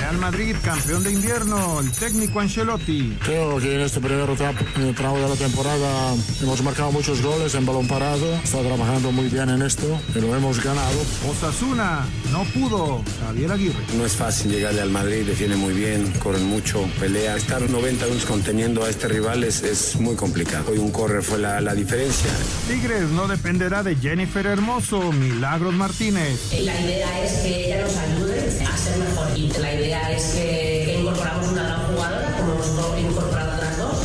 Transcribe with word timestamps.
Real 0.00 0.18
Madrid, 0.18 0.56
campeón 0.62 1.02
de 1.02 1.12
invierno, 1.12 1.80
el 1.80 1.90
técnico 1.92 2.40
Ancelotti. 2.40 3.16
Creo 3.24 3.58
que 3.58 3.74
en 3.74 3.80
este 3.82 4.00
primer 4.00 4.26
tra- 4.30 4.94
tramo 4.96 5.18
de 5.18 5.28
la 5.28 5.34
temporada 5.36 6.14
hemos 6.42 6.62
marcado 6.62 6.92
muchos 6.92 7.22
goles 7.22 7.54
en 7.54 7.64
balón 7.64 7.86
parado. 7.88 8.34
Está 8.42 8.60
trabajando 8.60 9.12
muy 9.12 9.28
bien 9.28 9.48
en 9.50 9.62
esto 9.62 9.98
y 10.14 10.20
lo 10.20 10.34
hemos 10.36 10.62
ganado. 10.62 10.98
Osasuna, 11.30 12.06
no 12.32 12.44
pudo, 12.44 13.02
Javier 13.24 13.52
Aguirre. 13.52 13.78
No 13.96 14.04
es 14.04 14.12
fácil 14.16 14.50
llegarle 14.52 14.82
al 14.82 14.90
Madrid, 14.90 15.24
defiende 15.26 15.56
muy 15.56 15.72
bien, 15.74 16.12
corren 16.22 16.44
mucho, 16.44 16.86
pelea. 17.00 17.36
Estar 17.36 17.62
90 17.70 18.04
minutos 18.06 18.26
conteniendo 18.26 18.84
a 18.84 18.90
este 18.90 19.08
rival 19.08 19.44
es, 19.44 19.62
es 19.62 19.96
muy 19.96 20.16
complicado. 20.16 20.72
Hoy 20.72 20.78
un 20.78 20.90
correr 20.90 21.22
fue 21.22 21.38
la, 21.38 21.60
la 21.60 21.74
diferencia. 21.74 22.30
Tigres 22.68 23.08
no 23.10 23.26
dependerá 23.28 23.82
de 23.82 23.96
Jennifer 23.96 24.44
Hermoso, 24.46 25.12
Milagros 25.12 25.74
Martínez. 25.74 26.52
La 26.62 26.78
idea 26.80 27.24
es 27.24 27.32
que 27.40 27.66
ella 27.66 27.82
nos 27.84 27.96
ayude 27.96 28.40
a 28.66 28.76
ser 28.76 28.98
mejor 28.98 29.38
y 29.38 29.48
la 29.60 29.74
idea 29.74 29.83
es 29.92 30.24
que, 30.34 30.82
que 30.86 30.96
incorporamos 31.00 31.48
una 31.48 31.62
gran 31.62 31.86
jugadora 31.86 32.36
como 32.38 32.52
hemos 32.54 32.66
co- 32.68 32.96
incorporado 32.98 33.54
otras 33.56 33.76
dos. 33.78 33.96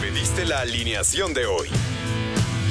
Pediste 0.00 0.44
la 0.44 0.60
alineación 0.60 1.32
de 1.34 1.46
hoy. 1.46 1.68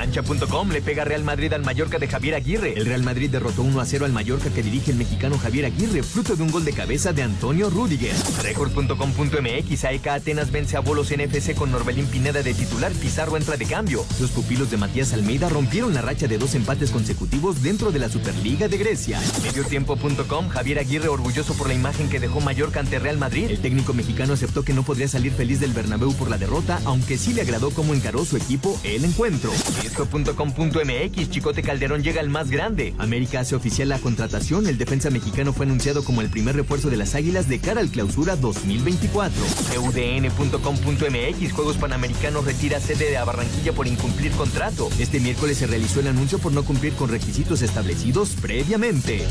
Cancha.com 0.00 0.70
le 0.70 0.80
pega 0.80 1.04
Real 1.04 1.22
Madrid 1.24 1.52
al 1.52 1.62
Mallorca 1.62 1.98
de 1.98 2.08
Javier 2.08 2.34
Aguirre. 2.34 2.72
El 2.74 2.86
Real 2.86 3.02
Madrid 3.02 3.28
derrotó 3.28 3.60
1 3.60 3.82
a 3.82 3.84
0 3.84 4.06
al 4.06 4.12
Mallorca 4.12 4.48
que 4.48 4.62
dirige 4.62 4.92
el 4.92 4.96
mexicano 4.96 5.36
Javier 5.36 5.66
Aguirre, 5.66 6.02
fruto 6.02 6.36
de 6.36 6.42
un 6.42 6.50
gol 6.50 6.64
de 6.64 6.72
cabeza 6.72 7.12
de 7.12 7.22
Antonio 7.22 7.68
Rudiger. 7.68 8.14
Record.com.mx 8.42 9.84
AEK 9.84 10.06
Atenas 10.06 10.50
vence 10.50 10.78
a 10.78 10.80
Bolos 10.80 11.10
NFC 11.14 11.54
con 11.54 11.70
Norbelín 11.70 12.06
Pineda 12.06 12.42
de 12.42 12.54
titular, 12.54 12.92
Pizarro 12.92 13.36
entra 13.36 13.58
de 13.58 13.66
cambio. 13.66 14.06
Los 14.18 14.30
pupilos 14.30 14.70
de 14.70 14.78
Matías 14.78 15.12
Almeida 15.12 15.50
rompieron 15.50 15.92
la 15.92 16.00
racha 16.00 16.26
de 16.26 16.38
dos 16.38 16.54
empates 16.54 16.92
consecutivos 16.92 17.62
dentro 17.62 17.92
de 17.92 17.98
la 17.98 18.08
Superliga 18.08 18.68
de 18.68 18.78
Grecia. 18.78 19.20
Mediotiempo.com 19.42 20.48
Javier 20.48 20.78
Aguirre 20.78 21.08
orgulloso 21.08 21.52
por 21.52 21.68
la 21.68 21.74
imagen 21.74 22.08
que 22.08 22.20
dejó 22.20 22.40
Mallorca 22.40 22.80
ante 22.80 22.98
Real 22.98 23.18
Madrid. 23.18 23.50
El 23.50 23.60
técnico 23.60 23.92
mexicano 23.92 24.32
aceptó 24.32 24.64
que 24.64 24.72
no 24.72 24.82
podría 24.82 25.08
salir 25.08 25.32
feliz 25.32 25.60
del 25.60 25.74
Bernabéu 25.74 26.14
por 26.14 26.30
la 26.30 26.38
derrota, 26.38 26.80
aunque 26.86 27.18
sí 27.18 27.34
le 27.34 27.42
agradó 27.42 27.70
cómo 27.70 27.92
encaró 27.92 28.24
su 28.24 28.38
equipo 28.38 28.80
el 28.82 29.04
encuentro. 29.04 29.52
Esto.com.mx 29.90 31.30
Chicote 31.30 31.62
Calderón 31.62 32.02
llega 32.04 32.20
al 32.20 32.28
más 32.28 32.48
grande. 32.48 32.94
América 32.98 33.40
hace 33.40 33.56
oficial 33.56 33.88
la 33.88 33.98
contratación. 33.98 34.68
El 34.68 34.78
defensa 34.78 35.10
mexicano 35.10 35.52
fue 35.52 35.66
anunciado 35.66 36.04
como 36.04 36.20
el 36.20 36.30
primer 36.30 36.54
refuerzo 36.54 36.90
de 36.90 36.96
las 36.96 37.16
Águilas 37.16 37.48
de 37.48 37.58
cara 37.58 37.80
al 37.80 37.90
clausura 37.90 38.36
2024. 38.36 39.42
UDN.com.mx 39.80 41.52
Juegos 41.52 41.76
Panamericanos 41.76 42.44
retira 42.44 42.78
sede 42.78 43.10
de 43.10 43.18
Barranquilla 43.18 43.72
por 43.72 43.88
incumplir 43.88 44.30
contrato. 44.32 44.88
Este 45.00 45.18
miércoles 45.18 45.58
se 45.58 45.66
realizó 45.66 45.98
el 45.98 46.06
anuncio 46.06 46.38
por 46.38 46.52
no 46.52 46.64
cumplir 46.64 46.92
con 46.92 47.10
requisitos 47.10 47.60
establecidos 47.60 48.36
previamente. 48.40 49.26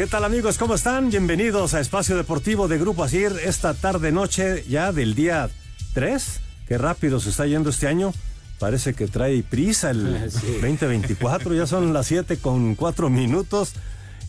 ¿Qué 0.00 0.06
tal 0.06 0.24
amigos? 0.24 0.56
¿Cómo 0.56 0.76
están? 0.76 1.10
Bienvenidos 1.10 1.74
a 1.74 1.80
Espacio 1.80 2.16
Deportivo 2.16 2.68
de 2.68 2.78
Grupo 2.78 3.04
Asir 3.04 3.32
esta 3.44 3.74
tarde 3.74 4.12
noche 4.12 4.64
ya 4.66 4.92
del 4.92 5.14
día 5.14 5.50
3. 5.92 6.40
Qué 6.66 6.78
rápido 6.78 7.20
se 7.20 7.28
está 7.28 7.44
yendo 7.44 7.68
este 7.68 7.86
año. 7.86 8.14
Parece 8.58 8.94
que 8.94 9.08
trae 9.08 9.42
prisa 9.42 9.90
el 9.90 10.30
Sí. 10.30 10.52
2024. 10.52 11.52
Ya 11.52 11.66
son 11.66 11.92
las 11.92 12.06
7 12.06 12.38
con 12.38 12.76
4 12.76 13.10
minutos. 13.10 13.74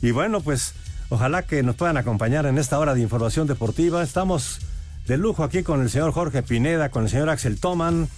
Y 0.02 0.12
bueno, 0.12 0.42
pues 0.42 0.74
ojalá 1.08 1.44
que 1.44 1.64
nos 1.64 1.78
puedan 1.78 1.96
acompañar 1.96 2.46
en 2.48 2.58
esta 2.58 2.78
hora 2.78 2.94
de 2.94 3.00
información 3.00 3.48
deportiva. 3.48 4.04
Estamos 4.04 4.60
de 5.08 5.16
lujo 5.16 5.46
aquí 5.46 5.64
con 5.64 5.82
el 5.82 5.90
señor 5.90 6.12
Jorge 6.12 6.44
Pineda, 6.44 6.90
con 6.90 7.04
el 7.06 7.10
señor 7.10 7.30
Axel 7.30 7.62
Toman, 7.62 8.10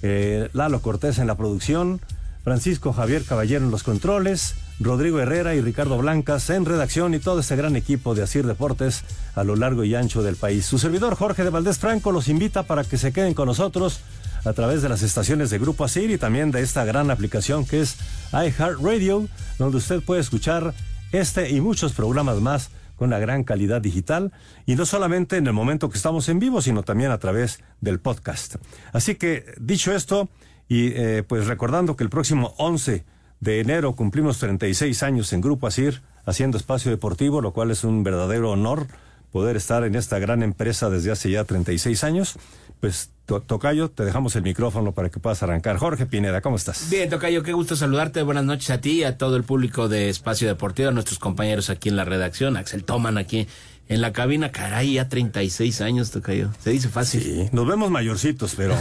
eh, 0.00 0.48
Lalo 0.54 0.80
Cortés 0.80 1.18
en 1.18 1.26
la 1.26 1.34
producción, 1.34 2.00
Francisco 2.42 2.94
Javier 2.94 3.22
Caballero 3.22 3.66
en 3.66 3.70
los 3.70 3.82
controles, 3.82 4.54
Rodrigo 4.84 5.20
Herrera 5.20 5.54
y 5.54 5.60
Ricardo 5.60 5.98
Blancas 5.98 6.48
en 6.50 6.64
redacción 6.64 7.14
y 7.14 7.18
todo 7.18 7.40
este 7.40 7.56
gran 7.56 7.76
equipo 7.76 8.14
de 8.14 8.22
Asir 8.22 8.46
Deportes 8.46 9.04
a 9.34 9.44
lo 9.44 9.56
largo 9.56 9.84
y 9.84 9.94
ancho 9.94 10.22
del 10.22 10.36
país. 10.36 10.66
Su 10.66 10.78
servidor 10.78 11.14
Jorge 11.14 11.44
de 11.44 11.50
Valdés 11.50 11.78
Franco 11.78 12.12
los 12.12 12.28
invita 12.28 12.64
para 12.64 12.84
que 12.84 12.98
se 12.98 13.12
queden 13.12 13.34
con 13.34 13.46
nosotros 13.46 14.00
a 14.44 14.52
través 14.52 14.82
de 14.82 14.88
las 14.88 15.02
estaciones 15.02 15.50
de 15.50 15.58
Grupo 15.58 15.84
Asir 15.84 16.10
y 16.10 16.18
también 16.18 16.50
de 16.50 16.62
esta 16.62 16.84
gran 16.84 17.10
aplicación 17.10 17.64
que 17.64 17.80
es 17.80 17.96
iHeartRadio, 18.32 19.28
donde 19.58 19.76
usted 19.76 20.02
puede 20.02 20.20
escuchar 20.20 20.74
este 21.12 21.50
y 21.50 21.60
muchos 21.60 21.92
programas 21.92 22.40
más 22.40 22.70
con 22.96 23.08
una 23.08 23.18
gran 23.18 23.44
calidad 23.44 23.80
digital 23.80 24.32
y 24.66 24.74
no 24.74 24.86
solamente 24.86 25.36
en 25.36 25.46
el 25.46 25.52
momento 25.52 25.90
que 25.90 25.96
estamos 25.96 26.28
en 26.28 26.38
vivo, 26.38 26.60
sino 26.60 26.82
también 26.82 27.10
a 27.10 27.18
través 27.18 27.60
del 27.80 28.00
podcast. 28.00 28.56
Así 28.92 29.16
que, 29.16 29.54
dicho 29.60 29.94
esto, 29.94 30.28
y 30.68 30.88
eh, 30.94 31.22
pues 31.26 31.46
recordando 31.46 31.96
que 31.96 32.04
el 32.04 32.10
próximo 32.10 32.54
11 32.58 33.04
de 33.42 33.58
enero 33.60 33.96
cumplimos 33.96 34.38
36 34.38 35.02
años 35.02 35.32
en 35.32 35.40
Grupo 35.40 35.66
Asir 35.66 36.00
haciendo 36.24 36.56
espacio 36.56 36.92
deportivo, 36.92 37.40
lo 37.40 37.52
cual 37.52 37.72
es 37.72 37.82
un 37.82 38.04
verdadero 38.04 38.52
honor 38.52 38.86
poder 39.32 39.56
estar 39.56 39.82
en 39.82 39.96
esta 39.96 40.18
gran 40.20 40.42
empresa 40.44 40.90
desde 40.90 41.10
hace 41.10 41.30
ya 41.30 41.42
36 41.44 42.04
años. 42.04 42.36
Pues, 42.80 43.10
to- 43.26 43.40
Tocayo, 43.40 43.90
te 43.90 44.04
dejamos 44.04 44.36
el 44.36 44.42
micrófono 44.42 44.92
para 44.92 45.08
que 45.08 45.18
puedas 45.18 45.42
arrancar. 45.42 45.76
Jorge 45.78 46.06
Pineda, 46.06 46.40
¿cómo 46.40 46.54
estás? 46.56 46.88
Bien, 46.90 47.10
Tocayo, 47.10 47.42
qué 47.42 47.52
gusto 47.52 47.74
saludarte. 47.74 48.22
Buenas 48.22 48.44
noches 48.44 48.70
a 48.70 48.80
ti 48.80 49.00
y 49.00 49.04
a 49.04 49.18
todo 49.18 49.34
el 49.36 49.42
público 49.42 49.88
de 49.88 50.08
Espacio 50.08 50.46
Deportivo, 50.46 50.90
a 50.90 50.92
nuestros 50.92 51.18
compañeros 51.18 51.68
aquí 51.68 51.88
en 51.88 51.96
la 51.96 52.04
redacción, 52.04 52.56
Axel 52.56 52.84
Toman 52.84 53.18
aquí 53.18 53.48
en 53.88 54.00
la 54.02 54.12
cabina. 54.12 54.52
Caray, 54.52 54.94
ya 54.94 55.08
36 55.08 55.80
años, 55.80 56.10
Tocayo. 56.12 56.50
Se 56.62 56.70
dice 56.70 56.88
fácil. 56.88 57.22
Sí, 57.22 57.48
nos 57.50 57.66
vemos 57.66 57.90
mayorcitos, 57.90 58.54
pero... 58.56 58.76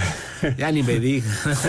ya 0.58 0.72
ni 0.72 0.82
me 0.82 0.98
digas. 0.98 1.28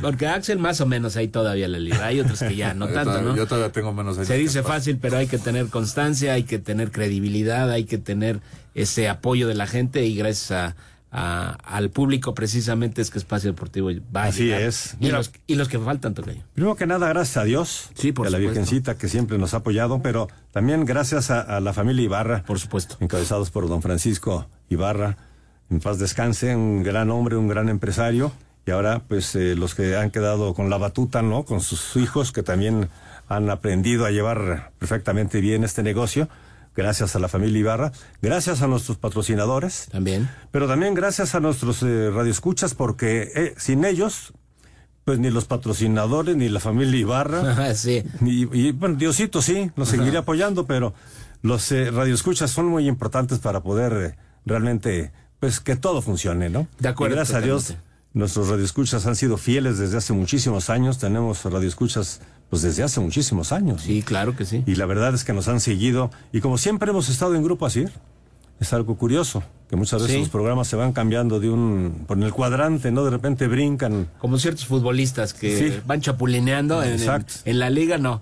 Porque 0.00 0.26
Axel 0.26 0.58
más 0.58 0.80
o 0.80 0.86
menos 0.86 1.16
ahí 1.16 1.28
todavía 1.28 1.66
le 1.68 1.80
libra. 1.80 2.06
Hay 2.06 2.20
otros 2.20 2.40
que 2.40 2.54
ya 2.54 2.74
no 2.74 2.86
Yo 2.88 2.94
tanto, 2.94 3.10
todavía- 3.10 3.30
¿no? 3.30 3.36
Yo 3.36 3.46
todavía 3.46 3.72
tengo 3.72 3.92
menos 3.92 4.16
años 4.16 4.28
Se 4.28 4.36
dice 4.36 4.62
fácil, 4.62 4.98
pero 4.98 5.16
hay 5.16 5.26
que 5.26 5.38
tener 5.38 5.68
constancia, 5.68 6.34
hay 6.34 6.42
que 6.44 6.58
tener 6.58 6.90
credibilidad, 6.90 7.70
hay 7.70 7.84
que 7.84 7.98
tener 7.98 8.40
ese 8.74 9.08
apoyo 9.08 9.48
de 9.48 9.54
la 9.54 9.66
gente 9.66 10.04
y 10.04 10.14
gracias 10.14 10.50
a, 10.50 10.76
a- 11.10 11.52
al 11.64 11.90
público 11.90 12.34
precisamente 12.34 13.00
es 13.00 13.10
que 13.10 13.18
Espacio 13.18 13.50
Deportivo 13.52 13.90
va 14.14 14.24
a 14.24 14.26
Así 14.26 14.44
llegar. 14.44 14.62
es. 14.62 14.94
Y 15.00 15.04
Mira- 15.06 15.18
los, 15.18 15.30
y 15.46 15.54
los 15.54 15.68
que 15.68 15.78
faltan, 15.78 16.12
Tocayo. 16.14 16.42
Primero 16.54 16.76
que 16.76 16.86
nada, 16.86 17.08
gracias 17.08 17.38
a 17.38 17.44
Dios. 17.44 17.88
Sí, 17.94 18.12
por 18.12 18.26
y 18.26 18.28
a 18.28 18.30
la 18.32 18.36
supuesto. 18.38 18.60
Virgencita 18.60 18.96
que 18.96 19.08
siempre 19.08 19.38
nos 19.38 19.54
ha 19.54 19.58
apoyado, 19.58 20.02
pero 20.02 20.28
también 20.52 20.84
gracias 20.84 21.30
a, 21.30 21.40
a 21.40 21.60
la 21.60 21.72
familia 21.72 22.02
Ibarra. 22.04 22.42
Por 22.44 22.58
supuesto. 22.60 22.96
Encabezados 23.00 23.50
por 23.50 23.68
don 23.68 23.80
Francisco 23.80 24.48
Ibarra. 24.68 25.16
En 25.70 25.80
paz 25.80 25.98
descanse, 25.98 26.54
un 26.54 26.82
gran 26.82 27.10
hombre, 27.10 27.36
un 27.36 27.48
gran 27.48 27.70
empresario. 27.70 28.32
Y 28.66 28.70
ahora, 28.70 29.02
pues, 29.08 29.34
eh, 29.34 29.54
los 29.56 29.74
que 29.74 29.96
han 29.96 30.10
quedado 30.10 30.54
con 30.54 30.70
la 30.70 30.78
batuta, 30.78 31.22
¿no? 31.22 31.44
Con 31.44 31.60
sus 31.60 31.96
hijos, 31.96 32.32
que 32.32 32.42
también 32.42 32.88
han 33.28 33.50
aprendido 33.50 34.04
a 34.04 34.10
llevar 34.10 34.72
perfectamente 34.78 35.40
bien 35.40 35.64
este 35.64 35.82
negocio. 35.82 36.28
gracias 36.74 37.14
a 37.16 37.18
la 37.18 37.28
familia 37.28 37.58
Ibarra, 37.58 37.92
gracias 38.22 38.62
a 38.62 38.66
nuestros 38.66 38.96
patrocinadores. 38.96 39.88
También. 39.90 40.30
Pero 40.50 40.66
también 40.66 40.94
gracias 40.94 41.34
a 41.34 41.40
nuestros 41.40 41.82
eh, 41.82 42.10
radioescuchas, 42.10 42.74
porque 42.74 43.30
eh, 43.34 43.54
sin 43.58 43.84
ellos, 43.84 44.32
pues 45.04 45.18
ni 45.18 45.30
los 45.30 45.44
patrocinadores, 45.44 46.34
ni 46.36 46.48
la 46.48 46.60
familia 46.60 46.98
Ibarra. 46.98 47.74
sí. 47.74 48.02
Y, 48.22 48.48
y, 48.58 48.72
bueno, 48.72 48.94
Diosito 48.94 49.42
sí, 49.42 49.70
nos 49.76 49.88
seguiría 49.88 50.20
apoyando, 50.20 50.66
pero 50.66 50.94
los 51.42 51.72
eh, 51.72 51.90
radioescuchas 51.90 52.50
son 52.50 52.66
muy 52.66 52.88
importantes 52.88 53.40
para 53.40 53.60
poder 53.60 53.92
eh, 53.92 54.16
realmente, 54.46 55.12
pues 55.40 55.60
que 55.60 55.76
todo 55.76 56.00
funcione, 56.00 56.48
¿no? 56.48 56.68
De 56.78 56.88
acuerdo. 56.88 57.14
Y 57.14 57.16
gracias 57.16 57.38
a 57.38 57.44
Dios, 57.44 57.74
nuestros 58.14 58.48
radioescuchas 58.48 59.06
han 59.06 59.16
sido 59.16 59.36
fieles 59.38 59.78
desde 59.78 59.96
hace 59.98 60.12
muchísimos 60.12 60.70
años. 60.70 60.98
Tenemos 60.98 61.44
radioescuchas 61.44 62.20
pues 62.50 62.62
desde 62.62 62.82
hace 62.82 63.00
muchísimos 63.00 63.50
años. 63.52 63.82
Sí, 63.82 64.02
claro 64.02 64.36
que 64.36 64.44
sí. 64.44 64.62
Y 64.66 64.74
la 64.74 64.84
verdad 64.86 65.14
es 65.14 65.24
que 65.24 65.32
nos 65.32 65.48
han 65.48 65.60
seguido. 65.60 66.10
Y 66.32 66.40
como 66.40 66.58
siempre 66.58 66.90
hemos 66.90 67.08
estado 67.08 67.34
en 67.34 67.42
Grupo 67.42 67.64
Asir, 67.64 67.90
es 68.60 68.72
algo 68.74 68.96
curioso, 68.96 69.42
que 69.70 69.76
muchas 69.76 70.02
veces 70.02 70.14
Sí. 70.16 70.20
los 70.20 70.28
programas 70.28 70.68
se 70.68 70.76
van 70.76 70.92
cambiando 70.92 71.40
de 71.40 71.48
un... 71.48 72.04
por 72.06 72.22
el 72.22 72.30
cuadrante, 72.32 72.92
¿no? 72.92 73.04
De 73.04 73.10
repente 73.10 73.48
brincan. 73.48 74.06
Como 74.18 74.38
ciertos 74.38 74.66
futbolistas 74.66 75.32
que 75.32 75.58
Sí. 75.72 75.80
van 75.86 76.00
chapulineando 76.02 76.82
en, 76.82 77.00
en- 77.02 77.24
en 77.46 77.58
la 77.58 77.70
liga, 77.70 77.96
no. 77.98 78.20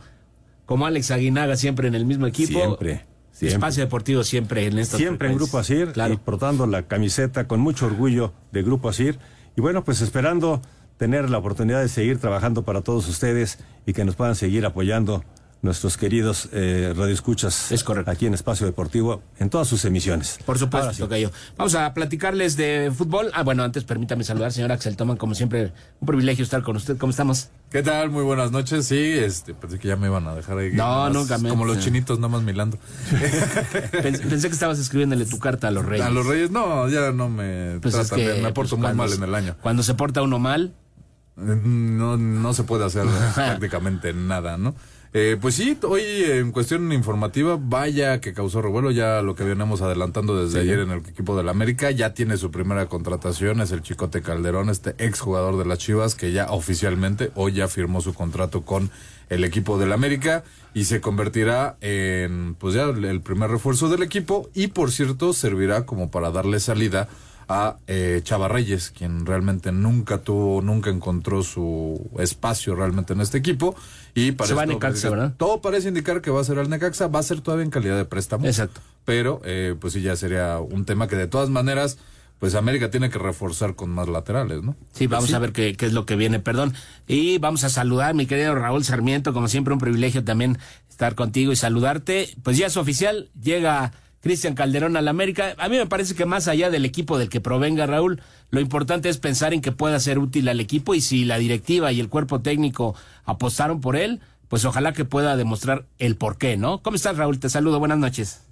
Como 0.64 0.86
Alex 0.86 1.10
Aguinaga 1.10 1.56
siempre 1.56 1.88
en 1.88 1.96
el 1.96 2.06
mismo 2.06 2.26
equipo. 2.28 2.52
Siempre, 2.60 3.04
siempre. 3.32 3.54
Espacio 3.54 3.82
Deportivo 3.84 4.22
siempre 4.22 4.66
en 4.66 4.78
esta 4.78 4.96
Siempre 4.96 5.28
en 5.28 5.34
Grupo 5.36 5.58
Asir 5.58 5.92
y 6.10 6.16
portando 6.18 6.66
la 6.68 6.82
camiseta 6.84 7.48
con 7.48 7.58
mucho 7.58 7.86
orgullo 7.86 8.32
de 8.52 8.62
Grupo 8.62 8.88
Asir. 8.88 9.18
Y 9.60 9.62
bueno, 9.62 9.84
pues 9.84 10.00
esperando 10.00 10.62
tener 10.96 11.28
la 11.28 11.36
oportunidad 11.36 11.82
de 11.82 11.90
seguir 11.90 12.18
trabajando 12.18 12.62
para 12.62 12.80
todos 12.80 13.06
ustedes 13.10 13.58
y 13.84 13.92
que 13.92 14.06
nos 14.06 14.16
puedan 14.16 14.34
seguir 14.34 14.64
apoyando 14.64 15.22
nuestros 15.62 15.98
queridos 15.98 16.48
eh, 16.52 16.94
radioescuchas 16.96 17.70
es 17.70 17.84
correcto. 17.84 18.10
aquí 18.10 18.24
en 18.24 18.32
Espacio 18.32 18.64
Deportivo 18.66 19.22
en 19.38 19.50
todas 19.50 19.68
sus 19.68 19.84
emisiones. 19.84 20.38
Por 20.46 20.58
supuesto, 20.58 20.92
sí. 20.94 21.00
Tocayo. 21.00 21.30
Vamos 21.58 21.74
a 21.74 21.92
platicarles 21.92 22.56
de 22.56 22.90
fútbol. 22.96 23.30
Ah, 23.34 23.42
bueno, 23.42 23.62
antes 23.62 23.84
permítame 23.84 24.24
saludar, 24.24 24.52
señor 24.52 24.72
Axel 24.72 24.96
Toman, 24.96 25.18
como 25.18 25.34
siempre, 25.34 25.72
un 26.00 26.06
privilegio 26.06 26.42
estar 26.44 26.62
con 26.62 26.76
usted. 26.76 26.96
¿Cómo 26.96 27.10
estamos? 27.10 27.48
¿Qué 27.70 27.82
tal? 27.82 28.08
Muy 28.10 28.24
buenas 28.24 28.50
noches. 28.52 28.86
Sí, 28.86 28.96
este, 28.96 29.52
pensé 29.54 29.78
que 29.78 29.88
ya 29.88 29.96
me 29.96 30.06
iban 30.06 30.26
a 30.26 30.34
dejar 30.34 30.56
ahí. 30.58 30.72
No, 30.72 30.84
más, 31.04 31.12
nunca 31.12 31.36
me- 31.38 31.50
Como 31.50 31.64
los 31.66 31.78
chinitos, 31.78 32.18
nada 32.18 32.28
más 32.28 32.42
milando. 32.42 32.78
Pensé, 34.02 34.26
pensé 34.26 34.48
que 34.48 34.54
estabas 34.54 34.78
escribiéndole 34.78 35.24
tu 35.26 35.38
carta 35.38 35.68
a 35.68 35.70
los 35.70 35.84
reyes. 35.84 36.06
A 36.06 36.10
los 36.10 36.26
reyes, 36.26 36.50
no, 36.50 36.88
ya 36.88 37.12
no 37.12 37.28
me 37.28 37.78
Pues 37.80 37.94
es 37.94 38.08
tratan 38.08 38.18
que, 38.24 38.32
bien. 38.32 38.42
Me 38.44 38.52
porto 38.52 38.76
pues, 38.76 38.88
muy 38.88 38.96
mal 38.96 39.12
en 39.12 39.22
el 39.22 39.34
año. 39.34 39.56
Cuando 39.60 39.82
se 39.82 39.94
porta 39.94 40.22
uno 40.22 40.38
mal, 40.38 40.74
No, 41.36 42.16
no 42.16 42.54
se 42.54 42.64
puede 42.64 42.84
hacer 42.84 43.04
prácticamente 43.34 44.12
nada, 44.12 44.56
¿no? 44.56 44.74
Eh, 45.12 45.36
pues 45.40 45.56
sí, 45.56 45.76
hoy 45.82 46.02
en 46.24 46.52
cuestión 46.52 46.92
informativa, 46.92 47.58
vaya 47.60 48.20
que 48.20 48.32
causó 48.32 48.62
revuelo, 48.62 48.92
ya 48.92 49.22
lo 49.22 49.34
que 49.34 49.42
venimos 49.42 49.82
adelantando 49.82 50.36
desde 50.40 50.60
Sí. 50.62 50.68
ayer 50.68 50.78
en 50.78 50.90
el 50.92 50.98
equipo 51.00 51.36
del 51.36 51.48
América, 51.48 51.90
ya 51.90 52.14
tiene 52.14 52.36
su 52.36 52.52
primera 52.52 52.86
contratación, 52.86 53.60
es 53.60 53.72
el 53.72 53.82
Chicote 53.82 54.22
Calderón, 54.22 54.70
este 54.70 54.94
exjugador 54.98 55.58
de 55.58 55.64
las 55.64 55.78
Chivas, 55.78 56.14
que 56.14 56.30
ya 56.30 56.52
oficialmente 56.52 57.32
hoy 57.34 57.54
ya 57.54 57.66
firmó 57.66 58.00
su 58.00 58.14
contrato 58.14 58.62
con 58.62 58.88
el 59.30 59.42
equipo 59.42 59.78
del 59.80 59.92
América 59.92 60.44
y 60.74 60.84
se 60.84 61.00
convertirá 61.00 61.76
en, 61.80 62.54
pues 62.54 62.74
ya 62.74 62.84
el 62.84 63.20
primer 63.20 63.50
refuerzo 63.50 63.88
del 63.88 64.04
equipo 64.04 64.48
y 64.54 64.68
por 64.68 64.92
cierto 64.92 65.32
servirá 65.32 65.86
como 65.86 66.12
para 66.12 66.30
darle 66.30 66.60
salida 66.60 67.08
a 67.52 67.78
eh, 67.88 68.20
Chava 68.22 68.46
Reyes, 68.46 68.92
quien 68.96 69.26
realmente 69.26 69.72
nunca 69.72 70.18
tuvo, 70.18 70.62
nunca 70.62 70.88
encontró 70.88 71.42
su 71.42 72.08
espacio 72.20 72.76
realmente 72.76 73.12
en 73.12 73.20
este 73.20 73.38
equipo. 73.38 73.74
Y 74.14 74.32
parece 74.32 74.52
Se 74.52 74.56
va 74.56 74.62
a 74.62 74.66
todo 74.66 74.74
Necaxa, 74.74 74.90
parece- 74.92 75.10
¿verdad? 75.10 75.34
Todo 75.36 75.60
parece 75.60 75.88
indicar 75.88 76.22
que 76.22 76.30
va 76.30 76.40
a 76.40 76.44
ser 76.44 76.60
al 76.60 76.70
Necaxa, 76.70 77.08
va 77.08 77.18
a 77.18 77.22
ser 77.24 77.40
todavía 77.40 77.64
en 77.64 77.70
calidad 77.70 77.96
de 77.96 78.04
préstamo. 78.04 78.46
Exacto. 78.46 78.80
Pero, 79.04 79.40
eh, 79.44 79.74
pues 79.80 79.94
sí, 79.94 80.00
ya 80.00 80.14
sería 80.14 80.60
un 80.60 80.84
tema 80.84 81.08
que 81.08 81.16
de 81.16 81.26
todas 81.26 81.50
maneras, 81.50 81.98
pues 82.38 82.54
América 82.54 82.88
tiene 82.90 83.10
que 83.10 83.18
reforzar 83.18 83.74
con 83.74 83.90
más 83.90 84.08
laterales, 84.08 84.62
¿no? 84.62 84.76
Sí, 84.92 85.08
vamos 85.08 85.30
Sí. 85.30 85.34
a 85.34 85.40
ver 85.40 85.50
qué, 85.52 85.74
qué 85.76 85.86
es 85.86 85.92
lo 85.92 86.06
que 86.06 86.14
viene, 86.14 86.38
perdón. 86.38 86.72
Y 87.08 87.38
vamos 87.38 87.64
a 87.64 87.68
saludar, 87.68 88.14
mi 88.14 88.26
querido 88.26 88.54
Raúl 88.54 88.84
Sarmiento, 88.84 89.32
como 89.32 89.48
siempre 89.48 89.74
un 89.74 89.80
privilegio 89.80 90.22
también 90.22 90.56
estar 90.88 91.16
contigo 91.16 91.50
y 91.50 91.56
saludarte. 91.56 92.28
Pues 92.44 92.56
ya 92.56 92.68
es 92.68 92.76
oficial, 92.76 93.28
llega 93.42 93.92
Cristian 94.20 94.54
Calderón 94.54 94.96
al 94.96 95.08
América. 95.08 95.54
A 95.58 95.68
mí 95.68 95.76
me 95.76 95.86
parece 95.86 96.14
que 96.14 96.26
más 96.26 96.48
allá 96.48 96.70
del 96.70 96.84
equipo 96.84 97.18
del 97.18 97.28
que 97.28 97.40
provenga 97.40 97.86
Raúl, 97.86 98.22
lo 98.50 98.60
importante 98.60 99.08
es 99.08 99.18
pensar 99.18 99.54
en 99.54 99.60
que 99.60 99.72
pueda 99.72 99.98
ser 100.00 100.18
útil 100.18 100.48
al 100.48 100.60
equipo 100.60 100.94
y 100.94 101.00
si 101.00 101.24
la 101.24 101.38
directiva 101.38 101.92
y 101.92 102.00
el 102.00 102.08
cuerpo 102.08 102.40
técnico 102.40 102.94
apostaron 103.24 103.80
por 103.80 103.96
él, 103.96 104.20
pues 104.48 104.64
ojalá 104.64 104.92
que 104.92 105.04
pueda 105.04 105.36
demostrar 105.36 105.86
el 105.98 106.16
por 106.16 106.36
qué, 106.36 106.56
¿no? 106.56 106.82
¿Cómo 106.82 106.96
estás, 106.96 107.16
Raúl? 107.16 107.38
Te 107.38 107.48
saludo, 107.48 107.78
buenas 107.78 107.98
noches. 107.98 108.42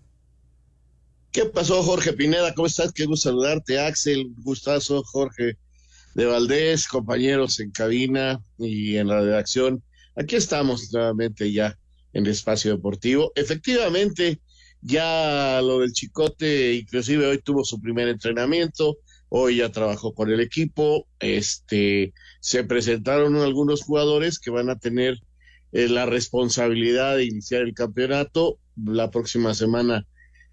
¿Qué 1.32 1.44
pasó, 1.44 1.82
Jorge 1.82 2.14
Pineda? 2.14 2.54
¿Cómo 2.54 2.66
estás? 2.66 2.92
Qué 2.92 3.04
gusto 3.04 3.28
saludarte, 3.28 3.78
Axel. 3.78 4.32
Gustazo, 4.38 5.02
Jorge 5.04 5.58
de 6.14 6.24
Valdés, 6.24 6.88
compañeros 6.88 7.60
en 7.60 7.70
cabina 7.70 8.40
y 8.58 8.96
en 8.96 9.08
la 9.08 9.20
redacción. 9.20 9.82
Aquí 10.16 10.36
estamos 10.36 10.92
nuevamente 10.92 11.52
ya 11.52 11.78
en 12.12 12.24
el 12.24 12.32
espacio 12.32 12.72
deportivo. 12.72 13.30
Efectivamente, 13.36 14.40
ya 14.80 15.60
lo 15.62 15.80
del 15.80 15.92
Chicote, 15.92 16.74
inclusive 16.74 17.26
hoy 17.26 17.38
tuvo 17.38 17.64
su 17.64 17.80
primer 17.80 18.08
entrenamiento, 18.08 18.98
hoy 19.28 19.56
ya 19.56 19.70
trabajó 19.70 20.14
con 20.14 20.30
el 20.30 20.40
equipo. 20.40 21.06
Este, 21.18 22.12
se 22.40 22.64
presentaron 22.64 23.36
algunos 23.36 23.82
jugadores 23.82 24.38
que 24.38 24.50
van 24.50 24.70
a 24.70 24.78
tener 24.78 25.18
eh, 25.72 25.88
la 25.88 26.06
responsabilidad 26.06 27.16
de 27.16 27.24
iniciar 27.24 27.62
el 27.62 27.74
campeonato. 27.74 28.58
La 28.76 29.10
próxima 29.10 29.54
semana 29.54 30.06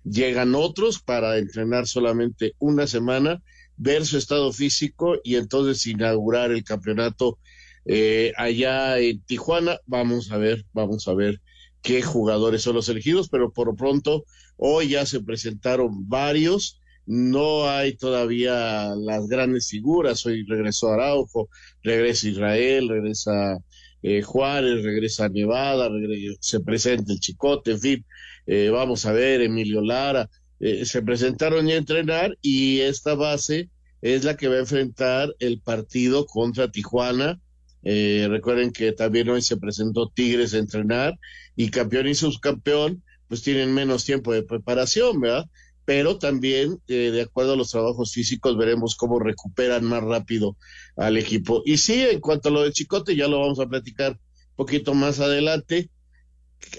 llegan 0.04 0.56
otros 0.56 1.00
para 1.02 1.38
entrenar 1.38 1.88
solamente 1.88 2.54
una 2.60 2.88
semana, 2.88 3.42
ver 3.78 4.06
su 4.06 4.18
estado 4.18 4.52
físico 4.54 5.18
y 5.24 5.36
entonces 5.36 5.86
inaugurar 5.88 6.52
el 6.52 6.64
campeonato 6.64 7.40
eh, 7.86 8.34
allá 8.38 9.00
en 9.00 9.22
Tijuana. 9.22 9.80
Vamos 9.86 10.32
a 10.32 10.38
ver, 10.38 10.66
vamos 10.74 11.08
a 11.08 11.14
ver 11.14 11.42
qué 11.86 12.02
jugadores 12.02 12.64
son 12.64 12.76
los 12.76 12.90
elegidos, 12.90 13.30
pero 13.30 13.52
por 13.54 13.76
pronto 13.76 14.26
hoy 14.58 14.90
ya 14.90 15.06
se 15.06 15.22
presentaron 15.22 16.10
varios. 16.10 16.82
No 17.06 17.70
hay 17.70 17.96
todavía 17.96 18.96
las 18.96 19.28
grandes 19.28 19.70
figuras. 19.70 20.26
Hoy 20.26 20.44
regresó 20.48 20.90
Araujo, 20.92 21.50
regresa 21.84 22.28
Israel, 22.28 22.90
regresa 22.90 23.60
eh, 24.02 24.22
Juárez, 24.24 24.84
regresa 24.84 25.30
Nevada, 25.30 25.90
regre- 25.90 26.38
se 26.40 26.60
presenta 26.60 27.14
el 27.14 27.20
Chicote, 27.20 27.72
en 27.72 27.80
fin, 27.80 28.06
eh, 28.48 28.70
vamos 28.72 29.06
a 29.06 29.12
ver, 29.14 29.42
Emilio 29.42 29.82
Lara, 29.82 30.30
eh, 30.60 30.86
se 30.86 31.02
presentaron 31.04 31.68
a 31.68 31.74
entrenar 31.76 32.38
y 32.42 32.80
esta 32.82 33.14
base 33.16 33.70
es 34.02 34.24
la 34.24 34.36
que 34.38 34.48
va 34.48 34.56
a 34.56 34.60
enfrentar 34.60 35.34
el 35.40 35.60
partido 35.62 36.26
contra 36.26 36.72
Tijuana. 36.72 37.40
Eh, 37.88 38.26
recuerden 38.30 38.72
que 38.72 38.92
también 38.92 39.30
hoy 39.30 39.44
se 39.44 39.58
presentó 39.58 40.10
Tigres 40.10 40.56
a 40.56 40.58
entrenar 40.58 41.14
y 41.56 41.70
campeón 41.70 42.08
y 42.08 42.16
subcampeón 42.16 43.04
pues 43.28 43.44
tienen 43.44 43.74
menos 43.74 44.06
tiempo 44.06 44.34
de 44.34 44.44
preparación, 44.44 45.22
¿verdad? 45.22 45.46
Pero 45.86 46.18
también, 46.18 46.80
eh, 46.88 47.12
de 47.12 47.22
acuerdo 47.22 47.54
a 47.54 47.56
los 47.56 47.70
trabajos 47.70 48.12
físicos, 48.12 48.58
veremos 48.58 48.96
cómo 48.96 49.20
recuperan 49.20 49.84
más 49.86 50.04
rápido 50.04 50.58
al 50.96 51.18
equipo. 51.18 51.62
Y 51.64 51.78
sí, 51.78 52.02
en 52.02 52.20
cuanto 52.20 52.50
a 52.50 52.52
lo 52.52 52.64
de 52.64 52.72
Chicote, 52.72 53.16
ya 53.16 53.28
lo 53.28 53.40
vamos 53.40 53.60
a 53.60 53.68
platicar 53.68 54.14
un 54.14 54.56
poquito 54.56 54.96
más 54.96 55.20
adelante. 55.20 55.90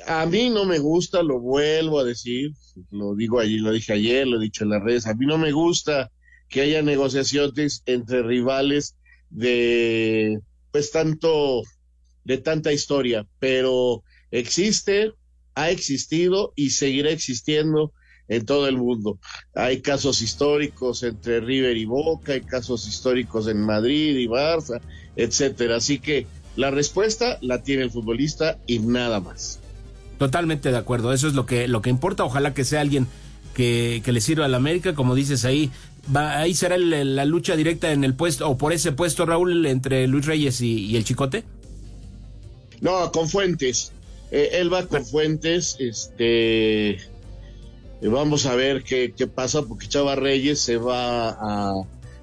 A 0.06 0.26
mí 0.26 0.50
no 0.50 0.64
me 0.64 0.80
gusta, 0.80 1.22
lo 1.22 1.38
vuelvo 1.38 2.00
a 2.00 2.04
decir, 2.04 2.50
lo 2.90 3.14
digo 3.14 3.38
allí, 3.38 3.58
lo 3.58 3.70
dije 3.70 3.92
ayer, 3.92 4.26
lo 4.26 4.38
he 4.38 4.44
dicho 4.44 4.64
en 4.64 4.70
las 4.70 4.82
redes, 4.82 5.06
a 5.06 5.14
mí 5.14 5.26
no 5.26 5.38
me 5.38 5.52
gusta 5.52 6.10
que 6.48 6.62
haya 6.62 6.82
negociaciones 6.82 7.82
entre 7.86 8.22
rivales 8.22 8.96
de 9.30 10.40
pues 10.76 10.90
tanto 10.90 11.62
de 12.24 12.36
tanta 12.36 12.70
historia, 12.70 13.26
pero 13.38 14.02
existe, 14.30 15.12
ha 15.54 15.70
existido 15.70 16.52
y 16.54 16.68
seguirá 16.68 17.08
existiendo 17.08 17.94
en 18.28 18.44
todo 18.44 18.68
el 18.68 18.76
mundo. 18.76 19.18
Hay 19.54 19.80
casos 19.80 20.20
históricos 20.20 21.02
entre 21.02 21.40
River 21.40 21.78
y 21.78 21.86
Boca, 21.86 22.34
hay 22.34 22.42
casos 22.42 22.86
históricos 22.86 23.48
en 23.48 23.62
Madrid 23.62 24.18
y 24.18 24.26
Barça, 24.26 24.82
etcétera. 25.16 25.76
Así 25.76 25.98
que 25.98 26.26
la 26.56 26.70
respuesta 26.70 27.38
la 27.40 27.62
tiene 27.62 27.84
el 27.84 27.90
futbolista 27.90 28.58
y 28.66 28.80
nada 28.80 29.20
más. 29.20 29.60
Totalmente 30.18 30.70
de 30.70 30.76
acuerdo, 30.76 31.14
eso 31.14 31.26
es 31.26 31.32
lo 31.32 31.46
que, 31.46 31.68
lo 31.68 31.80
que 31.80 31.88
importa. 31.88 32.22
Ojalá 32.22 32.52
que 32.52 32.66
sea 32.66 32.82
alguien 32.82 33.06
que, 33.54 34.02
que 34.04 34.12
le 34.12 34.20
sirva 34.20 34.44
a 34.44 34.48
la 34.48 34.58
América, 34.58 34.94
como 34.94 35.14
dices 35.14 35.46
ahí. 35.46 35.70
Va, 36.14 36.38
ahí 36.38 36.54
será 36.54 36.78
la 36.78 37.24
lucha 37.24 37.56
directa 37.56 37.92
en 37.92 38.04
el 38.04 38.14
puesto, 38.14 38.48
o 38.48 38.56
por 38.56 38.72
ese 38.72 38.92
puesto, 38.92 39.26
Raúl, 39.26 39.66
entre 39.66 40.06
Luis 40.06 40.24
Reyes 40.26 40.60
y, 40.60 40.96
el 40.96 41.04
Chicote. 41.04 41.44
No, 42.80 43.10
con 43.10 43.28
Fuentes. 43.28 43.92
Eh, 44.30 44.50
él 44.52 44.72
va 44.72 44.86
con 44.86 45.04
Fuentes. 45.04 45.76
Este. 45.80 46.90
eh, 46.90 46.98
Vamos 48.02 48.46
a 48.46 48.54
ver 48.54 48.82
qué, 48.84 49.12
qué 49.16 49.26
pasa, 49.26 49.62
porque 49.62 49.88
Chava 49.88 50.14
Reyes 50.14 50.60
se 50.60 50.76
va 50.76 51.30
a. 51.30 51.74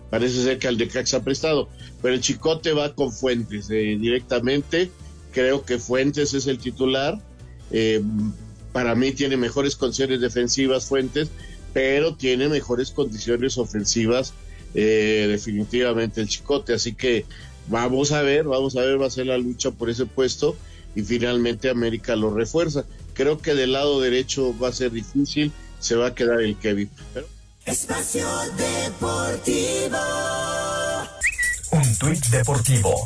Parece 0.10 0.44
ser 0.44 0.60
que 0.60 0.68
al 0.68 0.78
de 0.78 0.88
Caxa 0.88 1.24
prestado. 1.24 1.68
Pero 2.02 2.14
el 2.14 2.22
Chicote 2.22 2.72
va 2.74 2.94
con 2.94 3.12
Fuentes 3.12 3.70
eh, 3.70 3.98
directamente. 4.00 4.92
Creo 5.32 5.66
que 5.66 5.80
Fuentes 5.80 6.34
es 6.34 6.48
el 6.48 6.60
titular. 6.60 7.20
Eh, 7.72 8.02
Para 8.72 8.94
mí 8.96 9.12
tiene 9.12 9.38
mejores 9.38 9.76
condiciones 9.76 10.22
defensivas 10.22 10.86
Fuentes, 10.86 11.30
pero 11.74 12.16
tiene 12.16 12.48
mejores 12.48 12.92
condiciones 12.92 13.58
ofensivas 13.58 14.34
eh, 14.74 15.28
definitivamente 15.30 16.22
el 16.22 16.28
Chicote. 16.28 16.74
Así 16.74 16.94
que 16.94 17.26
vamos 17.68 18.12
a 18.12 18.22
ver, 18.22 18.46
vamos 18.46 18.76
a 18.76 18.82
ver, 18.82 19.02
va 19.02 19.08
a 19.08 19.12
ser 19.12 19.28
la 19.28 19.38
lucha 19.38 19.72
por 19.72 19.90
ese 19.90 20.06
puesto 20.06 20.56
y 20.96 21.02
finalmente 21.02 21.70
América 21.70 22.16
lo 22.16 22.34
refuerza. 22.34 22.86
Creo 23.14 23.40
que 23.40 23.54
del 23.54 23.74
lado 23.74 24.00
derecho 24.00 24.58
va 24.58 24.70
a 24.70 24.74
ser 24.74 24.92
difícil, 24.92 25.52
se 25.80 25.96
va 25.96 26.08
a 26.08 26.16
quedar 26.16 26.42
el 26.42 26.58
Kevin. 26.58 26.90
Pero... 27.14 27.28
Espacio 27.66 28.28
Deportivo. 28.58 29.98
Un 31.72 31.98
tuit 31.98 32.26
deportivo. 32.28 33.06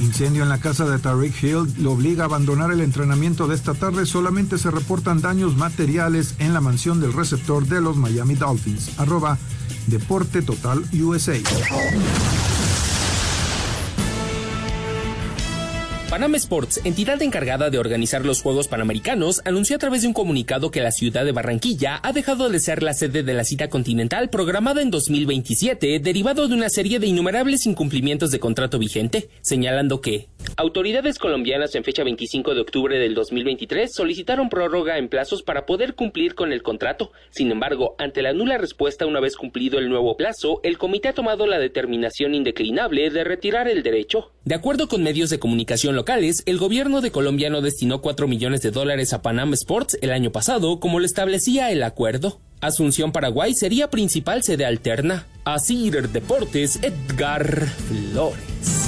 Incendio 0.00 0.42
en 0.42 0.48
la 0.48 0.60
casa 0.60 0.84
de 0.86 0.98
Tariq 0.98 1.42
Hill 1.42 1.74
lo 1.78 1.92
obliga 1.92 2.22
a 2.22 2.26
abandonar 2.26 2.70
el 2.70 2.80
entrenamiento 2.80 3.48
de 3.48 3.54
esta 3.54 3.74
tarde. 3.74 4.06
Solamente 4.06 4.58
se 4.58 4.70
reportan 4.70 5.20
daños 5.20 5.56
materiales 5.56 6.34
en 6.38 6.54
la 6.54 6.60
mansión 6.60 7.00
del 7.00 7.12
receptor 7.12 7.66
de 7.66 7.80
los 7.80 7.96
Miami 7.96 8.34
Dolphins. 8.34 8.98
Arroba 8.98 9.38
Deporte 9.86 10.42
Total 10.42 10.84
USA. 10.92 11.38
Panam 16.08 16.34
Sports, 16.36 16.80
entidad 16.84 17.20
encargada 17.20 17.68
de 17.68 17.78
organizar 17.78 18.24
los 18.24 18.40
Juegos 18.40 18.66
Panamericanos, 18.66 19.42
anunció 19.44 19.76
a 19.76 19.78
través 19.78 20.00
de 20.00 20.08
un 20.08 20.14
comunicado 20.14 20.70
que 20.70 20.80
la 20.80 20.90
ciudad 20.90 21.26
de 21.26 21.32
Barranquilla 21.32 22.00
ha 22.02 22.14
dejado 22.14 22.48
de 22.48 22.60
ser 22.60 22.82
la 22.82 22.94
sede 22.94 23.22
de 23.22 23.34
la 23.34 23.44
cita 23.44 23.68
continental 23.68 24.30
programada 24.30 24.80
en 24.80 24.90
2027, 24.90 26.00
derivado 26.00 26.48
de 26.48 26.54
una 26.54 26.70
serie 26.70 26.98
de 26.98 27.08
innumerables 27.08 27.66
incumplimientos 27.66 28.30
de 28.30 28.40
contrato 28.40 28.78
vigente, 28.78 29.28
señalando 29.42 30.00
que 30.00 30.28
autoridades 30.56 31.18
colombianas 31.18 31.74
en 31.74 31.84
fecha 31.84 32.02
25 32.04 32.54
de 32.54 32.60
octubre 32.60 32.98
del 32.98 33.14
2023 33.14 33.92
solicitaron 33.92 34.48
prórroga 34.48 34.98
en 34.98 35.08
plazos 35.08 35.42
para 35.42 35.66
poder 35.66 35.94
cumplir 35.94 36.34
con 36.34 36.52
el 36.52 36.62
contrato. 36.62 37.12
Sin 37.30 37.50
embargo, 37.50 37.94
ante 37.98 38.22
la 38.22 38.32
nula 38.32 38.58
respuesta 38.58 39.06
una 39.06 39.20
vez 39.20 39.36
cumplido 39.36 39.78
el 39.78 39.88
nuevo 39.88 40.16
plazo, 40.16 40.60
el 40.64 40.78
comité 40.78 41.08
ha 41.08 41.12
tomado 41.12 41.46
la 41.46 41.58
determinación 41.58 42.34
indeclinable 42.34 43.10
de 43.10 43.24
retirar 43.24 43.68
el 43.68 43.82
derecho. 43.82 44.32
De 44.44 44.54
acuerdo 44.54 44.88
con 44.88 45.02
medios 45.02 45.30
de 45.30 45.38
comunicación 45.38 45.94
locales, 45.94 46.42
el 46.46 46.58
gobierno 46.58 47.00
de 47.00 47.12
Colombia 47.12 47.50
no 47.50 47.60
destinó 47.60 48.00
4 48.00 48.26
millones 48.26 48.62
de 48.62 48.70
dólares 48.70 49.12
a 49.12 49.22
Panam 49.22 49.52
Sports 49.54 49.98
el 50.02 50.10
año 50.10 50.32
pasado, 50.32 50.80
como 50.80 50.98
lo 50.98 51.06
establecía 51.06 51.70
el 51.70 51.82
acuerdo. 51.82 52.40
Asunción, 52.60 53.12
Paraguay 53.12 53.54
sería 53.54 53.90
principal 53.90 54.42
sede 54.42 54.64
alterna. 54.64 55.26
Asir 55.44 56.08
Deportes, 56.08 56.80
Edgar 56.82 57.68
Flores. 57.68 58.87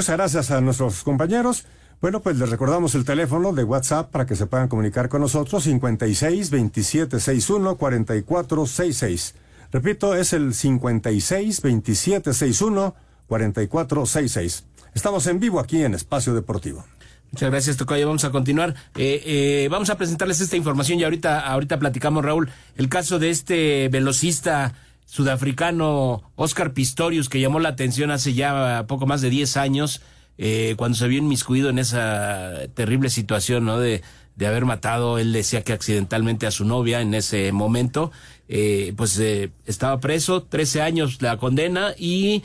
Muchas 0.00 0.16
gracias 0.16 0.50
a 0.50 0.62
nuestros 0.62 1.02
compañeros. 1.02 1.66
Bueno, 2.00 2.20
pues 2.20 2.38
les 2.38 2.48
recordamos 2.48 2.94
el 2.94 3.04
teléfono 3.04 3.52
de 3.52 3.64
WhatsApp 3.64 4.10
para 4.10 4.24
que 4.24 4.34
se 4.34 4.46
puedan 4.46 4.66
comunicar 4.66 5.10
con 5.10 5.20
nosotros, 5.20 5.62
56 5.64 6.48
27 6.48 7.20
61 7.20 7.76
44 7.76 8.64
66. 8.64 9.34
Repito, 9.70 10.14
es 10.14 10.32
el 10.32 10.54
56 10.54 11.60
27 11.60 12.32
61 12.32 12.94
44 13.26 14.06
66. 14.06 14.64
Estamos 14.94 15.26
en 15.26 15.38
vivo 15.38 15.60
aquí 15.60 15.84
en 15.84 15.92
Espacio 15.92 16.32
Deportivo. 16.32 16.82
Muchas 17.30 17.50
gracias, 17.50 17.76
Tocayo. 17.76 18.06
Vamos 18.06 18.24
a 18.24 18.30
continuar. 18.30 18.74
Eh, 18.96 19.22
eh, 19.26 19.68
vamos 19.70 19.90
a 19.90 19.98
presentarles 19.98 20.40
esta 20.40 20.56
información 20.56 20.98
y 20.98 21.04
ahorita, 21.04 21.40
ahorita 21.40 21.78
platicamos, 21.78 22.24
Raúl, 22.24 22.50
el 22.76 22.88
caso 22.88 23.18
de 23.18 23.28
este 23.28 23.90
velocista 23.90 24.72
sudafricano 25.10 26.22
Oscar 26.36 26.72
Pistorius, 26.72 27.28
que 27.28 27.40
llamó 27.40 27.58
la 27.58 27.70
atención 27.70 28.12
hace 28.12 28.32
ya 28.32 28.84
poco 28.86 29.06
más 29.06 29.20
de 29.20 29.28
10 29.28 29.56
años, 29.56 30.02
eh, 30.38 30.74
cuando 30.78 30.96
se 30.96 31.08
vio 31.08 31.18
inmiscuido 31.18 31.68
en 31.68 31.80
esa 31.80 32.68
terrible 32.74 33.10
situación, 33.10 33.64
¿no? 33.64 33.80
De, 33.80 34.02
de 34.36 34.46
haber 34.46 34.64
matado, 34.64 35.18
él 35.18 35.32
decía 35.32 35.62
que 35.64 35.72
accidentalmente 35.72 36.46
a 36.46 36.52
su 36.52 36.64
novia 36.64 37.00
en 37.00 37.12
ese 37.14 37.50
momento, 37.50 38.12
eh, 38.48 38.94
pues 38.96 39.18
eh, 39.18 39.50
estaba 39.66 39.98
preso, 39.98 40.44
13 40.44 40.80
años 40.80 41.20
la 41.20 41.36
condena 41.38 41.92
y 41.98 42.44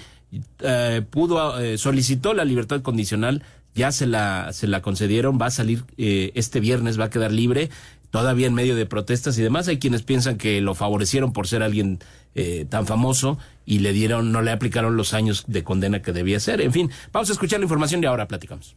eh, 0.59 1.03
pudo, 1.07 1.59
eh, 1.61 1.77
solicitó 1.77 2.33
la 2.33 2.45
libertad 2.45 2.81
condicional, 2.81 3.43
ya 3.75 3.91
se 3.91 4.07
la, 4.07 4.51
se 4.53 4.67
la 4.67 4.81
concedieron, 4.81 5.37
va 5.39 5.47
a 5.47 5.51
salir 5.51 5.83
eh, 5.97 6.31
este 6.33 6.59
viernes, 6.59 6.99
va 6.99 7.05
a 7.05 7.09
quedar 7.09 7.31
libre, 7.31 7.69
todavía 8.09 8.47
en 8.47 8.53
medio 8.53 8.75
de 8.75 8.85
protestas 8.85 9.37
y 9.37 9.43
demás. 9.43 9.67
Hay 9.67 9.79
quienes 9.79 10.03
piensan 10.03 10.37
que 10.37 10.61
lo 10.61 10.75
favorecieron 10.75 11.33
por 11.33 11.47
ser 11.47 11.63
alguien 11.63 11.99
eh, 12.35 12.65
tan 12.69 12.85
famoso 12.85 13.37
y 13.65 13.79
le 13.79 13.93
dieron, 13.93 14.31
no 14.31 14.41
le 14.41 14.51
aplicaron 14.51 14.97
los 14.97 15.13
años 15.13 15.45
de 15.47 15.63
condena 15.63 16.01
que 16.01 16.13
debía 16.13 16.39
ser. 16.39 16.61
En 16.61 16.71
fin, 16.71 16.91
vamos 17.11 17.29
a 17.29 17.33
escuchar 17.33 17.59
la 17.59 17.65
información 17.65 18.03
y 18.03 18.05
ahora 18.05 18.27
platicamos. 18.27 18.75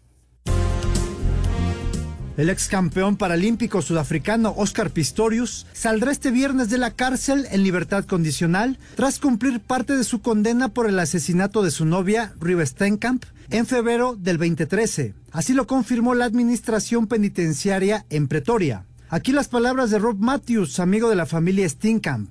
El 2.38 2.50
ex 2.50 2.68
campeón 2.68 3.16
paralímpico 3.16 3.82
sudafricano 3.82 4.54
Oscar 4.56 4.92
Pistorius 4.92 5.66
saldrá 5.72 6.12
este 6.12 6.30
viernes 6.30 6.70
de 6.70 6.78
la 6.78 6.92
cárcel 6.92 7.48
en 7.50 7.64
libertad 7.64 8.04
condicional 8.04 8.78
tras 8.94 9.18
cumplir 9.18 9.58
parte 9.58 9.96
de 9.96 10.04
su 10.04 10.20
condena 10.20 10.68
por 10.68 10.88
el 10.88 11.00
asesinato 11.00 11.64
de 11.64 11.72
su 11.72 11.84
novia, 11.84 12.32
Riva 12.40 12.64
Steenkamp, 12.64 13.24
en 13.50 13.66
febrero 13.66 14.14
del 14.14 14.38
2013. 14.38 15.14
Así 15.32 15.52
lo 15.52 15.66
confirmó 15.66 16.14
la 16.14 16.26
administración 16.26 17.08
penitenciaria 17.08 18.06
en 18.08 18.28
Pretoria. 18.28 18.84
Aquí 19.10 19.32
las 19.32 19.48
palabras 19.48 19.90
de 19.90 19.98
Rob 19.98 20.18
Matthews, 20.18 20.80
amigo 20.80 21.08
de 21.08 21.16
la 21.16 21.24
familia 21.24 21.66
Steenkamp. 21.66 22.30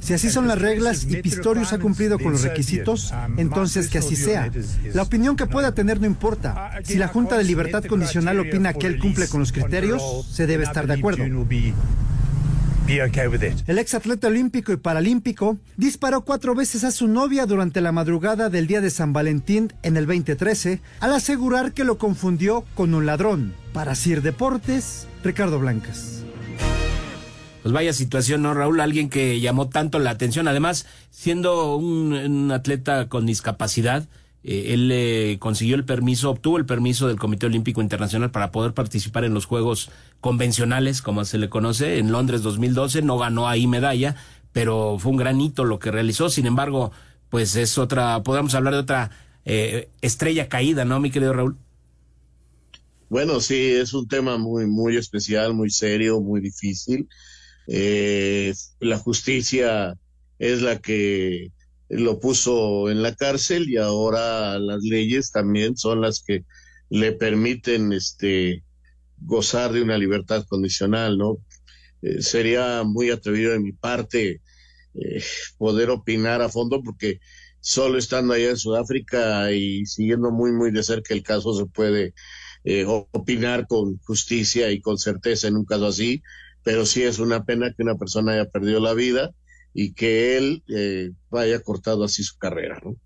Si 0.00 0.12
así 0.12 0.30
son 0.30 0.48
las 0.48 0.60
reglas 0.60 1.04
y 1.04 1.22
Pistorius 1.22 1.72
ha 1.72 1.78
cumplido 1.78 2.18
con 2.18 2.32
los 2.32 2.42
requisitos, 2.42 3.14
entonces 3.36 3.88
que 3.88 3.98
así 3.98 4.16
sea. 4.16 4.50
La 4.94 5.02
opinión 5.02 5.36
que 5.36 5.46
pueda 5.46 5.72
tener 5.72 6.00
no 6.00 6.06
importa. 6.06 6.72
Si 6.82 6.96
la 6.96 7.06
Junta 7.06 7.38
de 7.38 7.44
Libertad 7.44 7.84
Condicional 7.84 8.40
opina 8.40 8.72
que 8.72 8.88
él 8.88 8.98
cumple 8.98 9.28
con 9.28 9.40
los 9.40 9.52
criterios, 9.52 10.26
se 10.28 10.46
debe 10.46 10.64
estar 10.64 10.86
de 10.86 10.94
acuerdo. 10.94 11.24
El 13.66 13.78
ex 13.78 13.92
atleta 13.92 14.28
olímpico 14.28 14.72
y 14.72 14.78
paralímpico 14.78 15.58
disparó 15.76 16.22
cuatro 16.22 16.54
veces 16.54 16.84
a 16.84 16.90
su 16.90 17.06
novia 17.06 17.44
durante 17.44 17.82
la 17.82 17.92
madrugada 17.92 18.48
del 18.48 18.66
día 18.66 18.80
de 18.80 18.88
San 18.88 19.12
Valentín 19.12 19.74
en 19.82 19.98
el 19.98 20.06
2013 20.06 20.80
al 21.00 21.12
asegurar 21.12 21.74
que 21.74 21.84
lo 21.84 21.98
confundió 21.98 22.64
con 22.74 22.94
un 22.94 23.04
ladrón. 23.04 23.52
Para 23.74 23.94
Sir 23.94 24.22
Deportes, 24.22 25.06
Ricardo 25.22 25.58
Blancas. 25.58 26.24
Pues 27.62 27.74
vaya 27.74 27.92
situación, 27.92 28.40
¿no, 28.40 28.54
Raúl? 28.54 28.80
Alguien 28.80 29.10
que 29.10 29.38
llamó 29.38 29.68
tanto 29.68 29.98
la 29.98 30.08
atención, 30.08 30.48
además, 30.48 30.86
siendo 31.10 31.76
un, 31.76 32.14
un 32.14 32.52
atleta 32.52 33.10
con 33.10 33.26
discapacidad, 33.26 34.08
eh, 34.44 34.74
él 34.74 34.90
eh, 34.92 35.36
consiguió 35.38 35.76
el 35.76 35.84
permiso, 35.84 36.30
obtuvo 36.30 36.58
el 36.58 36.66
permiso 36.66 37.08
del 37.08 37.18
Comité 37.18 37.46
Olímpico 37.46 37.82
Internacional 37.82 38.30
para 38.30 38.52
poder 38.52 38.72
participar 38.72 39.24
en 39.24 39.34
los 39.34 39.46
Juegos 39.46 39.90
convencionales, 40.20 41.02
como 41.02 41.24
se 41.24 41.38
le 41.38 41.48
conoce, 41.48 41.98
en 41.98 42.12
Londres 42.12 42.42
2012, 42.42 43.02
no 43.02 43.18
ganó 43.18 43.48
ahí 43.48 43.66
medalla, 43.66 44.16
pero 44.52 44.98
fue 44.98 45.12
un 45.12 45.18
gran 45.18 45.40
hito 45.40 45.64
lo 45.64 45.78
que 45.78 45.90
realizó, 45.90 46.30
sin 46.30 46.46
embargo, 46.46 46.92
pues 47.30 47.56
es 47.56 47.78
otra, 47.78 48.22
podemos 48.22 48.54
hablar 48.54 48.74
de 48.74 48.80
otra 48.80 49.10
eh, 49.44 49.88
estrella 50.02 50.48
caída, 50.48 50.84
¿no, 50.84 51.00
mi 51.00 51.10
querido 51.10 51.32
Raúl? 51.32 51.56
Bueno, 53.08 53.40
sí, 53.40 53.72
es 53.72 53.94
un 53.94 54.06
tema 54.06 54.36
muy, 54.36 54.66
muy 54.66 54.96
especial, 54.96 55.54
muy 55.54 55.70
serio, 55.70 56.20
muy 56.20 56.40
difícil. 56.40 57.08
Eh, 57.66 58.52
la 58.80 58.98
justicia 58.98 59.94
es 60.38 60.62
la 60.62 60.78
que 60.78 61.50
lo 61.88 62.20
puso 62.20 62.90
en 62.90 63.02
la 63.02 63.14
cárcel 63.14 63.68
y 63.68 63.76
ahora 63.76 64.58
las 64.58 64.82
leyes 64.82 65.30
también 65.30 65.76
son 65.76 66.00
las 66.00 66.22
que 66.22 66.44
le 66.90 67.12
permiten 67.12 67.92
este 67.92 68.64
gozar 69.18 69.72
de 69.72 69.82
una 69.82 69.98
libertad 69.98 70.44
condicional, 70.48 71.18
¿no? 71.18 71.38
Eh, 72.02 72.22
sería 72.22 72.82
muy 72.84 73.10
atrevido 73.10 73.52
de 73.52 73.60
mi 73.60 73.72
parte 73.72 74.42
eh, 74.94 75.22
poder 75.58 75.90
opinar 75.90 76.42
a 76.42 76.48
fondo 76.48 76.82
porque 76.82 77.20
solo 77.60 77.98
estando 77.98 78.34
allá 78.34 78.50
en 78.50 78.56
Sudáfrica 78.56 79.52
y 79.52 79.84
siguiendo 79.86 80.30
muy 80.30 80.52
muy 80.52 80.70
de 80.70 80.82
cerca 80.82 81.14
el 81.14 81.22
caso 81.22 81.54
se 81.54 81.66
puede 81.66 82.14
eh, 82.64 82.84
opinar 82.86 83.66
con 83.66 83.98
justicia 83.98 84.70
y 84.70 84.80
con 84.80 84.98
certeza 84.98 85.48
en 85.48 85.56
un 85.56 85.64
caso 85.64 85.86
así, 85.86 86.22
pero 86.62 86.86
sí 86.86 87.02
es 87.02 87.18
una 87.18 87.44
pena 87.44 87.72
que 87.74 87.82
una 87.82 87.96
persona 87.96 88.32
haya 88.32 88.50
perdido 88.50 88.80
la 88.80 88.94
vida 88.94 89.32
y 89.74 89.92
que 89.92 90.36
él 90.36 90.62
eh, 90.68 91.12
vaya 91.30 91.60
cortado 91.60 92.04
así 92.04 92.22
su 92.22 92.38
carrera, 92.38 92.80
¿no? 92.84 92.96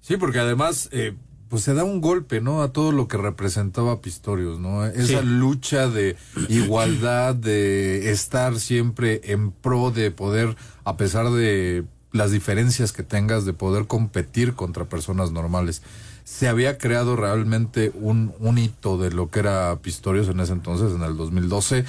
Sí, 0.00 0.16
porque 0.16 0.38
además, 0.38 0.88
eh, 0.92 1.14
pues 1.48 1.62
se 1.62 1.74
da 1.74 1.84
un 1.84 2.00
golpe, 2.00 2.40
¿no? 2.40 2.62
A 2.62 2.72
todo 2.72 2.92
lo 2.92 3.08
que 3.08 3.16
representaba 3.16 4.00
Pistorius, 4.00 4.58
¿no? 4.58 4.84
Esa 4.86 5.22
lucha 5.22 5.88
de 5.88 6.16
igualdad, 6.48 7.34
de 7.34 8.10
estar 8.10 8.58
siempre 8.58 9.20
en 9.24 9.50
pro 9.50 9.90
de 9.90 10.10
poder, 10.10 10.56
a 10.84 10.96
pesar 10.96 11.30
de 11.30 11.84
las 12.12 12.32
diferencias 12.32 12.92
que 12.92 13.02
tengas, 13.02 13.44
de 13.44 13.52
poder 13.52 13.86
competir 13.86 14.54
contra 14.54 14.84
personas 14.84 15.32
normales. 15.32 15.82
Se 16.24 16.48
había 16.48 16.76
creado 16.78 17.16
realmente 17.16 17.92
un, 17.94 18.34
un 18.40 18.58
hito 18.58 18.98
de 18.98 19.10
lo 19.10 19.30
que 19.30 19.40
era 19.40 19.78
Pistorius 19.80 20.28
en 20.28 20.40
ese 20.40 20.52
entonces, 20.52 20.94
en 20.94 21.02
el 21.02 21.16
2012, 21.16 21.84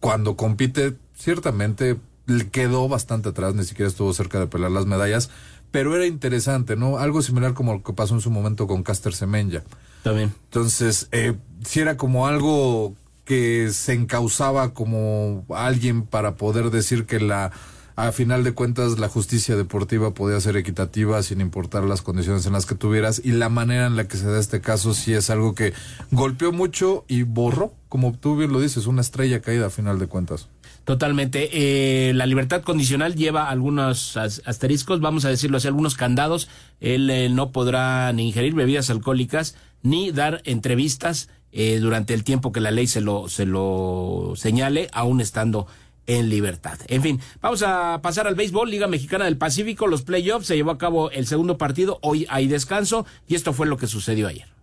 cuando 0.00 0.36
compite, 0.36 0.96
ciertamente 1.16 1.96
quedó 2.50 2.88
bastante 2.88 3.30
atrás, 3.30 3.54
ni 3.54 3.64
siquiera 3.64 3.88
estuvo 3.88 4.12
cerca 4.12 4.38
de 4.38 4.46
pelear 4.46 4.70
las 4.70 4.86
medallas, 4.86 5.30
pero 5.70 5.94
era 5.94 6.06
interesante, 6.06 6.76
¿no? 6.76 6.98
Algo 6.98 7.22
similar 7.22 7.54
como 7.54 7.74
lo 7.74 7.82
que 7.82 7.92
pasó 7.92 8.14
en 8.14 8.20
su 8.20 8.30
momento 8.30 8.66
con 8.66 8.82
Caster 8.82 9.14
Semenya. 9.14 9.62
También. 10.02 10.32
Entonces, 10.44 11.08
eh, 11.12 11.34
si 11.64 11.80
era 11.80 11.96
como 11.96 12.26
algo 12.26 12.94
que 13.24 13.70
se 13.72 13.92
encausaba 13.92 14.72
como 14.72 15.44
alguien 15.50 16.02
para 16.02 16.36
poder 16.36 16.70
decir 16.70 17.04
que 17.04 17.20
la 17.20 17.52
a 17.98 18.12
final 18.12 18.44
de 18.44 18.52
cuentas 18.52 19.00
la 19.00 19.08
justicia 19.08 19.56
deportiva 19.56 20.14
podía 20.14 20.40
ser 20.40 20.56
equitativa 20.56 21.20
sin 21.24 21.40
importar 21.40 21.82
las 21.82 22.00
condiciones 22.00 22.46
en 22.46 22.52
las 22.52 22.64
que 22.64 22.76
tuvieras 22.76 23.20
y 23.24 23.32
la 23.32 23.48
manera 23.48 23.86
en 23.86 23.96
la 23.96 24.06
que 24.06 24.16
se 24.16 24.26
da 24.26 24.38
este 24.38 24.60
caso 24.60 24.94
sí 24.94 25.14
es 25.14 25.30
algo 25.30 25.56
que 25.56 25.74
golpeó 26.12 26.52
mucho 26.52 27.04
y 27.08 27.24
borró, 27.24 27.72
como 27.88 28.16
tú 28.16 28.36
bien 28.36 28.52
lo 28.52 28.60
dices, 28.60 28.86
una 28.86 29.00
estrella 29.00 29.42
caída 29.42 29.66
a 29.66 29.70
final 29.70 29.98
de 29.98 30.06
cuentas. 30.06 30.48
Totalmente. 30.88 31.50
Eh, 31.52 32.14
la 32.14 32.24
libertad 32.24 32.62
condicional 32.62 33.14
lleva 33.14 33.50
algunos 33.50 34.16
asteriscos, 34.16 35.00
vamos 35.00 35.26
a 35.26 35.28
decirlo 35.28 35.58
así, 35.58 35.66
algunos 35.68 35.96
candados. 35.96 36.48
Él 36.80 37.10
eh, 37.10 37.28
no 37.28 37.52
podrá 37.52 38.10
ni 38.14 38.28
ingerir 38.28 38.54
bebidas 38.54 38.88
alcohólicas 38.88 39.54
ni 39.82 40.12
dar 40.12 40.40
entrevistas 40.46 41.28
eh, 41.52 41.78
durante 41.78 42.14
el 42.14 42.24
tiempo 42.24 42.52
que 42.52 42.62
la 42.62 42.70
ley 42.70 42.86
se 42.86 43.02
lo, 43.02 43.28
se 43.28 43.44
lo 43.44 44.32
señale, 44.34 44.88
aún 44.94 45.20
estando 45.20 45.66
en 46.06 46.30
libertad. 46.30 46.78
En 46.86 47.02
fin, 47.02 47.20
vamos 47.42 47.62
a 47.62 48.00
pasar 48.00 48.26
al 48.26 48.34
béisbol, 48.34 48.70
Liga 48.70 48.86
Mexicana 48.86 49.26
del 49.26 49.36
Pacífico, 49.36 49.88
los 49.88 50.00
playoffs, 50.00 50.46
se 50.46 50.56
llevó 50.56 50.70
a 50.70 50.78
cabo 50.78 51.10
el 51.10 51.26
segundo 51.26 51.58
partido, 51.58 51.98
hoy 52.00 52.26
hay 52.30 52.46
descanso 52.46 53.04
y 53.26 53.34
esto 53.34 53.52
fue 53.52 53.66
lo 53.66 53.76
que 53.76 53.88
sucedió 53.88 54.26
ayer. 54.26 54.57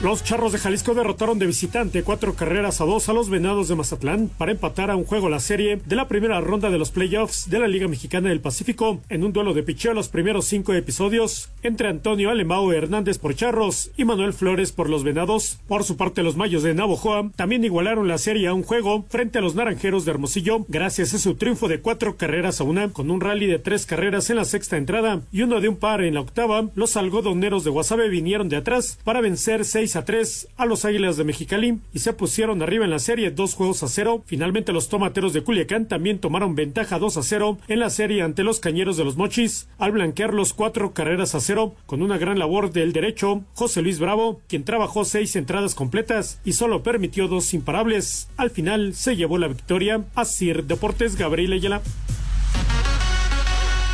Los 0.00 0.22
Charros 0.22 0.52
de 0.52 0.58
Jalisco 0.58 0.94
derrotaron 0.94 1.40
de 1.40 1.46
visitante 1.46 2.04
cuatro 2.04 2.34
carreras 2.34 2.80
a 2.80 2.84
dos 2.84 3.08
a 3.08 3.12
los 3.12 3.30
Venados 3.30 3.66
de 3.66 3.74
Mazatlán 3.74 4.30
para 4.38 4.52
empatar 4.52 4.92
a 4.92 4.96
un 4.96 5.02
juego 5.02 5.28
la 5.28 5.40
serie 5.40 5.80
de 5.84 5.96
la 5.96 6.06
primera 6.06 6.40
ronda 6.40 6.70
de 6.70 6.78
los 6.78 6.92
playoffs 6.92 7.50
de 7.50 7.58
la 7.58 7.66
Liga 7.66 7.88
Mexicana 7.88 8.28
del 8.28 8.40
Pacífico 8.40 9.00
en 9.08 9.24
un 9.24 9.32
duelo 9.32 9.54
de 9.54 9.64
picheo 9.64 9.94
los 9.94 10.08
primeros 10.08 10.44
cinco 10.44 10.72
episodios 10.72 11.48
entre 11.64 11.88
Antonio 11.88 12.30
Alemao 12.30 12.72
Hernández 12.72 13.18
por 13.18 13.34
Charros 13.34 13.90
y 13.96 14.04
Manuel 14.04 14.34
Flores 14.34 14.70
por 14.70 14.88
los 14.88 15.02
Venados. 15.02 15.58
Por 15.66 15.82
su 15.82 15.96
parte, 15.96 16.22
los 16.22 16.36
Mayos 16.36 16.62
de 16.62 16.74
Navojoa 16.74 17.32
también 17.34 17.64
igualaron 17.64 18.06
la 18.06 18.18
serie 18.18 18.46
a 18.46 18.54
un 18.54 18.62
juego 18.62 19.04
frente 19.08 19.38
a 19.38 19.42
los 19.42 19.56
Naranjeros 19.56 20.04
de 20.04 20.12
Hermosillo 20.12 20.64
gracias 20.68 21.12
a 21.12 21.18
su 21.18 21.34
triunfo 21.34 21.66
de 21.66 21.80
cuatro 21.80 22.16
carreras 22.16 22.60
a 22.60 22.64
una 22.64 22.90
con 22.90 23.10
un 23.10 23.20
rally 23.20 23.48
de 23.48 23.58
tres 23.58 23.84
carreras 23.84 24.30
en 24.30 24.36
la 24.36 24.44
sexta 24.44 24.76
entrada 24.76 25.22
y 25.32 25.42
uno 25.42 25.60
de 25.60 25.68
un 25.68 25.76
par 25.76 26.02
en 26.02 26.14
la 26.14 26.20
octava. 26.20 26.68
Los 26.76 26.96
algodoneros 26.96 27.64
de 27.64 27.70
Guasave 27.70 28.08
vinieron 28.08 28.48
de 28.48 28.58
atrás 28.58 29.00
para 29.02 29.20
vencer 29.20 29.64
seis 29.64 29.87
a 29.96 30.04
3 30.04 30.48
a 30.56 30.66
los 30.66 30.84
Águilas 30.84 31.16
de 31.16 31.24
Mexicali 31.24 31.78
y 31.92 31.98
se 32.00 32.12
pusieron 32.12 32.62
arriba 32.62 32.84
en 32.84 32.90
la 32.90 32.98
serie 32.98 33.30
dos 33.30 33.54
juegos 33.54 33.82
a 33.82 33.88
cero. 33.88 34.22
Finalmente 34.26 34.72
los 34.72 34.88
tomateros 34.88 35.32
de 35.32 35.42
Culiacán 35.42 35.88
también 35.88 36.18
tomaron 36.18 36.54
ventaja 36.54 36.98
2 36.98 37.16
a 37.16 37.22
0 37.22 37.58
en 37.68 37.80
la 37.80 37.90
serie 37.90 38.22
ante 38.22 38.44
los 38.44 38.60
cañeros 38.60 38.96
de 38.96 39.04
los 39.04 39.16
Mochis 39.16 39.68
al 39.78 39.92
blanquear 39.92 40.34
los 40.34 40.52
cuatro 40.54 40.92
carreras 40.92 41.34
a 41.34 41.40
cero 41.40 41.74
con 41.86 42.02
una 42.02 42.18
gran 42.18 42.38
labor 42.38 42.72
del 42.72 42.92
derecho 42.92 43.44
José 43.54 43.82
Luis 43.82 43.98
Bravo, 43.98 44.40
quien 44.48 44.64
trabajó 44.64 45.04
seis 45.04 45.36
entradas 45.36 45.74
completas 45.74 46.40
y 46.44 46.52
solo 46.52 46.82
permitió 46.82 47.28
dos 47.28 47.54
imparables. 47.54 48.28
Al 48.36 48.50
final 48.50 48.94
se 48.94 49.16
llevó 49.16 49.38
la 49.38 49.48
victoria 49.48 50.04
a 50.14 50.24
Sir 50.24 50.64
Deportes 50.64 51.16
Gabriel 51.16 51.52
Ayala. 51.52 51.82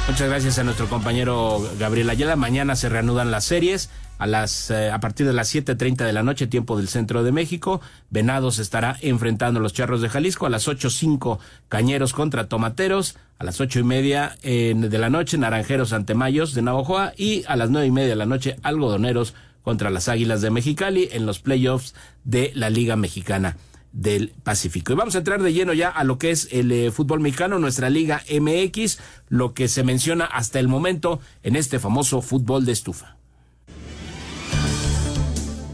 Muchas 0.07 0.29
gracias 0.29 0.59
a 0.59 0.64
nuestro 0.64 0.87
compañero 0.87 1.62
Gabriel 1.79 2.11
Ayala. 2.11 2.37
Mañana 2.37 2.77
se 2.77 2.90
reanudan 2.90 3.31
las 3.31 3.45
series 3.45 3.88
a 4.18 4.27
las 4.27 4.70
eh, 4.70 4.90
a 4.90 5.00
partir 5.00 5.27
de 5.27 5.33
las 5.33 5.55
7:30 5.55 6.05
de 6.05 6.12
la 6.12 6.22
noche 6.22 6.46
tiempo 6.46 6.77
del 6.77 6.88
centro 6.88 7.22
de 7.22 7.33
México. 7.33 7.81
Venados 8.11 8.59
estará 8.59 8.96
enfrentando 9.00 9.61
a 9.61 9.62
los 9.62 9.72
Charros 9.72 10.00
de 10.00 10.09
Jalisco 10.09 10.46
a 10.46 10.50
las 10.50 10.68
8:05 10.68 11.38
Cañeros 11.68 12.12
contra 12.12 12.48
Tomateros 12.48 13.16
a 13.38 13.44
las 13.44 13.61
ocho 13.61 13.81
y 13.81 13.83
media 13.83 14.37
de 14.42 14.98
la 14.98 15.11
noche 15.11 15.37
Naranjeros 15.37 15.92
ante 15.92 16.14
Mayos 16.14 16.55
de 16.55 16.62
Navajoa 16.62 17.12
y 17.16 17.42
a 17.48 17.57
las 17.57 17.68
nueve 17.68 17.88
y 17.88 17.90
media 17.90 18.11
de 18.11 18.16
la 18.16 18.27
noche 18.27 18.57
Algodoneros 18.62 19.35
contra 19.62 19.90
las 19.90 20.09
Águilas 20.09 20.42
de 20.42 20.50
Mexicali 20.50 21.09
en 21.11 21.27
los 21.27 21.40
playoffs 21.40 21.94
de 22.22 22.53
la 22.55 22.70
Liga 22.70 22.96
Mexicana 22.96 23.57
del 23.92 24.33
Pacífico. 24.42 24.92
Y 24.92 24.96
vamos 24.96 25.14
a 25.14 25.18
entrar 25.18 25.42
de 25.42 25.53
lleno 25.53 25.72
ya 25.72 25.88
a 25.88 26.05
lo 26.05 26.18
que 26.18 26.31
es 26.31 26.48
el 26.53 26.70
eh, 26.70 26.90
fútbol 26.90 27.20
mexicano, 27.20 27.59
nuestra 27.59 27.88
Liga 27.88 28.22
MX, 28.29 28.98
lo 29.29 29.55
que 29.55 29.68
se 29.68 29.85
menciona 29.85 30.27
hasta 30.27 30.61
el 30.61 30.68
momento 30.68 31.20
en 31.42 31.57
este 31.57 31.79
famoso 31.79 32.20
fútbol 32.20 32.66
de 32.66 32.72
estufa. 32.72 33.16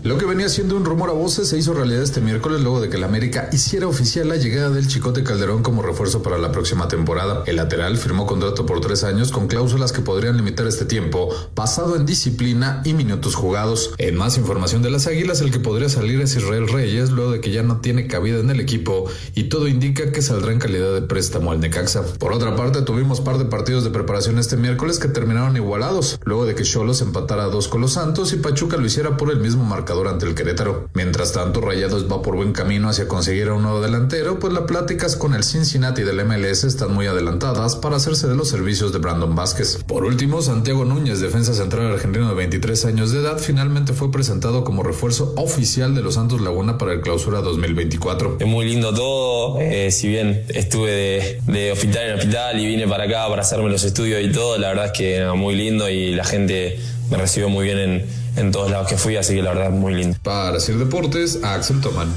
Lo 0.02 0.16
que 0.16 0.24
venía 0.24 0.48
siendo 0.48 0.78
un 0.78 0.86
rumor 0.86 1.10
a 1.10 1.12
voces 1.12 1.50
se 1.50 1.58
hizo 1.58 1.74
realidad 1.74 2.02
este 2.02 2.22
miércoles 2.22 2.62
luego 2.62 2.80
de 2.80 2.88
que 2.88 2.96
el 2.96 3.04
América 3.04 3.50
hiciera 3.52 3.86
oficial 3.86 4.28
la 4.28 4.36
llegada 4.36 4.70
del 4.70 4.88
Chicote 4.88 5.22
Calderón 5.22 5.62
como 5.62 5.82
refuerzo 5.82 6.22
para 6.22 6.38
la 6.38 6.52
próxima 6.52 6.88
temporada. 6.88 7.42
El 7.46 7.56
lateral 7.56 7.98
firmó 7.98 8.24
contrato 8.24 8.64
por 8.64 8.80
tres 8.80 9.04
años 9.04 9.30
con 9.30 9.46
cláusulas 9.46 9.92
que 9.92 10.00
podrían 10.00 10.38
limitar 10.38 10.66
este 10.66 10.86
tiempo, 10.86 11.28
basado 11.54 11.96
en 11.96 12.06
disciplina 12.06 12.80
y 12.86 12.94
minutos 12.94 13.34
jugados. 13.34 13.92
En 13.98 14.16
más 14.16 14.38
información 14.38 14.80
de 14.80 14.90
las 14.90 15.06
Águilas, 15.06 15.42
el 15.42 15.50
que 15.50 15.60
podría 15.60 15.90
salir 15.90 16.18
es 16.22 16.34
Israel 16.34 16.68
Reyes, 16.68 17.10
luego 17.10 17.32
de 17.32 17.42
que 17.42 17.50
ya 17.50 17.62
no 17.62 17.82
tiene 17.82 18.06
cabida 18.06 18.40
en 18.40 18.48
el 18.48 18.60
equipo 18.60 19.04
y 19.34 19.44
todo 19.50 19.68
indica 19.68 20.12
que 20.12 20.22
saldrá 20.22 20.52
en 20.52 20.60
calidad 20.60 20.94
de 20.94 21.02
préstamo 21.02 21.52
al 21.52 21.60
Necaxa. 21.60 22.04
Por 22.18 22.32
otra 22.32 22.56
parte, 22.56 22.80
tuvimos 22.80 23.20
par 23.20 23.36
de 23.36 23.44
partidos 23.44 23.84
de 23.84 23.90
preparación 23.90 24.38
este 24.38 24.56
miércoles 24.56 24.98
que 24.98 25.08
terminaron 25.08 25.58
igualados, 25.58 26.18
luego 26.24 26.46
de 26.46 26.54
que 26.54 26.62
Cholos 26.62 27.02
empatara 27.02 27.44
a 27.44 27.48
dos 27.48 27.68
con 27.68 27.82
los 27.82 27.92
Santos 27.92 28.32
y 28.32 28.36
Pachuca 28.36 28.78
lo 28.78 28.86
hiciera 28.86 29.18
por 29.18 29.30
el 29.30 29.40
mismo 29.40 29.62
marcador 29.62 29.89
ante 29.90 30.26
el 30.26 30.34
Querétaro. 30.34 30.88
Mientras 30.94 31.32
tanto, 31.32 31.60
Rayados 31.60 32.10
va 32.10 32.22
por 32.22 32.36
buen 32.36 32.52
camino 32.52 32.88
hacia 32.88 33.08
conseguir 33.08 33.48
a 33.48 33.54
un 33.54 33.62
nuevo 33.62 33.80
delantero, 33.80 34.38
pues 34.38 34.52
las 34.52 34.62
pláticas 34.62 35.16
con 35.16 35.34
el 35.34 35.42
Cincinnati 35.42 36.02
del 36.02 36.24
MLS 36.24 36.64
están 36.64 36.94
muy 36.94 37.06
adelantadas 37.06 37.74
para 37.76 37.96
hacerse 37.96 38.28
de 38.28 38.36
los 38.36 38.48
servicios 38.48 38.92
de 38.92 38.98
Brandon 38.98 39.34
Vázquez. 39.34 39.82
Por 39.86 40.04
último, 40.04 40.42
Santiago 40.42 40.84
Núñez, 40.84 41.20
defensa 41.20 41.54
central 41.54 41.92
argentino 41.92 42.28
de 42.28 42.34
23 42.34 42.84
años 42.84 43.10
de 43.10 43.20
edad, 43.20 43.38
finalmente 43.38 43.92
fue 43.92 44.12
presentado 44.12 44.62
como 44.62 44.84
refuerzo 44.84 45.34
oficial 45.36 45.94
de 45.94 46.02
los 46.02 46.14
Santos 46.14 46.40
Laguna 46.40 46.78
para 46.78 46.92
el 46.92 47.00
clausura 47.00 47.40
2024. 47.40 48.36
Es 48.38 48.46
muy 48.46 48.66
lindo 48.66 48.94
todo, 48.94 49.58
eh, 49.58 49.90
si 49.90 50.08
bien 50.08 50.44
estuve 50.50 50.90
de, 50.90 51.40
de, 51.46 51.72
hospital 51.72 52.10
en 52.10 52.14
hospital 52.14 52.60
y 52.60 52.66
vine 52.66 52.86
para 52.86 53.04
acá 53.04 53.28
para 53.28 53.42
hacerme 53.42 53.70
los 53.70 53.82
estudios 53.82 54.22
y 54.22 54.30
todo, 54.30 54.56
la 54.56 54.68
verdad 54.68 54.86
es 54.86 54.92
que 54.92 55.16
era 55.16 55.34
muy 55.34 55.56
lindo 55.56 55.90
y 55.90 56.14
la 56.14 56.24
gente 56.24 56.78
me 57.10 57.16
recibió 57.16 57.48
muy 57.48 57.64
bien 57.64 57.78
en, 57.78 58.06
en 58.36 58.52
todos 58.52 58.70
lados 58.70 58.88
que 58.88 58.96
fui, 58.96 59.16
así 59.16 59.34
que 59.34 59.42
la 59.42 59.52
verdad 59.52 59.70
muy 59.70 59.94
lindo. 59.94 60.16
Para 60.22 60.56
hacer 60.56 60.76
deportes, 60.76 61.42
Axel 61.42 61.80
Toman. 61.80 62.14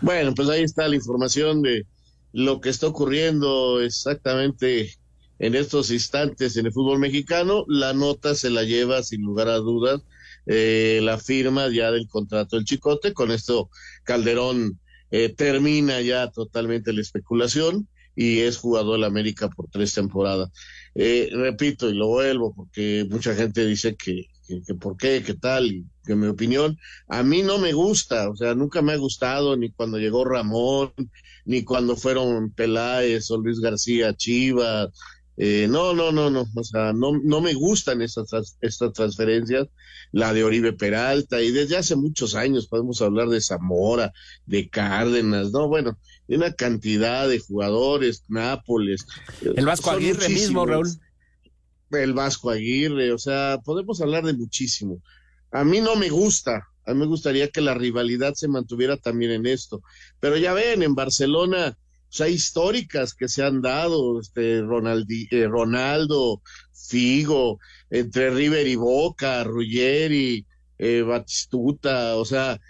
Bueno, 0.00 0.34
pues 0.34 0.48
ahí 0.48 0.62
está 0.62 0.88
la 0.88 0.96
información 0.96 1.62
de 1.62 1.86
lo 2.32 2.60
que 2.60 2.70
está 2.70 2.88
ocurriendo 2.88 3.80
exactamente 3.80 4.94
en 5.38 5.54
estos 5.54 5.90
instantes 5.90 6.56
en 6.56 6.66
el 6.66 6.72
fútbol 6.72 6.98
mexicano. 6.98 7.64
La 7.68 7.92
nota 7.92 8.34
se 8.34 8.50
la 8.50 8.62
lleva 8.62 9.02
sin 9.02 9.22
lugar 9.22 9.48
a 9.48 9.56
dudas 9.56 10.00
eh, 10.46 11.00
la 11.02 11.18
firma 11.18 11.68
ya 11.68 11.90
del 11.90 12.08
contrato 12.08 12.56
del 12.56 12.64
Chicote. 12.64 13.12
Con 13.12 13.30
esto 13.30 13.70
Calderón 14.04 14.80
eh, 15.10 15.28
termina 15.28 16.00
ya 16.00 16.30
totalmente 16.30 16.92
la 16.92 17.00
especulación 17.00 17.88
y 18.14 18.40
es 18.40 18.56
jugador 18.56 18.98
la 18.98 19.06
América 19.06 19.48
por 19.48 19.68
tres 19.68 19.94
temporadas. 19.94 20.50
Eh, 20.94 21.30
repito 21.32 21.88
y 21.88 21.94
lo 21.94 22.08
vuelvo 22.08 22.54
porque 22.54 23.06
mucha 23.08 23.34
gente 23.34 23.64
dice 23.64 23.96
que, 23.96 24.26
que, 24.46 24.74
por 24.74 24.96
qué, 24.96 25.22
qué 25.24 25.34
tal, 25.34 25.66
y 25.66 25.86
que 26.04 26.14
mi 26.14 26.26
opinión, 26.26 26.78
a 27.08 27.22
mí 27.22 27.42
no 27.42 27.58
me 27.58 27.72
gusta, 27.72 28.28
o 28.28 28.36
sea, 28.36 28.54
nunca 28.54 28.82
me 28.82 28.92
ha 28.92 28.96
gustado 28.96 29.56
ni 29.56 29.70
cuando 29.70 29.98
llegó 29.98 30.24
Ramón, 30.24 30.92
ni 31.44 31.64
cuando 31.64 31.96
fueron 31.96 32.50
Peláez 32.52 33.30
o 33.30 33.38
Luis 33.38 33.60
García 33.60 34.14
Chivas, 34.14 34.90
eh, 35.36 35.66
no, 35.68 35.94
no, 35.94 36.12
no, 36.12 36.28
no, 36.28 36.44
o 36.54 36.64
sea, 36.64 36.92
no, 36.92 37.18
no 37.22 37.40
me 37.40 37.54
gustan 37.54 38.02
estas, 38.02 38.56
estas 38.60 38.92
transferencias, 38.92 39.68
la 40.12 40.34
de 40.34 40.44
Oribe 40.44 40.74
Peralta, 40.74 41.40
y 41.40 41.50
desde 41.50 41.78
hace 41.78 41.96
muchos 41.96 42.34
años 42.34 42.66
podemos 42.66 43.00
hablar 43.00 43.28
de 43.28 43.40
Zamora, 43.40 44.12
de 44.44 44.68
Cárdenas, 44.68 45.50
no, 45.52 45.68
bueno, 45.68 45.98
de 46.28 46.36
una 46.36 46.52
cantidad 46.52 47.28
de 47.28 47.38
jugadores, 47.38 48.24
Nápoles. 48.28 49.06
El 49.42 49.64
Vasco 49.64 49.90
Aguirre 49.90 50.28
mismo, 50.28 50.66
Raúl. 50.66 50.88
El 51.90 52.12
Vasco 52.12 52.50
Aguirre, 52.50 53.12
o 53.12 53.18
sea, 53.18 53.58
podemos 53.64 54.00
hablar 54.00 54.24
de 54.24 54.34
muchísimo. 54.34 55.02
A 55.50 55.64
mí 55.64 55.80
no 55.80 55.96
me 55.96 56.10
gusta, 56.10 56.68
a 56.84 56.92
mí 56.92 57.00
me 57.00 57.06
gustaría 57.06 57.48
que 57.48 57.60
la 57.60 57.74
rivalidad 57.74 58.34
se 58.34 58.48
mantuviera 58.48 58.98
también 58.98 59.30
en 59.32 59.46
esto, 59.46 59.82
pero 60.20 60.36
ya 60.36 60.52
ven, 60.52 60.82
en 60.82 60.94
Barcelona 60.94 61.78
sea, 62.14 62.28
históricas 62.28 63.14
que 63.14 63.28
se 63.28 63.42
han 63.42 63.62
dado, 63.62 64.20
este, 64.20 64.60
Ronaldi, 64.62 65.28
eh, 65.30 65.46
Ronaldo, 65.46 66.42
Figo, 66.72 67.58
entre 67.90 68.30
River 68.30 68.66
y 68.66 68.76
Boca, 68.76 69.44
Ruggeri, 69.44 70.46
eh, 70.78 71.02
Batistuta, 71.02 72.16
o 72.16 72.24
sea, 72.24 72.60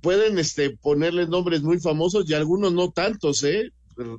pueden 0.00 0.38
este, 0.38 0.70
ponerles 0.70 1.28
nombres 1.28 1.62
muy 1.62 1.80
famosos 1.80 2.28
y 2.28 2.34
algunos 2.34 2.72
no 2.72 2.90
tantos, 2.90 3.42
¿eh? 3.44 3.70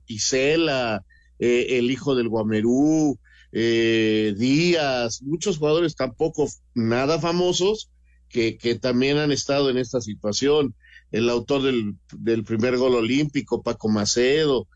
Isela, 0.07 1.03
eh, 1.39 1.77
el 1.77 1.91
hijo 1.91 2.15
del 2.15 2.29
Guamerú, 2.29 3.19
eh, 3.51 4.33
Díaz, 4.37 5.21
muchos 5.21 5.57
jugadores 5.57 5.95
tampoco 5.95 6.47
nada 6.73 7.19
famosos 7.19 7.91
que, 8.29 8.57
que 8.57 8.75
también 8.75 9.17
han 9.17 9.31
estado 9.31 9.69
en 9.69 9.77
esta 9.77 10.01
situación. 10.01 10.75
El 11.11 11.29
autor 11.29 11.63
del, 11.63 11.95
del 12.13 12.43
primer 12.43 12.77
gol 12.77 12.95
olímpico, 12.95 13.63
Paco 13.63 13.89
Macedo, 13.89 14.67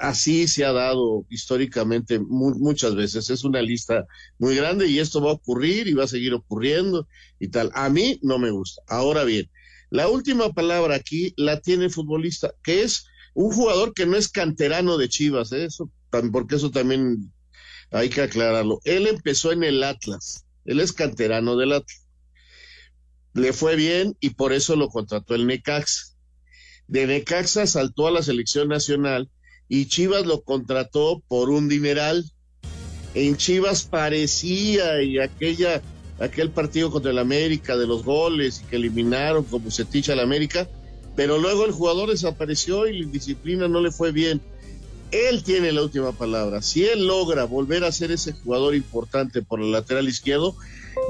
así 0.00 0.48
se 0.48 0.64
ha 0.64 0.72
dado 0.72 1.26
históricamente 1.30 2.18
muchas 2.18 2.94
veces. 2.94 3.30
Es 3.30 3.44
una 3.44 3.62
lista 3.62 4.06
muy 4.38 4.56
grande 4.56 4.88
y 4.88 4.98
esto 4.98 5.20
va 5.20 5.30
a 5.30 5.34
ocurrir 5.34 5.86
y 5.86 5.94
va 5.94 6.04
a 6.04 6.08
seguir 6.08 6.34
ocurriendo 6.34 7.06
y 7.38 7.48
tal. 7.48 7.70
A 7.74 7.88
mí 7.88 8.18
no 8.22 8.38
me 8.38 8.50
gusta. 8.50 8.82
Ahora 8.88 9.24
bien, 9.24 9.48
la 9.90 10.08
última 10.08 10.52
palabra 10.52 10.96
aquí 10.96 11.32
la 11.36 11.60
tiene 11.60 11.84
el 11.84 11.90
futbolista, 11.90 12.52
que 12.62 12.82
es 12.82 13.06
un 13.34 13.52
jugador 13.52 13.94
que 13.94 14.06
no 14.06 14.16
es 14.16 14.28
canterano 14.28 14.96
de 14.96 15.08
Chivas, 15.08 15.52
¿eh? 15.52 15.66
eso, 15.66 15.90
porque 16.32 16.56
eso 16.56 16.70
también 16.70 17.32
hay 17.90 18.08
que 18.08 18.22
aclararlo. 18.22 18.80
Él 18.84 19.06
empezó 19.06 19.52
en 19.52 19.62
el 19.62 19.82
Atlas, 19.84 20.44
él 20.64 20.80
es 20.80 20.92
canterano 20.92 21.56
del 21.56 21.72
Atlas. 21.72 22.05
Le 23.36 23.52
fue 23.52 23.76
bien 23.76 24.16
y 24.18 24.30
por 24.30 24.54
eso 24.54 24.76
lo 24.76 24.88
contrató 24.88 25.34
el 25.34 25.46
Necaxa. 25.46 26.14
De 26.88 27.06
Necaxa 27.06 27.66
saltó 27.66 28.06
a 28.06 28.10
la 28.10 28.22
selección 28.22 28.68
nacional 28.68 29.28
y 29.68 29.86
Chivas 29.86 30.24
lo 30.24 30.42
contrató 30.42 31.22
por 31.28 31.50
un 31.50 31.68
dineral. 31.68 32.24
En 33.12 33.36
Chivas 33.36 33.84
parecía 33.84 35.02
y 35.02 35.18
aquella 35.18 35.82
aquel 36.18 36.50
partido 36.50 36.90
contra 36.90 37.10
el 37.10 37.18
América 37.18 37.76
de 37.76 37.86
los 37.86 38.04
goles 38.04 38.62
y 38.62 38.70
que 38.70 38.76
eliminaron 38.76 39.44
como 39.44 39.70
se 39.70 39.84
ticha 39.84 40.14
al 40.14 40.20
América, 40.20 40.66
pero 41.14 41.36
luego 41.36 41.66
el 41.66 41.72
jugador 41.72 42.08
desapareció 42.08 42.86
y 42.86 43.02
la 43.02 43.10
disciplina 43.10 43.68
no 43.68 43.82
le 43.82 43.90
fue 43.90 44.12
bien. 44.12 44.40
Él 45.10 45.42
tiene 45.44 45.72
la 45.72 45.82
última 45.82 46.12
palabra. 46.12 46.62
Si 46.62 46.86
él 46.86 47.06
logra 47.06 47.44
volver 47.44 47.84
a 47.84 47.92
ser 47.92 48.12
ese 48.12 48.32
jugador 48.32 48.74
importante 48.74 49.42
por 49.42 49.60
el 49.60 49.72
lateral 49.72 50.08
izquierdo, 50.08 50.56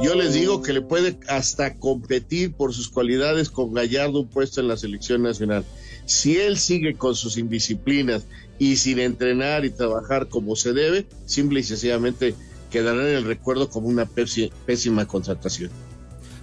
yo 0.03 0.15
les 0.15 0.35
digo 0.35 0.63
que 0.63 0.73
le 0.73 0.83
puede 0.83 1.19
hasta 1.29 1.75
competir 1.75 2.53
por 2.53 2.75
sus 2.75 2.89
cualidades 2.89 3.51
con 3.51 3.73
Gallardo 3.73 4.21
un 4.21 4.29
puesto 4.29 4.61
en 4.61 4.69
la 4.69 4.77
selección 4.77 5.23
nacional. 5.23 5.65
Si 6.05 6.37
él 6.37 6.59
sigue 6.59 6.95
con 6.95 7.15
sus 7.15 7.37
indisciplinas 7.37 8.27
y 8.59 8.77
sin 8.77 8.99
entrenar 8.99 9.65
y 9.65 9.71
trabajar 9.71 10.29
como 10.29 10.55
se 10.57 10.73
debe, 10.73 11.07
simple 11.25 11.61
y 11.61 11.63
sencillamente 11.63 12.35
quedará 12.71 13.09
en 13.09 13.17
el 13.17 13.25
recuerdo 13.25 13.71
como 13.71 13.89
una 13.89 14.07
pésima 14.07 15.07
contratación. 15.07 15.71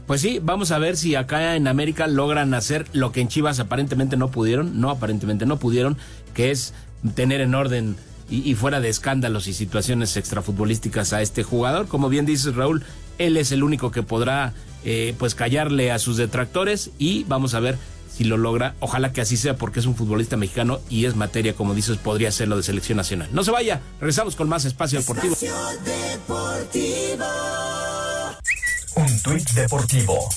Pues 0.08 0.19
sí, 0.19 0.39
vamos 0.41 0.71
a 0.71 0.79
ver 0.79 0.97
si 0.97 1.15
acá 1.15 1.56
en 1.56 1.67
América 1.67 2.08
logran 2.08 2.53
hacer 2.53 2.86
lo 2.91 3.12
que 3.12 3.21
en 3.21 3.29
Chivas 3.29 3.60
aparentemente 3.60 4.17
no 4.17 4.32
pudieron, 4.32 4.82
no 4.82 4.89
aparentemente 4.89 5.45
no 5.45 5.60
pudieron, 5.60 5.97
que 6.34 6.51
es 6.51 6.73
tener 7.15 7.39
en 7.39 7.56
orden 7.56 7.95
y, 8.29 8.56
fuera 8.56 8.79
de 8.79 8.89
escándalos 8.89 9.47
y 9.47 9.53
situaciones 9.53 10.17
extrafutbolísticas 10.17 11.13
a 11.13 11.21
este 11.21 11.43
jugador. 11.43 11.88
Como 11.88 12.10
bien 12.10 12.25
dices 12.25 12.56
Raúl, 12.56 12.84
él 13.17 13.38
es 13.38 13.52
el 13.52 13.63
único 13.63 13.91
que 13.91 14.04
podrá 14.04 14.54
eh, 14.86 15.15
pues 15.17 15.36
callarle 15.36 15.91
a 15.91 15.99
sus 15.99 16.17
detractores 16.17 16.91
y 16.97 17.23
vamos 17.26 17.54
a 17.54 17.60
ver 17.60 17.78
si 18.15 18.23
lo 18.23 18.38
logra. 18.38 18.76
Ojalá 18.80 19.12
que 19.12 19.21
así 19.21 19.38
sea 19.38 19.56
porque 19.56 19.80
es 19.80 19.86
un 19.86 19.95
futbolista 19.95 20.38
mexicano 20.38 20.80
y 20.89 21.06
es 21.06 21.15
materia, 21.15 21.56
como 21.56 21.73
dices, 21.73 21.97
podría 21.97 22.32
ser 22.32 22.47
lo 22.47 22.58
de 22.58 22.63
selección 22.63 22.97
nacional. 22.97 23.30
No 23.32 23.43
se 23.43 23.52
vaya, 23.52 23.82
regresamos 23.99 24.36
con 24.36 24.49
más 24.49 24.65
espacio 24.65 24.99
deportivo. 24.99 25.36
deportivo. 25.86 27.26
Un 28.95 29.19
tuit 29.23 29.49
deportivo. 29.52 30.30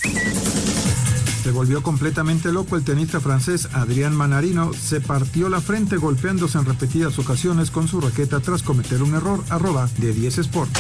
Se 1.43 1.53
volvió 1.53 1.83
completamente 1.83 2.51
loco 2.51 2.75
el 2.75 2.83
tenista 2.83 3.21
francés 3.21 3.69
Adrián 3.73 4.17
Manarino. 4.17 4.73
Se 4.73 5.01
partió 5.01 5.49
la 5.49 5.61
frente 5.61 5.97
golpeándose 5.97 6.59
en 6.59 6.65
repetidas 6.65 7.19
ocasiones 7.21 7.71
con 7.71 7.87
su 7.87 8.01
raqueta 8.01 8.41
tras 8.41 8.62
cometer 8.62 9.03
un 9.03 9.15
error. 9.15 9.45
Arroba 9.51 9.89
de 9.99 10.12
10 10.12 10.39
Sport. 10.39 10.77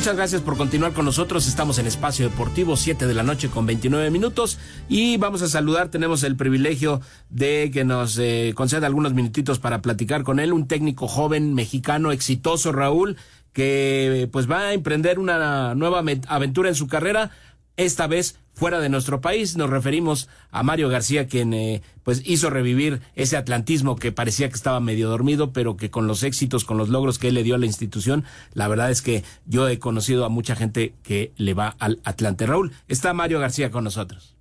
Muchas 0.00 0.16
gracias 0.16 0.40
por 0.40 0.56
continuar 0.56 0.94
con 0.94 1.04
nosotros. 1.04 1.46
Estamos 1.46 1.78
en 1.78 1.86
Espacio 1.86 2.30
Deportivo, 2.30 2.74
7 2.74 3.06
de 3.06 3.12
la 3.12 3.22
noche 3.22 3.50
con 3.50 3.66
29 3.66 4.10
minutos. 4.10 4.56
Y 4.88 5.18
vamos 5.18 5.42
a 5.42 5.46
saludar, 5.46 5.90
tenemos 5.90 6.22
el 6.22 6.36
privilegio 6.36 7.02
de 7.28 7.70
que 7.70 7.84
nos 7.84 8.16
eh, 8.16 8.54
conceda 8.54 8.86
algunos 8.86 9.12
minutitos 9.12 9.58
para 9.58 9.82
platicar 9.82 10.22
con 10.22 10.40
él, 10.40 10.54
un 10.54 10.66
técnico 10.66 11.06
joven 11.06 11.52
mexicano 11.52 12.12
exitoso, 12.12 12.72
Raúl, 12.72 13.18
que 13.52 14.26
pues 14.32 14.50
va 14.50 14.68
a 14.68 14.72
emprender 14.72 15.18
una 15.18 15.74
nueva 15.74 16.02
aventura 16.28 16.70
en 16.70 16.76
su 16.76 16.86
carrera, 16.86 17.32
esta 17.76 18.06
vez 18.06 18.38
fuera 18.60 18.78
de 18.78 18.90
nuestro 18.90 19.22
país. 19.22 19.56
Nos 19.56 19.70
referimos 19.70 20.28
a 20.50 20.62
Mario 20.62 20.90
García, 20.90 21.26
quien 21.26 21.54
eh, 21.54 21.80
pues 22.04 22.20
hizo 22.26 22.50
revivir 22.50 23.00
ese 23.14 23.38
atlantismo 23.38 23.96
que 23.96 24.12
parecía 24.12 24.50
que 24.50 24.54
estaba 24.54 24.80
medio 24.80 25.08
dormido, 25.08 25.54
pero 25.54 25.78
que 25.78 25.90
con 25.90 26.06
los 26.06 26.22
éxitos, 26.24 26.66
con 26.66 26.76
los 26.76 26.90
logros 26.90 27.18
que 27.18 27.28
él 27.28 27.34
le 27.36 27.42
dio 27.42 27.54
a 27.54 27.58
la 27.58 27.64
institución, 27.64 28.26
la 28.52 28.68
verdad 28.68 28.90
es 28.90 29.00
que 29.00 29.24
yo 29.46 29.66
he 29.66 29.78
conocido 29.78 30.26
a 30.26 30.28
mucha 30.28 30.56
gente 30.56 30.92
que 31.02 31.32
le 31.38 31.54
va 31.54 31.74
al 31.78 32.00
Atlante. 32.04 32.44
Raúl, 32.44 32.72
está 32.86 33.14
Mario 33.14 33.40
García 33.40 33.70
con 33.70 33.82
nosotros. 33.82 34.36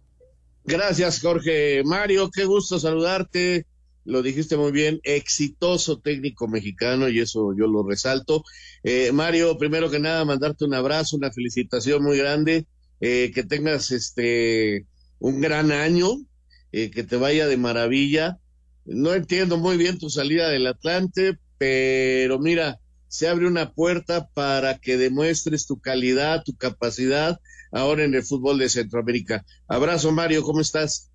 Gracias, 0.65 1.21
Jorge. 1.21 1.81
Mario, 1.85 2.29
qué 2.29 2.43
gusto 2.43 2.77
saludarte. 2.77 3.67
Lo 4.03 4.21
dijiste 4.21 4.57
muy 4.57 4.73
bien, 4.73 4.99
exitoso 5.03 5.99
técnico 5.99 6.49
mexicano 6.49 7.07
y 7.07 7.21
eso 7.21 7.53
yo 7.57 7.67
lo 7.67 7.87
resalto. 7.87 8.43
Eh, 8.83 9.13
Mario, 9.13 9.57
primero 9.57 9.89
que 9.89 9.99
nada, 9.99 10.25
mandarte 10.25 10.65
un 10.65 10.73
abrazo, 10.73 11.15
una 11.15 11.31
felicitación 11.31 12.03
muy 12.03 12.17
grande 12.17 12.65
eh, 13.01 13.31
que 13.33 13.43
tengas 13.43 13.91
este 13.91 14.85
un 15.19 15.41
gran 15.41 15.71
año, 15.71 16.09
eh, 16.71 16.91
que 16.91 17.03
te 17.03 17.17
vaya 17.17 17.47
de 17.47 17.57
maravilla. 17.57 18.37
No 18.85 19.13
entiendo 19.13 19.57
muy 19.57 19.77
bien 19.77 19.99
tu 19.99 20.09
salida 20.09 20.49
del 20.49 20.67
Atlante, 20.67 21.37
pero 21.57 22.39
mira, 22.39 22.79
se 23.07 23.27
abre 23.27 23.47
una 23.47 23.73
puerta 23.73 24.29
para 24.33 24.77
que 24.79 24.97
demuestres 24.97 25.67
tu 25.67 25.79
calidad, 25.79 26.43
tu 26.43 26.55
capacidad 26.55 27.39
ahora 27.71 28.03
en 28.03 28.15
el 28.15 28.23
fútbol 28.23 28.57
de 28.57 28.69
Centroamérica. 28.69 29.45
Abrazo, 29.67 30.11
Mario, 30.11 30.43
¿cómo 30.43 30.61
estás? 30.61 31.09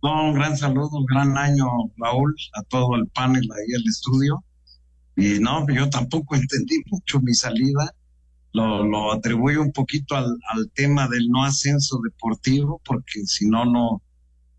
un 0.00 0.34
gran 0.34 0.56
saludo, 0.56 0.98
un 0.98 1.06
gran 1.06 1.36
año, 1.36 1.66
Raúl, 1.96 2.34
a 2.54 2.62
todo 2.62 2.94
el 2.94 3.08
panel 3.08 3.42
ahí, 3.42 3.74
el 3.74 3.88
estudio. 3.88 4.44
Y 5.16 5.40
no, 5.40 5.66
yo 5.68 5.90
tampoco 5.90 6.36
entendí 6.36 6.76
mucho 6.86 7.20
mi 7.20 7.34
salida 7.34 7.92
lo, 8.52 8.84
lo 8.84 9.12
atribuyo 9.12 9.62
un 9.62 9.72
poquito 9.72 10.16
al, 10.16 10.38
al, 10.50 10.70
tema 10.70 11.08
del 11.08 11.28
no 11.28 11.44
ascenso 11.44 12.00
deportivo, 12.02 12.80
porque 12.84 13.26
si 13.26 13.46
no, 13.46 13.64
no, 13.64 14.02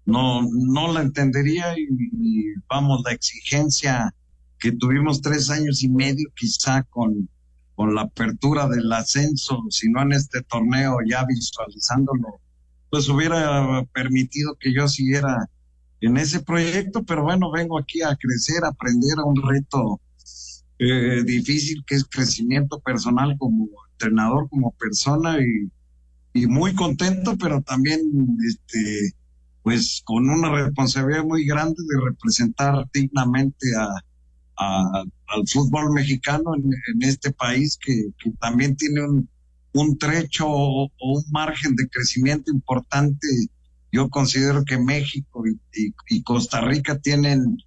no, 0.05 0.41
no 0.51 0.93
la 0.93 1.01
entendería 1.01 1.75
y, 1.77 2.53
vamos, 2.67 3.01
la 3.05 3.13
exigencia 3.13 4.13
que 4.59 4.71
tuvimos 4.71 5.21
tres 5.21 5.49
años 5.49 5.83
y 5.83 5.89
medio 5.89 6.29
quizá 6.35 6.83
con, 6.83 7.29
con 7.75 7.95
la 7.95 8.01
apertura 8.01 8.67
del 8.67 8.91
ascenso, 8.91 9.63
si 9.69 9.89
no 9.89 10.01
en 10.01 10.13
este 10.13 10.41
torneo 10.43 10.97
ya 11.07 11.25
visualizándolo, 11.25 12.41
pues 12.89 13.07
hubiera 13.07 13.83
permitido 13.93 14.55
que 14.59 14.73
yo 14.73 14.87
siguiera 14.87 15.49
en 16.01 16.17
ese 16.17 16.41
proyecto, 16.41 17.03
pero 17.03 17.23
bueno, 17.23 17.51
vengo 17.51 17.77
aquí 17.77 18.01
a 18.01 18.15
crecer, 18.15 18.63
a 18.63 18.69
aprender 18.69 19.17
a 19.17 19.25
un 19.25 19.41
reto 19.41 19.99
eh, 20.79 21.23
difícil 21.25 21.83
que 21.85 21.95
es 21.95 22.05
crecimiento 22.05 22.79
personal 22.79 23.35
como 23.37 23.67
entrenador, 23.91 24.49
como 24.49 24.71
persona 24.71 25.37
y, 25.39 25.69
y 26.33 26.47
muy 26.47 26.73
contento, 26.73 27.37
pero 27.37 27.61
también 27.61 27.99
este 28.47 29.13
pues 29.61 30.01
con 30.05 30.29
una 30.29 30.51
responsabilidad 30.51 31.25
muy 31.25 31.45
grande 31.45 31.75
de 31.87 32.05
representar 32.05 32.89
dignamente 32.93 33.67
a, 33.75 35.03
al 35.27 35.47
fútbol 35.47 35.91
mexicano 35.93 36.55
en, 36.55 37.03
este 37.03 37.31
país 37.31 37.77
que, 37.77 38.09
que, 38.17 38.31
también 38.39 38.75
tiene 38.75 39.03
un, 39.03 39.29
un 39.73 39.97
trecho 39.97 40.47
o, 40.47 40.89
un 41.01 41.23
margen 41.31 41.75
de 41.75 41.87
crecimiento 41.89 42.51
importante. 42.51 43.27
Yo 43.91 44.09
considero 44.09 44.63
que 44.65 44.77
México 44.77 45.43
y, 45.47 45.93
y 46.09 46.23
Costa 46.23 46.61
Rica 46.61 46.97
tienen 46.99 47.57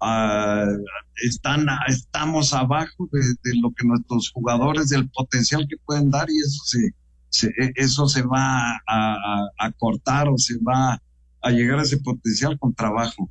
uh, 0.00 0.84
están, 1.22 1.66
estamos 1.88 2.52
abajo 2.52 3.08
de, 3.12 3.52
lo 3.60 3.72
que 3.72 3.86
nuestros 3.86 4.30
jugadores, 4.30 4.88
del 4.88 5.08
potencial 5.10 5.66
que 5.68 5.76
pueden 5.84 6.10
dar 6.10 6.28
y 6.30 6.38
eso 6.38 6.92
se, 7.30 7.46
e, 7.46 7.72
eso 7.76 8.08
se 8.08 8.22
va 8.22 8.72
a, 8.86 9.48
a, 9.58 9.72
cortar 9.72 10.28
o 10.28 10.36
se 10.38 10.58
va 10.58 11.00
a 11.42 11.50
llegar 11.50 11.78
a 11.78 11.82
ese 11.82 11.98
potencial 11.98 12.58
con 12.58 12.74
trabajo. 12.74 13.30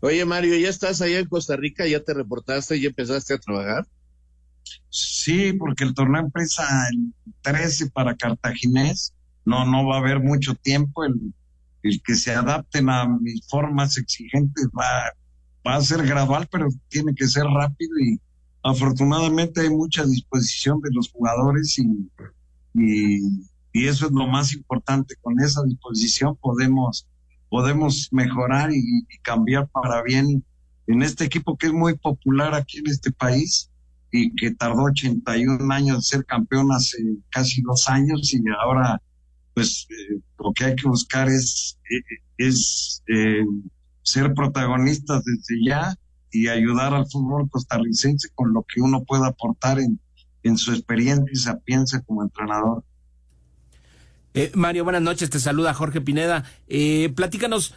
Oye 0.00 0.24
Mario, 0.24 0.56
¿ya 0.58 0.68
estás 0.68 1.00
allá 1.00 1.18
en 1.20 1.28
Costa 1.28 1.56
Rica? 1.56 1.86
¿Ya 1.86 2.00
te 2.00 2.14
reportaste? 2.14 2.80
¿Ya 2.80 2.88
empezaste 2.88 3.34
a 3.34 3.38
trabajar? 3.38 3.86
Sí, 4.90 5.52
porque 5.52 5.84
el 5.84 5.94
torneo 5.94 6.22
empieza 6.22 6.88
el 6.88 7.12
13 7.42 7.90
para 7.90 8.16
Cartaginés. 8.16 9.14
No, 9.44 9.64
no 9.64 9.86
va 9.86 9.96
a 9.96 9.98
haber 10.00 10.20
mucho 10.20 10.54
tiempo. 10.54 11.04
El, 11.04 11.32
el 11.82 12.02
que 12.02 12.14
se 12.14 12.32
adapten 12.32 12.88
a 12.88 13.06
mis 13.06 13.46
formas 13.48 13.96
exigentes 13.96 14.68
va, 14.78 15.12
va 15.66 15.76
a 15.76 15.82
ser 15.82 16.04
gradual, 16.06 16.48
pero 16.50 16.68
tiene 16.88 17.14
que 17.14 17.26
ser 17.26 17.44
rápido 17.44 17.98
y 17.98 18.20
afortunadamente 18.62 19.60
hay 19.60 19.70
mucha 19.70 20.04
disposición 20.04 20.80
de 20.80 20.90
los 20.92 21.10
jugadores 21.10 21.78
y, 21.78 22.10
y, 22.74 23.86
eso 23.86 24.06
es 24.06 24.12
lo 24.12 24.26
más 24.26 24.52
importante. 24.52 25.14
Con 25.20 25.40
esa 25.40 25.62
disposición 25.64 26.36
podemos, 26.36 27.06
podemos 27.48 28.08
mejorar 28.12 28.72
y, 28.72 28.78
y 28.78 29.18
cambiar 29.22 29.68
para 29.68 30.02
bien 30.02 30.44
en 30.86 31.02
este 31.02 31.24
equipo 31.24 31.56
que 31.56 31.68
es 31.68 31.72
muy 31.72 31.96
popular 31.96 32.54
aquí 32.54 32.78
en 32.78 32.88
este 32.88 33.10
país 33.12 33.70
y 34.10 34.34
que 34.34 34.50
tardó 34.54 34.84
81 34.84 35.72
años 35.72 35.96
en 35.96 36.02
ser 36.02 36.26
campeón 36.26 36.70
hace 36.70 36.98
casi 37.30 37.62
dos 37.62 37.88
años 37.88 38.32
y 38.34 38.42
ahora 38.62 39.00
pues 39.54 39.86
eh, 39.90 40.20
lo 40.38 40.52
que 40.52 40.64
hay 40.64 40.76
que 40.76 40.88
buscar 40.88 41.28
es, 41.28 41.78
eh, 41.90 42.18
es 42.38 43.02
eh, 43.08 43.44
ser 44.02 44.34
protagonistas 44.34 45.24
desde 45.24 45.64
ya 45.64 45.94
y 46.30 46.48
ayudar 46.48 46.94
al 46.94 47.06
fútbol 47.06 47.48
costarricense 47.50 48.28
con 48.34 48.52
lo 48.52 48.62
que 48.62 48.80
uno 48.80 49.04
pueda 49.04 49.28
aportar 49.28 49.78
en, 49.78 50.00
en 50.42 50.56
su 50.56 50.72
experiencia 50.72 51.30
y 51.32 51.36
sapiencia 51.36 52.00
como 52.00 52.22
entrenador. 52.22 52.84
Mario, 54.54 54.84
buenas 54.84 55.02
noches, 55.02 55.28
te 55.28 55.38
saluda 55.38 55.74
Jorge 55.74 56.00
Pineda. 56.00 56.44
platícanos, 57.14 57.74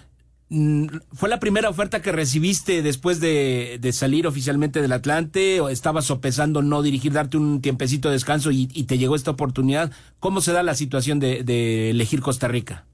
mm, 0.50 0.86
¿fue 1.14 1.28
la 1.28 1.40
primera 1.40 1.70
oferta 1.70 2.02
que 2.02 2.14
recibiste 2.14 2.82
después 2.82 3.20
de, 3.20 3.78
salir 3.92 4.26
oficialmente 4.26 4.82
del 4.82 4.94
Atlante 4.94 5.60
o 5.60 5.68
estabas 5.68 6.06
sopesando 6.06 6.62
no 6.62 6.82
dirigir, 6.82 7.12
darte 7.12 7.38
un 7.38 7.62
tiempecito 7.62 8.08
de 8.08 8.14
descanso 8.14 8.52
y, 8.52 8.68
te 8.68 8.98
llegó 8.98 9.16
esta 9.16 9.32
oportunidad? 9.32 9.92
¿Cómo 10.20 10.40
se 10.40 10.54
da 10.54 10.64
la 10.64 10.76
situación 10.76 11.20
de, 11.20 11.44
de 11.44 11.90
elegir 11.90 12.22
Costa 12.22 12.48
Rica? 12.48 12.86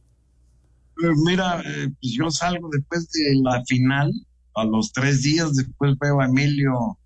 Eh, 1.01 1.13
mira, 1.25 1.61
eh, 1.61 1.89
pues 1.99 2.13
yo 2.13 2.29
salgo 2.29 2.69
después 2.71 3.09
de 3.11 3.35
la 3.41 3.63
final, 3.65 4.11
a 4.55 4.65
los 4.65 4.91
tres 4.91 5.23
días 5.23 5.53
después 5.55 5.97
veo 5.99 6.21
a 6.21 6.25
Emilio 6.25 6.97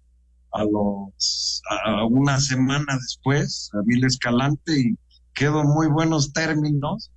a 0.52 0.64
los 0.64 1.62
a 1.70 2.06
una 2.06 2.40
semana 2.40 2.98
después, 3.02 3.70
a 3.74 3.82
Emilio 3.82 4.08
Escalante 4.08 4.80
y 4.80 4.98
quedo 5.34 5.64
muy 5.64 5.88
buenos 5.88 6.32
términos, 6.32 7.12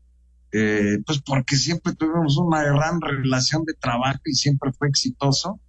eh, 0.52 0.98
pues 1.06 1.20
porque 1.22 1.56
siempre 1.56 1.94
tuvimos 1.94 2.36
una 2.36 2.62
gran 2.64 3.00
relación 3.00 3.64
de 3.64 3.74
trabajo 3.74 4.20
y 4.24 4.34
siempre 4.34 4.72
fue 4.72 4.88
exitoso. 4.88 5.60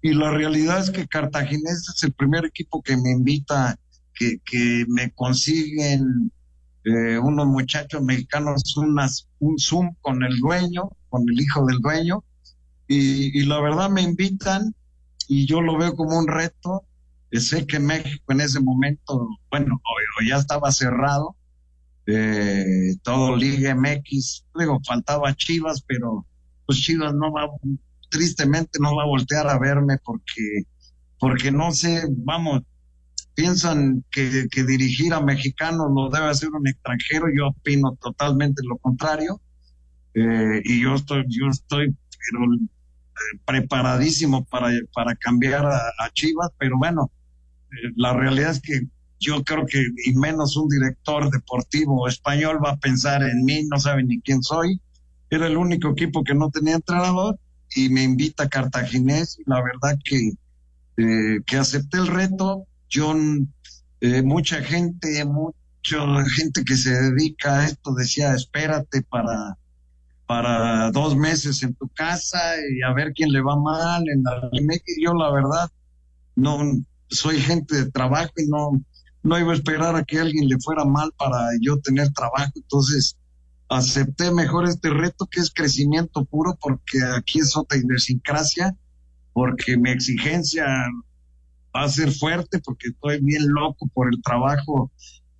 Y 0.00 0.14
la 0.14 0.30
realidad 0.30 0.80
es 0.80 0.90
que 0.90 1.06
Cartaginés 1.06 1.88
es 1.94 2.02
el 2.02 2.12
primer 2.12 2.44
equipo 2.44 2.82
que 2.82 2.96
me 2.96 3.10
invita, 3.10 3.78
que, 4.14 4.38
que 4.44 4.84
me 4.88 5.12
consiguen 5.12 6.32
eh, 6.84 7.18
unos 7.18 7.46
muchachos 7.46 8.02
mexicanos 8.02 8.76
unas, 8.76 9.28
un 9.38 9.58
Zoom 9.58 9.94
con 10.00 10.22
el 10.22 10.36
dueño, 10.38 10.90
con 11.08 11.22
el 11.28 11.40
hijo 11.40 11.64
del 11.66 11.78
dueño, 11.78 12.24
y, 12.88 13.44
la 13.44 13.60
verdad 13.60 13.88
me 13.88 14.02
invitan 14.02 14.74
y 15.28 15.46
yo 15.46 15.62
lo 15.62 15.78
veo 15.78 15.94
como 15.94 16.18
un 16.18 16.28
reto. 16.28 16.84
Eh, 17.30 17.40
sé 17.40 17.66
que 17.66 17.78
México 17.78 18.32
en 18.32 18.40
ese 18.42 18.60
momento, 18.60 19.28
bueno, 19.50 19.80
ya 20.28 20.36
estaba 20.36 20.70
cerrado, 20.72 21.36
eh, 22.06 22.96
todo 23.02 23.36
Liga 23.36 23.74
MX, 23.74 24.44
digo, 24.58 24.80
faltaba 24.86 25.34
Chivas, 25.34 25.82
pero 25.86 26.26
pues 26.66 26.78
Chivas 26.80 27.14
no 27.14 27.32
va, 27.32 27.48
tristemente 28.10 28.78
no 28.80 28.94
va 28.94 29.04
a 29.04 29.06
voltear 29.06 29.48
a 29.48 29.58
verme 29.58 29.96
porque, 30.04 30.64
porque 31.18 31.50
no 31.50 31.72
sé, 31.72 32.04
vamos, 32.10 32.62
piensan 33.34 34.04
que, 34.10 34.48
dirigir 34.66 35.14
a 35.14 35.20
mexicanos 35.20 35.90
lo 35.94 36.10
debe 36.10 36.26
hacer 36.26 36.50
un 36.50 36.66
extranjero, 36.66 37.26
yo 37.34 37.48
opino 37.48 37.96
totalmente 38.00 38.62
lo 38.64 38.76
contrario. 38.78 39.40
Eh, 40.14 40.60
y 40.64 40.82
yo 40.82 40.94
estoy, 40.94 41.24
yo 41.28 41.48
estoy 41.48 41.88
eh, 41.88 42.58
preparadísimo 43.46 44.44
para, 44.44 44.70
para 44.94 45.14
cambiar 45.16 45.64
a, 45.66 46.10
Chivas, 46.12 46.50
pero 46.58 46.78
bueno, 46.78 47.10
eh, 47.70 47.92
la 47.96 48.12
realidad 48.12 48.50
es 48.50 48.60
que 48.60 48.82
yo 49.18 49.42
creo 49.44 49.64
que, 49.66 49.86
y 50.04 50.14
menos 50.14 50.56
un 50.56 50.68
director 50.68 51.30
deportivo 51.30 52.08
español 52.08 52.60
va 52.62 52.72
a 52.72 52.76
pensar 52.76 53.22
en 53.22 53.44
mí, 53.44 53.64
no 53.70 53.78
sabe 53.78 54.02
ni 54.04 54.20
quién 54.20 54.42
soy. 54.42 54.80
Era 55.30 55.46
el 55.46 55.56
único 55.56 55.90
equipo 55.90 56.24
que 56.24 56.34
no 56.34 56.50
tenía 56.50 56.74
entrenador 56.74 57.38
y 57.74 57.88
me 57.88 58.02
invita 58.02 58.44
a 58.44 58.48
Cartaginés. 58.48 59.38
La 59.46 59.62
verdad 59.62 59.98
que, 60.04 60.32
que 61.46 61.56
acepté 61.56 61.98
el 61.98 62.08
reto, 62.08 62.66
yo, 62.92 63.14
eh, 64.00 64.22
mucha 64.22 64.62
gente, 64.62 65.24
mucha 65.24 66.24
gente 66.36 66.62
que 66.64 66.76
se 66.76 66.90
dedica 66.90 67.60
a 67.60 67.66
esto 67.66 67.94
decía, 67.94 68.34
espérate 68.34 69.02
para, 69.02 69.56
para 70.26 70.90
dos 70.90 71.16
meses 71.16 71.62
en 71.62 71.74
tu 71.74 71.88
casa 71.88 72.38
y 72.70 72.82
a 72.82 72.92
ver 72.92 73.12
quién 73.14 73.32
le 73.32 73.40
va 73.40 73.56
mal 73.56 74.04
en 74.08 74.22
la 74.22 74.50
yo 75.00 75.14
la 75.14 75.30
verdad 75.32 75.70
no 76.36 76.58
soy 77.08 77.40
gente 77.40 77.76
de 77.76 77.90
trabajo 77.90 78.32
y 78.36 78.46
no 78.46 78.82
no 79.22 79.38
iba 79.38 79.52
a 79.52 79.54
esperar 79.54 79.94
a 79.94 80.04
que 80.04 80.18
alguien 80.18 80.48
le 80.48 80.58
fuera 80.58 80.84
mal 80.84 81.12
para 81.16 81.50
yo 81.60 81.78
tener 81.78 82.10
trabajo. 82.12 82.52
Entonces 82.56 83.16
acepté 83.68 84.32
mejor 84.32 84.66
este 84.66 84.90
reto 84.90 85.26
que 85.30 85.40
es 85.40 85.50
crecimiento 85.52 86.24
puro 86.24 86.58
porque 86.60 86.98
aquí 87.16 87.38
es 87.38 87.56
otra 87.56 87.78
idiosincrasia 87.78 88.76
porque 89.32 89.78
mi 89.78 89.90
exigencia 89.90 90.66
va 91.74 91.84
a 91.84 91.88
ser 91.88 92.12
fuerte 92.12 92.60
porque 92.60 92.88
estoy 92.88 93.20
bien 93.20 93.48
loco 93.48 93.88
por 93.92 94.08
el 94.12 94.22
trabajo 94.22 94.90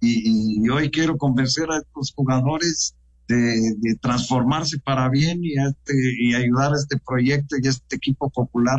y, 0.00 0.68
hoy 0.68 0.90
quiero 0.90 1.16
convencer 1.16 1.70
a 1.70 1.78
estos 1.78 2.12
jugadores 2.14 2.94
de, 3.28 3.96
transformarse 4.00 4.78
para 4.80 5.08
bien 5.08 5.44
y, 5.44 5.52
este, 5.52 5.94
y 6.18 6.34
ayudar 6.34 6.72
a 6.72 6.76
este 6.76 6.98
proyecto 6.98 7.56
y 7.62 7.66
a 7.66 7.70
este 7.70 7.96
equipo 7.96 8.28
popular 8.30 8.78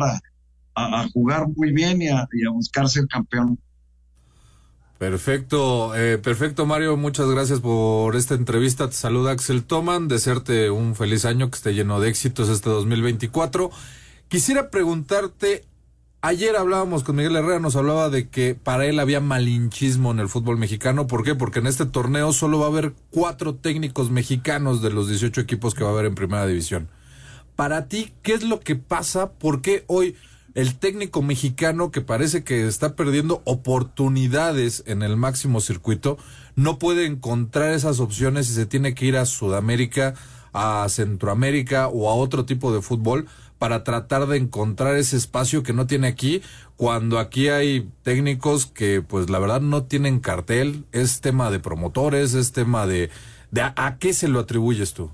a, 0.76 1.08
jugar 1.12 1.46
muy 1.56 1.72
bien 1.72 2.02
y 2.02 2.08
a, 2.08 2.26
buscar 2.52 2.88
ser 2.88 3.06
campeón. 3.06 3.58
Perfecto, 4.98 5.94
eh, 5.96 6.18
perfecto 6.18 6.66
Mario, 6.66 6.96
muchas 6.96 7.28
gracias 7.28 7.60
por 7.60 8.16
esta 8.16 8.34
entrevista. 8.34 8.88
Te 8.88 8.94
saluda 8.94 9.32
Axel 9.32 9.64
Toman, 9.64 10.08
desearte 10.08 10.70
un 10.70 10.94
feliz 10.94 11.24
año 11.24 11.50
que 11.50 11.56
esté 11.56 11.74
lleno 11.74 12.00
de 12.00 12.10
éxitos 12.10 12.48
este 12.48 12.70
2024. 12.70 13.70
Quisiera 14.28 14.70
preguntarte 14.70 15.64
Ayer 16.26 16.56
hablábamos 16.56 17.04
con 17.04 17.16
Miguel 17.16 17.36
Herrera, 17.36 17.60
nos 17.60 17.76
hablaba 17.76 18.08
de 18.08 18.30
que 18.30 18.54
para 18.54 18.86
él 18.86 18.98
había 18.98 19.20
malinchismo 19.20 20.10
en 20.10 20.20
el 20.20 20.30
fútbol 20.30 20.56
mexicano. 20.56 21.06
¿Por 21.06 21.22
qué? 21.22 21.34
Porque 21.34 21.58
en 21.58 21.66
este 21.66 21.84
torneo 21.84 22.32
solo 22.32 22.60
va 22.60 22.64
a 22.64 22.70
haber 22.70 22.94
cuatro 23.10 23.56
técnicos 23.56 24.10
mexicanos 24.10 24.80
de 24.80 24.88
los 24.88 25.06
18 25.06 25.42
equipos 25.42 25.74
que 25.74 25.84
va 25.84 25.90
a 25.90 25.92
haber 25.92 26.06
en 26.06 26.14
primera 26.14 26.46
división. 26.46 26.88
Para 27.56 27.88
ti, 27.88 28.14
¿qué 28.22 28.32
es 28.32 28.42
lo 28.42 28.60
que 28.60 28.74
pasa? 28.74 29.32
¿Por 29.32 29.60
qué 29.60 29.84
hoy 29.86 30.16
el 30.54 30.76
técnico 30.78 31.20
mexicano 31.20 31.90
que 31.90 32.00
parece 32.00 32.42
que 32.42 32.66
está 32.66 32.96
perdiendo 32.96 33.42
oportunidades 33.44 34.82
en 34.86 35.02
el 35.02 35.18
máximo 35.18 35.60
circuito 35.60 36.16
no 36.56 36.78
puede 36.78 37.04
encontrar 37.04 37.74
esas 37.74 38.00
opciones 38.00 38.48
y 38.48 38.54
se 38.54 38.64
tiene 38.64 38.94
que 38.94 39.04
ir 39.04 39.18
a 39.18 39.26
Sudamérica, 39.26 40.14
a 40.54 40.88
Centroamérica 40.88 41.88
o 41.88 42.08
a 42.08 42.14
otro 42.14 42.46
tipo 42.46 42.72
de 42.72 42.80
fútbol? 42.80 43.26
Para 43.64 43.82
tratar 43.82 44.26
de 44.26 44.36
encontrar 44.36 44.94
ese 44.96 45.16
espacio 45.16 45.62
que 45.62 45.72
no 45.72 45.86
tiene 45.86 46.06
aquí, 46.06 46.42
cuando 46.76 47.18
aquí 47.18 47.48
hay 47.48 47.90
técnicos 48.02 48.66
que 48.66 49.00
pues 49.00 49.30
la 49.30 49.38
verdad 49.38 49.62
no 49.62 49.84
tienen 49.84 50.20
cartel, 50.20 50.84
es 50.92 51.22
tema 51.22 51.50
de 51.50 51.60
promotores, 51.60 52.34
es 52.34 52.52
tema 52.52 52.86
de, 52.86 53.08
de 53.52 53.62
a, 53.62 53.96
qué 53.98 54.12
se 54.12 54.28
lo 54.28 54.40
atribuyes 54.40 54.92
tú. 54.92 55.10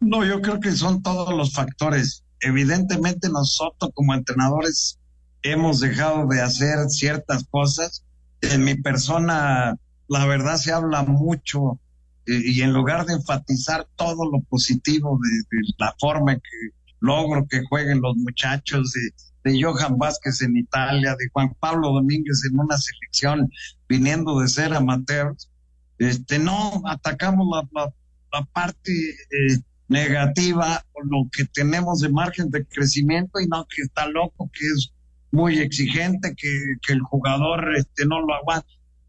No, 0.00 0.24
yo 0.24 0.42
creo 0.42 0.58
que 0.58 0.72
son 0.72 1.00
todos 1.00 1.32
los 1.32 1.52
factores. 1.52 2.24
Evidentemente 2.40 3.28
nosotros 3.28 3.92
como 3.94 4.14
entrenadores 4.14 4.98
hemos 5.42 5.78
dejado 5.78 6.26
de 6.26 6.40
hacer 6.40 6.88
ciertas 6.88 7.44
cosas. 7.44 8.02
En 8.40 8.64
mi 8.64 8.74
persona, 8.74 9.76
la 10.08 10.26
verdad 10.26 10.56
se 10.56 10.72
habla 10.72 11.04
mucho 11.04 11.78
eh, 12.26 12.32
y 12.46 12.62
en 12.62 12.72
lugar 12.72 13.06
de 13.06 13.12
enfatizar 13.12 13.86
todo 13.94 14.28
lo 14.28 14.40
positivo 14.40 15.20
de, 15.22 15.56
de 15.56 15.62
la 15.78 15.94
forma 16.00 16.34
que 16.34 16.83
logro 17.04 17.46
que 17.48 17.62
jueguen 17.68 18.00
los 18.00 18.16
muchachos 18.16 18.92
de, 18.92 19.50
de 19.50 19.62
Johan 19.62 19.98
Vázquez 19.98 20.40
en 20.42 20.56
Italia, 20.56 21.14
de 21.18 21.28
Juan 21.32 21.54
Pablo 21.60 21.92
Domínguez 21.92 22.42
en 22.50 22.58
una 22.58 22.78
selección 22.78 23.50
viniendo 23.88 24.40
de 24.40 24.48
ser 24.48 24.72
amateurs. 24.74 25.50
Este, 25.98 26.38
no, 26.38 26.82
atacamos 26.86 27.46
la, 27.50 27.90
la, 28.32 28.44
parte 28.52 28.92
eh, 28.92 29.58
negativa, 29.88 30.84
lo 31.04 31.28
que 31.30 31.44
tenemos 31.44 32.00
de 32.00 32.08
margen 32.08 32.50
de 32.50 32.64
crecimiento 32.66 33.38
y 33.38 33.46
no 33.46 33.64
que 33.66 33.82
está 33.82 34.08
loco, 34.08 34.50
que 34.52 34.64
es 34.66 34.90
muy 35.30 35.58
exigente, 35.58 36.34
que, 36.34 36.48
que 36.84 36.94
el 36.94 37.00
jugador 37.00 37.76
este, 37.76 38.06
no 38.06 38.20
lo 38.20 38.34
aguanta. 38.34 38.66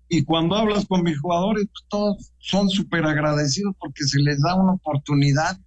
Y 0.10 0.23
cuando 0.23 0.55
hablas 0.55 0.86
con 0.86 1.03
mis 1.03 1.19
jugadores, 1.19 1.65
pues, 1.65 1.86
todos 1.89 2.31
son 2.38 2.69
súper 2.69 3.05
agradecidos 3.05 3.73
porque 3.79 4.03
se 4.03 4.19
les 4.19 4.39
da 4.41 4.55
una 4.55 4.73
oportunidad 4.73 5.58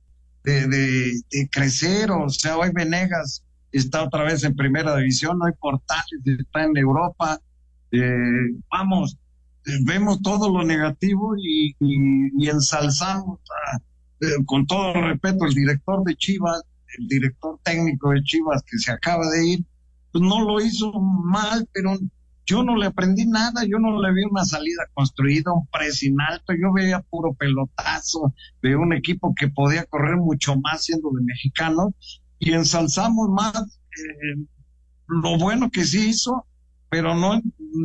de, 0.49 1.49
crecer, 1.51 2.11
o 2.11 2.29
sea, 2.29 2.57
hoy 2.57 2.71
Venegas 2.73 3.45
está 3.73 4.05
otra 4.05 4.25
vez 4.25 4.45
en 4.45 4.57
primera 4.57 4.97
división, 4.97 5.39
hoy 5.43 5.53
Portales 5.59 6.21
está 6.25 6.65
en 6.65 6.77
Europa, 6.77 7.39
eh, 7.93 8.55
vamos, 8.71 9.17
vemos 9.85 10.23
todo 10.23 10.51
lo 10.51 10.65
negativo 10.65 11.35
y, 11.37 11.77
ensalzamos 12.49 13.41
eh, 14.21 14.27
con 14.47 14.67
todo 14.67 14.95
respeto, 14.95 15.45
el 15.45 15.55
director 15.55 16.03
de 16.05 16.17
Chivas, 16.17 16.63
el 16.99 17.09
director 17.09 17.59
técnico 17.63 18.11
de 18.11 18.23
Chivas 18.23 18.63
que 18.63 18.79
se 18.79 18.91
acaba 18.93 19.29
de 19.31 19.47
ir, 19.47 19.65
pues 20.13 20.25
no 20.25 20.43
lo 20.43 20.61
hizo 20.61 20.93
mal, 20.93 21.69
pero 21.73 21.99
yo 22.49 22.63
no 22.63 22.77
le 22.77 22.87
aprendí 22.87 23.27
nada, 23.27 23.63
yo 23.65 23.79
no 23.79 24.01
le 24.01 24.13
vi 24.15 24.25
una 24.25 24.45
salida 24.45 24.85
construida, 24.95 25.53
un 25.53 25.67
pressing 25.67 26.17
alto, 26.19 26.55
yo 26.55 26.73
veía 26.73 27.01
puro 27.01 27.35
pelotazo, 27.35 28.33
veía 28.63 28.79
un 28.79 28.95
equipo 28.95 29.35
que 29.35 29.49
podía 29.49 29.85
correr 29.85 30.17
mucho 30.17 30.57
más 30.57 30.85
siendo 30.85 31.11
de 31.11 31.23
mexicano 31.25 31.95
y 32.39 32.55
ensalzamos 32.55 33.29
más 33.29 33.55
eh, 33.55 34.47
lo 35.09 35.37
bueno 35.37 35.71
que 35.71 35.85
sí 35.85 36.09
hizo, 36.09 36.47
pero 36.89 37.15
no, 37.15 37.39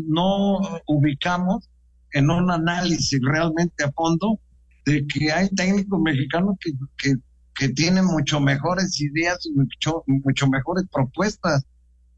no 0.08 0.60
ubicamos 0.88 1.69
en 2.13 2.30
un 2.30 2.49
análisis 2.49 3.19
realmente 3.21 3.84
a 3.84 3.91
fondo 3.91 4.39
de 4.86 5.06
que 5.08 5.30
hay 5.30 5.49
técnicos 5.49 5.99
mexicanos 5.99 6.56
que, 6.62 6.71
que, 6.97 7.15
que 7.54 7.69
tienen 7.73 8.06
mucho 8.06 8.39
mejores 8.39 9.02
ideas 9.02 9.45
y 9.45 9.52
mucho, 9.52 10.06
mucho 10.08 10.47
mejores 10.47 10.86
propuestas 10.89 11.65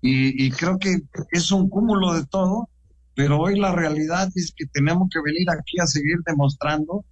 y, 0.07 0.51
creo 0.51 0.77
que 0.77 0.99
es 1.31 1.51
un 1.51 1.67
cúmulo 1.67 2.13
de 2.13 2.25
todo, 2.27 2.69
pero 3.15 3.39
hoy 3.39 3.57
la 3.57 3.71
realidad 3.71 4.29
es 4.35 4.53
que 4.55 4.65
tenemos 4.67 5.09
que 5.11 5.19
venir 5.19 5.49
aquí 5.49 5.79
a 5.81 5.87
seguir 5.87 6.17
demostrando 6.25 7.03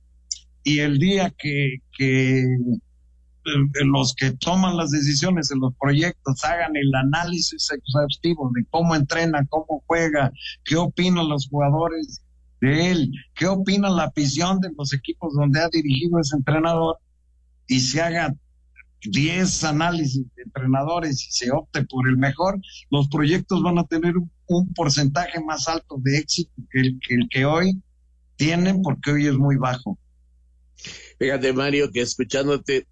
y 0.63 0.79
el 0.79 0.99
día 0.99 1.33
que, 1.35 1.77
que 1.97 2.41
eh, 2.41 3.85
los 3.85 4.13
que 4.13 4.31
toman 4.31 4.77
las 4.77 4.91
decisiones 4.91 5.51
en 5.51 5.59
los 5.59 5.73
proyectos 5.79 6.43
hagan 6.45 6.75
el 6.75 6.93
análisis 6.93 7.69
exhaustivo 7.71 8.51
de 8.53 8.63
cómo 8.69 8.95
entrena, 8.95 9.45
cómo 9.49 9.83
juega, 9.87 10.31
qué 10.63 10.75
opinan 10.75 11.29
los 11.29 11.47
jugadores 11.49 12.21
de 12.61 12.91
él, 12.91 13.11
qué 13.33 13.47
opina 13.47 13.89
la 13.89 14.03
afición 14.05 14.59
de 14.59 14.69
los 14.77 14.93
equipos 14.93 15.33
donde 15.33 15.61
ha 15.61 15.67
dirigido 15.69 16.19
ese 16.19 16.37
entrenador 16.37 16.97
y 17.67 17.79
se 17.79 18.01
haga 18.01 18.33
10 19.05 19.63
análisis 19.63 20.23
de 20.35 20.43
entrenadores 20.43 21.27
y 21.27 21.31
se 21.31 21.51
opte 21.51 21.83
por 21.85 22.07
el 22.07 22.17
mejor, 22.17 22.59
los 22.89 23.07
proyectos 23.07 23.61
van 23.61 23.77
a 23.77 23.85
tener 23.85 24.15
un, 24.17 24.31
porcentaje 24.75 25.39
más 25.43 25.67
alto 25.67 25.95
de 25.99 26.17
éxito 26.17 26.51
que 26.69 26.79
el, 26.79 26.99
que 26.99 27.15
el 27.15 27.29
que 27.29 27.45
hoy 27.45 27.81
tienen 28.35 28.81
porque 28.81 29.11
hoy 29.11 29.27
es 29.27 29.35
muy 29.35 29.55
bajo. 29.57 29.97
Fíjate, 31.17 31.53
Mario, 31.53 31.91
que 31.91 32.01
escuchándote, 32.01 32.87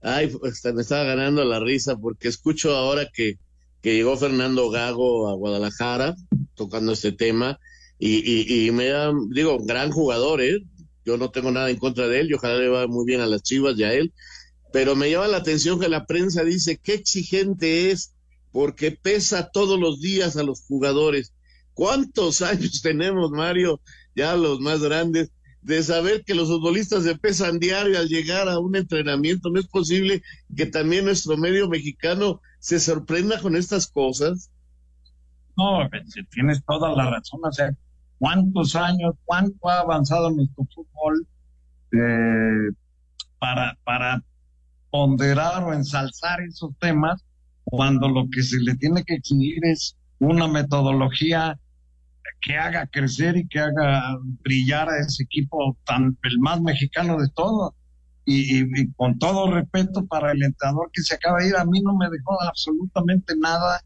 ay, 0.00 0.28
pues, 0.28 0.62
me 0.72 0.82
estaba 0.82 1.04
ganando 1.04 1.44
la 1.44 1.60
risa 1.60 1.96
porque 1.96 2.28
escucho 2.28 2.74
ahora 2.74 3.08
que, 3.12 3.38
que 3.82 3.94
llegó 3.94 4.16
Fernando 4.16 4.70
Gago 4.70 5.28
a 5.28 5.34
Guadalajara 5.34 6.14
tocando 6.54 6.92
este 6.92 7.12
tema 7.12 7.58
y, 7.98 8.66
y, 8.66 8.70
me 8.70 8.88
da, 8.88 9.12
digo, 9.30 9.58
gran 9.64 9.90
jugador, 9.90 10.42
¿eh? 10.42 10.58
Yo 11.04 11.16
no 11.16 11.30
tengo 11.30 11.50
nada 11.50 11.70
en 11.70 11.76
contra 11.76 12.08
de 12.08 12.20
él 12.20 12.30
y 12.30 12.34
ojalá 12.34 12.58
le 12.58 12.68
va 12.68 12.86
muy 12.86 13.04
bien 13.06 13.20
a 13.20 13.26
las 13.26 13.42
chivas 13.42 13.78
y 13.78 13.84
a 13.84 13.92
él, 13.92 14.12
pero 14.74 14.96
me 14.96 15.08
llama 15.08 15.28
la 15.28 15.36
atención 15.36 15.78
que 15.78 15.88
la 15.88 16.04
prensa 16.04 16.42
dice 16.42 16.80
qué 16.82 16.94
exigente 16.94 17.92
es 17.92 18.12
porque 18.50 18.90
pesa 18.90 19.50
todos 19.52 19.78
los 19.78 20.00
días 20.00 20.36
a 20.36 20.42
los 20.42 20.62
jugadores. 20.62 21.32
¿Cuántos 21.74 22.42
años 22.42 22.82
tenemos, 22.82 23.30
Mario, 23.30 23.80
ya 24.16 24.34
los 24.34 24.58
más 24.58 24.82
grandes, 24.82 25.30
de 25.62 25.80
saber 25.84 26.24
que 26.24 26.34
los 26.34 26.48
futbolistas 26.48 27.04
se 27.04 27.16
pesan 27.16 27.60
diario 27.60 28.00
al 28.00 28.08
llegar 28.08 28.48
a 28.48 28.58
un 28.58 28.74
entrenamiento? 28.74 29.48
¿No 29.48 29.60
es 29.60 29.68
posible 29.68 30.24
que 30.56 30.66
también 30.66 31.04
nuestro 31.04 31.36
medio 31.36 31.68
mexicano 31.68 32.40
se 32.58 32.80
sorprenda 32.80 33.40
con 33.40 33.54
estas 33.54 33.86
cosas? 33.86 34.50
No, 35.56 35.88
tienes 36.32 36.64
toda 36.64 36.96
la 36.96 37.10
razón. 37.10 37.38
O 37.44 37.52
sea, 37.52 37.70
¿cuántos 38.18 38.74
años, 38.74 39.14
cuánto 39.24 39.68
ha 39.68 39.78
avanzado 39.78 40.32
nuestro 40.32 40.66
fútbol 40.74 41.24
eh, 41.92 42.74
para, 43.38 43.78
para 43.84 44.20
ponderar 44.94 45.64
o 45.64 45.72
ensalzar 45.72 46.40
esos 46.42 46.70
temas 46.78 47.20
cuando 47.64 48.08
lo 48.08 48.28
que 48.30 48.44
se 48.44 48.60
le 48.60 48.76
tiene 48.76 49.02
que 49.02 49.14
exigir 49.14 49.58
es 49.64 49.96
una 50.20 50.46
metodología 50.46 51.58
que 52.40 52.56
haga 52.56 52.86
crecer 52.86 53.36
y 53.36 53.48
que 53.48 53.58
haga 53.58 54.16
brillar 54.44 54.88
a 54.88 55.00
ese 55.00 55.24
equipo 55.24 55.76
tan 55.84 56.16
el 56.22 56.38
más 56.38 56.60
mexicano 56.60 57.18
de 57.18 57.28
todos. 57.34 57.72
Y, 58.24 58.88
con 58.92 59.18
todo 59.18 59.50
respeto 59.50 60.06
para 60.06 60.30
el 60.30 60.40
entrenador 60.44 60.88
que 60.92 61.02
se 61.02 61.16
acaba 61.16 61.40
de 61.40 61.48
ir, 61.48 61.56
a 61.56 61.64
mí 61.64 61.80
no 61.80 61.96
me 61.96 62.08
dejó 62.08 62.40
absolutamente 62.42 63.34
nada 63.36 63.80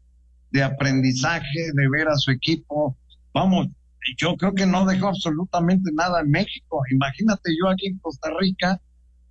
de 0.51 0.61
aprendizaje, 0.61 1.71
de 1.73 1.89
ver 1.89 2.07
a 2.07 2.17
su 2.17 2.29
equipo. 2.29 2.95
Vamos, 3.33 3.67
yo 4.15 4.35
creo 4.35 4.53
que 4.53 4.67
no 4.67 4.85
dejó 4.85 5.07
absolutamente 5.07 5.89
nada 5.91 6.21
en 6.21 6.29
México. 6.29 6.83
Imagínate 6.91 7.49
yo 7.59 7.67
aquí 7.67 7.87
en 7.87 7.97
Costa 7.97 8.29
Rica, 8.39 8.79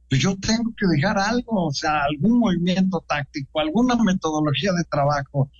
pues 0.08 0.22
yo 0.22 0.36
tengo 0.36 0.72
que 0.76 0.86
dejar 0.86 1.18
algo, 1.18 1.66
o 1.66 1.72
sea, 1.72 2.04
algún 2.04 2.38
movimiento 2.38 3.04
táctico, 3.06 3.60
alguna 3.60 3.96
metodología 4.02 4.72
de 4.72 4.84
trabajo. 4.84 5.50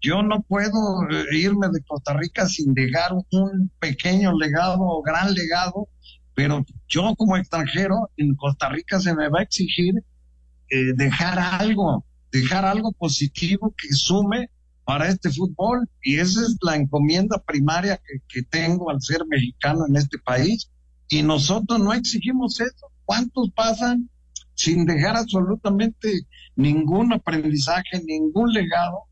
Yo 0.00 0.22
no 0.22 0.42
puedo 0.42 1.08
eh, 1.08 1.36
irme 1.38 1.68
de 1.72 1.82
Costa 1.84 2.14
Rica 2.14 2.48
sin 2.48 2.74
dejar 2.74 3.12
un 3.12 3.70
pequeño 3.78 4.36
legado 4.36 4.80
o 4.80 5.02
gran 5.02 5.32
legado, 5.32 5.88
pero 6.34 6.64
yo 6.88 7.14
como 7.16 7.36
extranjero 7.36 8.10
en 8.16 8.34
Costa 8.34 8.68
Rica 8.70 8.98
se 8.98 9.14
me 9.14 9.28
va 9.28 9.40
a 9.40 9.42
exigir 9.44 9.94
eh, 10.70 10.92
dejar 10.96 11.38
algo, 11.38 12.04
dejar 12.32 12.64
algo 12.64 12.90
positivo 12.92 13.72
que 13.80 13.94
sume 13.94 14.50
para 14.84 15.08
este 15.08 15.30
fútbol. 15.30 15.88
Y 16.02 16.16
esa 16.16 16.40
es 16.40 16.56
la 16.62 16.74
encomienda 16.74 17.38
primaria 17.38 17.98
que, 17.98 18.18
que 18.26 18.42
tengo 18.42 18.90
al 18.90 19.00
ser 19.00 19.24
mexicano 19.28 19.86
en 19.88 19.94
este 19.94 20.18
país. 20.18 20.68
Y 21.08 21.22
nosotros 21.22 21.78
no 21.78 21.92
exigimos 21.92 22.60
eso 22.60 22.91
¿Cuántos 23.04 23.50
pasan 23.52 24.08
sin 24.54 24.84
dejar 24.84 25.16
absolutamente 25.16 26.26
ningún 26.56 27.12
aprendizaje, 27.12 28.02
ningún 28.04 28.52
legado? 28.52 29.04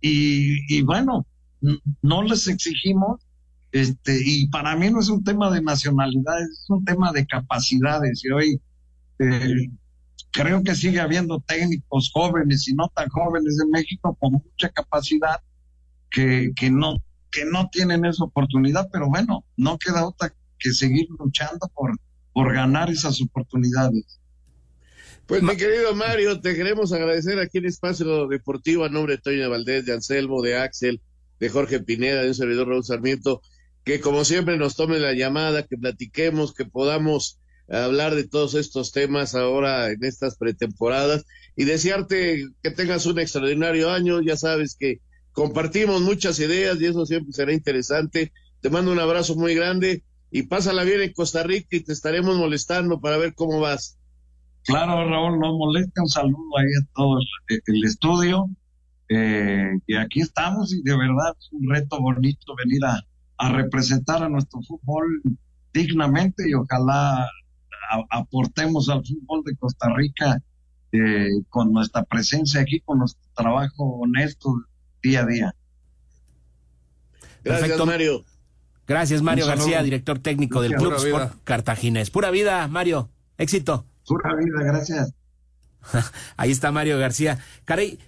Y, 0.00 0.82
bueno, 0.82 1.26
no 2.02 2.22
les 2.22 2.48
exigimos, 2.48 3.20
este, 3.70 4.18
y 4.24 4.48
para 4.48 4.76
mí 4.76 4.90
no 4.90 5.00
es 5.00 5.08
un 5.08 5.22
tema 5.22 5.50
de 5.50 5.62
nacionalidad, 5.62 6.42
es 6.42 6.66
un 6.68 6.84
tema 6.84 7.12
de 7.12 7.26
capacidades. 7.26 8.22
Y 8.24 8.30
hoy 8.30 8.60
eh, 9.20 9.70
creo 10.32 10.62
que 10.62 10.74
sigue 10.74 11.00
habiendo 11.00 11.40
técnicos 11.40 12.10
jóvenes 12.12 12.66
y 12.68 12.74
no 12.74 12.88
tan 12.94 13.08
jóvenes 13.08 13.56
de 13.58 13.66
México 13.70 14.16
con 14.18 14.32
mucha 14.32 14.68
capacidad 14.70 15.40
que, 16.10 16.50
que 16.56 16.70
no 16.70 16.96
que 17.32 17.44
no 17.46 17.68
tienen 17.72 18.04
esa 18.04 18.24
oportunidad, 18.24 18.88
pero 18.92 19.08
bueno, 19.08 19.44
no 19.56 19.78
queda 19.78 20.06
otra 20.06 20.32
que 20.58 20.70
seguir 20.70 21.08
luchando 21.18 21.66
por, 21.74 21.98
por 22.32 22.52
ganar 22.52 22.90
esas 22.90 23.20
oportunidades. 23.20 24.20
Pues 25.26 25.42
mi 25.42 25.56
querido 25.56 25.94
Mario, 25.94 26.40
te 26.40 26.54
queremos 26.54 26.92
agradecer 26.92 27.38
aquí 27.38 27.58
en 27.58 27.66
Espacio 27.66 28.26
Deportivo 28.26 28.84
a 28.84 28.88
nombre 28.88 29.16
de 29.16 29.22
Toño 29.22 29.48
Valdés, 29.48 29.86
de 29.86 29.94
Anselmo, 29.94 30.42
de 30.42 30.56
Axel, 30.56 31.00
de 31.38 31.48
Jorge 31.48 31.80
Pineda, 31.80 32.22
de 32.22 32.28
un 32.28 32.34
servidor 32.34 32.68
Raúl 32.68 32.84
Sarmiento, 32.84 33.40
que 33.84 34.00
como 34.00 34.24
siempre 34.24 34.56
nos 34.58 34.76
tome 34.76 34.98
la 34.98 35.12
llamada, 35.12 35.62
que 35.62 35.76
platiquemos, 35.76 36.54
que 36.54 36.64
podamos 36.64 37.40
hablar 37.68 38.14
de 38.14 38.24
todos 38.24 38.54
estos 38.54 38.92
temas 38.92 39.34
ahora 39.34 39.90
en 39.90 40.04
estas 40.04 40.36
pretemporadas 40.36 41.24
y 41.56 41.64
desearte 41.64 42.48
que 42.62 42.70
tengas 42.70 43.06
un 43.06 43.18
extraordinario 43.18 43.90
año. 43.90 44.20
Ya 44.20 44.36
sabes 44.36 44.76
que 44.78 45.00
compartimos 45.32 46.00
muchas 46.00 46.38
ideas 46.40 46.80
y 46.80 46.86
eso 46.86 47.06
siempre 47.06 47.32
será 47.32 47.52
interesante. 47.52 48.32
Te 48.60 48.70
mando 48.70 48.92
un 48.92 48.98
abrazo 48.98 49.34
muy 49.34 49.54
grande 49.54 50.04
y 50.32 50.44
pásala 50.44 50.82
bien 50.82 51.02
en 51.02 51.12
Costa 51.12 51.42
Rica 51.42 51.76
y 51.76 51.80
te 51.80 51.92
estaremos 51.92 52.36
molestando 52.38 52.98
para 53.00 53.18
ver 53.18 53.34
cómo 53.34 53.60
vas. 53.60 53.98
Claro, 54.64 55.08
Raúl, 55.08 55.38
no 55.38 55.58
molesta, 55.58 56.00
un 56.00 56.08
saludo 56.08 56.58
ahí 56.58 56.66
a 56.80 56.86
todo 56.94 57.18
el, 57.66 57.84
estudio. 57.84 58.48
Eh, 59.10 59.72
y 59.86 59.94
aquí 59.94 60.22
estamos 60.22 60.72
y 60.72 60.82
de 60.82 60.96
verdad 60.96 61.34
es 61.38 61.52
un 61.52 61.68
reto 61.68 62.00
bonito 62.00 62.54
venir 62.56 62.82
a, 62.84 63.04
representar 63.50 64.22
a 64.22 64.28
nuestro 64.28 64.62
fútbol 64.62 65.20
dignamente 65.74 66.48
y 66.48 66.54
ojalá 66.54 67.28
aportemos 68.08 68.88
al 68.88 69.04
fútbol 69.04 69.42
de 69.44 69.56
Costa 69.56 69.92
Rica 69.96 70.40
eh, 70.92 71.28
con 71.48 71.72
nuestra 71.72 72.04
presencia 72.04 72.60
aquí, 72.60 72.80
con 72.80 73.00
nuestro 73.00 73.28
trabajo 73.34 73.84
honesto 74.00 74.54
día 75.02 75.22
a 75.22 75.26
día. 75.26 75.54
Gracias, 77.42 77.84
Mario. 77.84 78.24
Gracias, 78.86 79.22
Mario 79.22 79.46
García, 79.46 79.82
director 79.82 80.18
técnico 80.18 80.60
del 80.60 80.74
Club 80.74 80.94
Sport 80.94 81.34
Cartaginés. 81.44 82.10
Pura 82.10 82.30
vida, 82.30 82.66
Mario. 82.68 83.08
Éxito. 83.38 83.86
Pura 84.06 84.34
vida, 84.34 84.64
gracias. 84.64 85.14
Ahí 86.36 86.50
está 86.50 86.72
Mario 86.72 86.98
García. 86.98 87.38
Caray, 87.64 87.98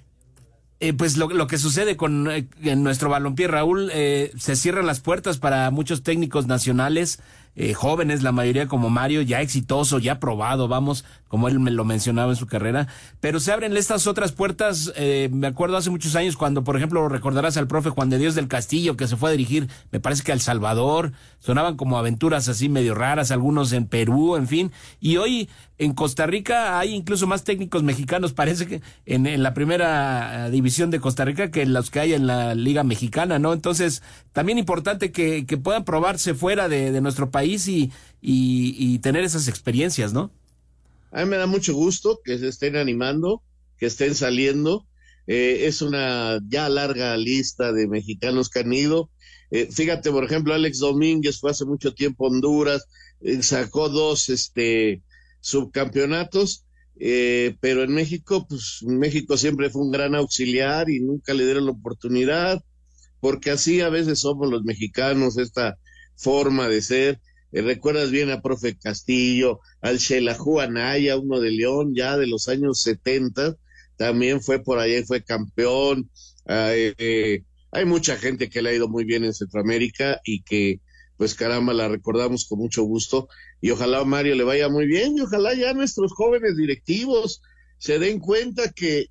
eh, 0.81 0.93
pues 0.93 1.17
lo, 1.17 1.47
que 1.47 1.59
sucede 1.59 1.97
con 1.97 2.31
eh, 2.31 2.47
nuestro 2.77 3.09
balompié, 3.09 3.49
Raúl, 3.49 3.91
eh, 3.93 4.33
se 4.37 4.57
cierran 4.57 4.87
las 4.87 5.01
puertas 5.01 5.39
para 5.39 5.71
muchos 5.71 6.03
técnicos 6.03 6.47
nacionales. 6.47 7.21
Eh, 7.57 7.73
jóvenes, 7.73 8.23
la 8.23 8.33
mayoría 8.33 8.67
como 8.67 8.91
Mario, 8.91 9.23
ya 9.23 9.41
exitoso, 9.41 9.99
ya 9.99 10.19
probado, 10.19 10.67
vamos, 10.67 11.05
como 11.29 11.49
él 11.49 11.61
me 11.61 11.71
lo 11.71 11.85
mencionaba 11.85 12.31
en 12.33 12.37
su 12.37 12.47
carrera, 12.47 12.89
pero 13.21 13.39
se 13.39 13.53
abren 13.53 13.77
estas 13.77 14.07
otras 14.07 14.33
puertas, 14.33 14.93
eh, 14.97 15.29
me 15.33 15.47
acuerdo 15.47 15.77
hace 15.77 15.91
muchos 15.91 16.17
años 16.17 16.37
cuando, 16.37 16.65
por 16.65 16.77
ejemplo, 16.77 17.09
recordarás 17.09 17.57
al 17.57 17.69
profe 17.69 17.91
Juan 17.91 18.11
de 18.11 18.19
Dios 18.19 18.35
del 18.35 18.49
Castillo, 18.49 18.97
que 18.97 19.07
se 19.07 19.17
fue 19.17 19.31
a 19.31 19.33
dirigir, 19.33 19.69
me 19.93 20.01
parece 20.01 20.25
que 20.25 20.33
al 20.33 20.41
Salvador, 20.41 21.13
sonaban 21.39 21.77
como 21.77 21.99
aventuras 21.99 22.49
así 22.49 22.69
medio 22.69 22.95
raras, 22.95 23.31
algunos 23.31 23.73
en 23.73 23.87
Perú, 23.87 24.37
en 24.37 24.49
fin, 24.49 24.73
y 25.01 25.17
hoy 25.19 25.49
en 25.79 25.93
Costa 25.93 26.27
Rica 26.27 26.79
hay 26.79 26.95
incluso 26.95 27.27
más 27.27 27.45
técnicos 27.45 27.83
mexicanos, 27.83 28.33
parece 28.33 28.67
que 28.67 28.83
en, 29.07 29.43
la 29.43 29.55
primera 29.55 30.49
división 30.51 30.91
de 30.91 31.01
Costa 31.01 31.25
Rica 31.25 31.51
que 31.51 31.67
los 31.67 31.91
que 31.91 32.01
hay 32.01 32.15
en 32.15 32.27
la 32.27 32.55
Liga 32.55 32.85
Mexicana, 32.85 33.39
¿no? 33.39 33.53
Entonces, 33.53 34.03
también 34.35 34.59
importante 34.59 35.13
que, 35.13 35.47
puedan 35.63 35.85
probarse 35.85 36.35
fuera 36.35 36.69
de, 36.69 37.01
nuestro 37.01 37.31
país 37.31 37.67
y, 37.69 37.91
y, 38.21 38.99
tener 38.99 39.25
esas 39.25 39.49
experiencias, 39.49 40.13
¿no? 40.13 40.31
A 41.13 41.25
mí 41.25 41.31
me 41.31 41.37
da 41.37 41.47
mucho 41.47 41.73
gusto 41.73 42.21
que 42.23 42.37
se 42.39 42.49
estén 42.49 42.77
animando, 42.77 43.43
que 43.79 43.87
estén 43.87 44.15
saliendo. 44.17 44.87
Eh, 45.29 45.67
es 45.67 45.81
una 45.81 46.41
ya 46.49 46.69
larga 46.69 47.17
lista 47.17 47.73
de 47.73 47.87
mexicanos 47.87 48.51
que 48.51 48.59
han 48.59 48.73
ido. 48.73 49.09
Eh, 49.53 49.69
fíjate, 49.71 50.11
por 50.11 50.25
ejemplo, 50.25 50.53
Alex 50.53 50.81
Domínguez 50.81 51.39
fue 51.39 51.53
hace 51.53 51.65
mucho 51.65 51.95
tiempo 51.95 52.27
a 52.27 52.31
Honduras, 52.31 52.89
eh, 53.21 53.41
sacó 53.41 53.89
dos, 53.89 54.29
este, 54.31 55.01
subcampeonatos, 55.41 56.65
eh, 56.99 57.55
pero 57.61 57.85
en 57.85 57.93
México, 57.95 58.47
pues 58.49 58.81
México 58.83 59.37
siempre 59.37 59.71
fue 59.71 59.83
un 59.83 59.93
gran 59.93 60.17
auxiliar 60.17 60.91
y 60.91 60.99
nunca 60.99 61.35
le 61.35 61.45
dieron 61.45 61.67
la 61.67 61.73
oportunidad, 61.73 62.65
porque 63.25 63.51
así 63.51 63.81
a 63.81 63.89
veces 63.89 64.19
somos 64.19 64.51
los 64.51 64.65
mexicanos, 64.65 65.39
esta 65.39 65.79
forma 66.15 66.69
de 66.69 66.83
ser. 66.83 67.23
Eh, 67.53 67.63
recuerdas 67.63 68.11
bien 68.11 68.29
a 68.29 68.43
profe 68.43 68.77
Castillo, 68.77 69.61
al 69.81 69.97
Shelahu 69.97 70.61
Anaya, 70.61 71.17
uno 71.17 71.41
de 71.41 71.51
León, 71.51 71.95
ya 71.95 72.19
de 72.19 72.27
los 72.27 72.49
años 72.49 72.83
70, 72.83 73.57
también 73.97 74.43
fue 74.43 74.63
por 74.63 74.79
ahí, 74.79 75.03
fue 75.05 75.25
campeón. 75.25 76.11
Eh, 76.47 77.43
hay 77.73 77.85
mucha 77.87 78.19
gente 78.19 78.51
que 78.51 78.61
le 78.61 78.69
ha 78.69 78.75
ido 78.75 78.89
muy 78.89 79.07
bien 79.07 79.25
en 79.25 79.33
Centroamérica 79.33 80.21
y 80.23 80.43
que 80.43 80.83
pues 81.17 81.35
caramba, 81.35 81.73
la 81.73 81.89
recordamos 81.89 82.45
con 82.45 82.59
mucho 82.59 82.83
gusto 82.83 83.29
y 83.59 83.71
ojalá 83.71 84.01
a 84.01 84.05
Mario 84.05 84.35
le 84.35 84.45
vaya 84.45 84.69
muy 84.69 84.85
bien 84.85 85.17
y 85.17 85.23
ojalá 85.23 85.55
ya 85.55 85.73
nuestros 85.73 86.13
jóvenes 86.13 86.59
directivos 86.59 87.41
se 87.79 87.99
den 87.99 88.19
cuenta 88.19 88.71
que, 88.71 89.07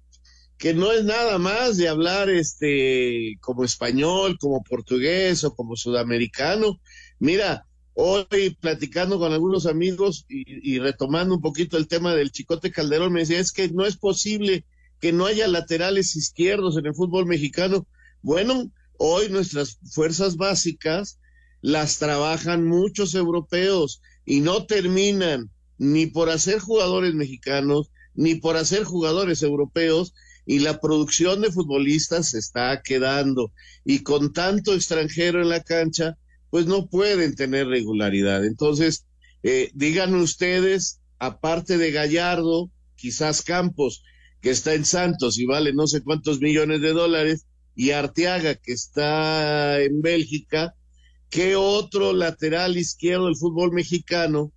que 0.64 0.74
no 0.74 0.93
es 0.93 1.03
nada 1.03 1.39
más 1.39 1.76
de 1.76 1.89
hablar 1.89 2.30
este 2.30 3.38
como 3.41 3.66
español, 3.66 4.38
como 4.39 4.64
portugués 4.64 5.43
o 5.43 5.53
como 5.53 5.76
sudamericano. 5.76 6.80
Mira, 7.20 7.68
hoy 7.91 8.55
platicando 8.61 9.20
con 9.20 9.34
algunos 9.34 9.66
amigos 9.66 10.26
y, 10.30 10.74
y 10.76 10.80
retomando 10.80 11.36
un 11.36 11.41
poquito 11.41 11.76
el 11.76 11.89
tema 11.89 12.16
del 12.16 12.32
Chicote 12.32 12.72
Calderón, 12.72 13.11
me 13.11 13.20
decía, 13.20 13.41
es 13.41 13.51
que 13.51 13.68
no 13.68 13.86
es 13.86 13.97
posible 13.97 14.64
que 15.01 15.11
no 15.11 15.26
haya 15.26 15.49
laterales 15.49 16.16
izquierdos 16.16 16.78
en 16.78 16.86
el 16.86 16.95
fútbol 16.95 17.26
mexicano. 17.26 17.86
Bueno, 18.22 18.72
hoy 18.97 19.28
nuestras 19.28 19.80
fuerzas 19.91 20.38
básicas 20.38 21.20
las 21.59 21.99
trabajan 21.99 22.66
muchos 22.66 23.16
europeos 23.16 24.01
y 24.24 24.39
no 24.39 24.66
terminan 24.66 25.51
ni 25.78 26.05
por 26.05 26.30
hacer 26.30 26.59
jugadores 26.59 27.16
mexicanos, 27.16 27.91
ni 28.14 28.36
por 28.36 28.55
hacer 28.55 28.86
jugadores 28.86 29.43
europeos, 29.43 30.14
y 30.45 30.59
la 30.59 30.79
producción 30.79 31.41
de 31.41 31.51
futbolistas 31.51 32.29
se 32.29 32.39
está 32.39 32.81
quedando. 32.83 33.51
Y 33.85 33.99
con 33.99 34.33
tanto 34.33 34.73
extranjero 34.73 35.41
en 35.41 35.49
la 35.49 35.63
cancha, 35.63 36.17
pues 36.49 36.65
no 36.65 36.87
pueden 36.87 37.35
tener 37.35 37.67
regularidad. 37.67 38.45
Entonces, 38.45 39.05
eh, 39.43 39.71
digan 39.73 40.15
ustedes, 40.15 41.01
aparte 41.19 41.77
de 41.77 41.91
Gallardo, 41.91 42.69
quizás 42.95 43.41
Campos, 43.41 44.03
que 44.41 44.49
está 44.49 44.73
en 44.73 44.85
Santos 44.85 45.37
y 45.39 45.45
vale 45.45 45.73
no 45.73 45.87
sé 45.87 46.01
cuántos 46.01 46.39
millones 46.39 46.81
de 46.81 46.91
dólares, 46.91 47.45
y 47.75 47.91
Arteaga, 47.91 48.55
que 48.55 48.73
está 48.73 49.81
en 49.81 50.01
Bélgica, 50.01 50.75
¿Qué 51.33 51.55
otro 51.55 52.13
lateral 52.13 52.77
izquierdo 52.77 53.25
del 53.25 53.35
fútbol 53.35 53.71
mexicano 53.71 54.53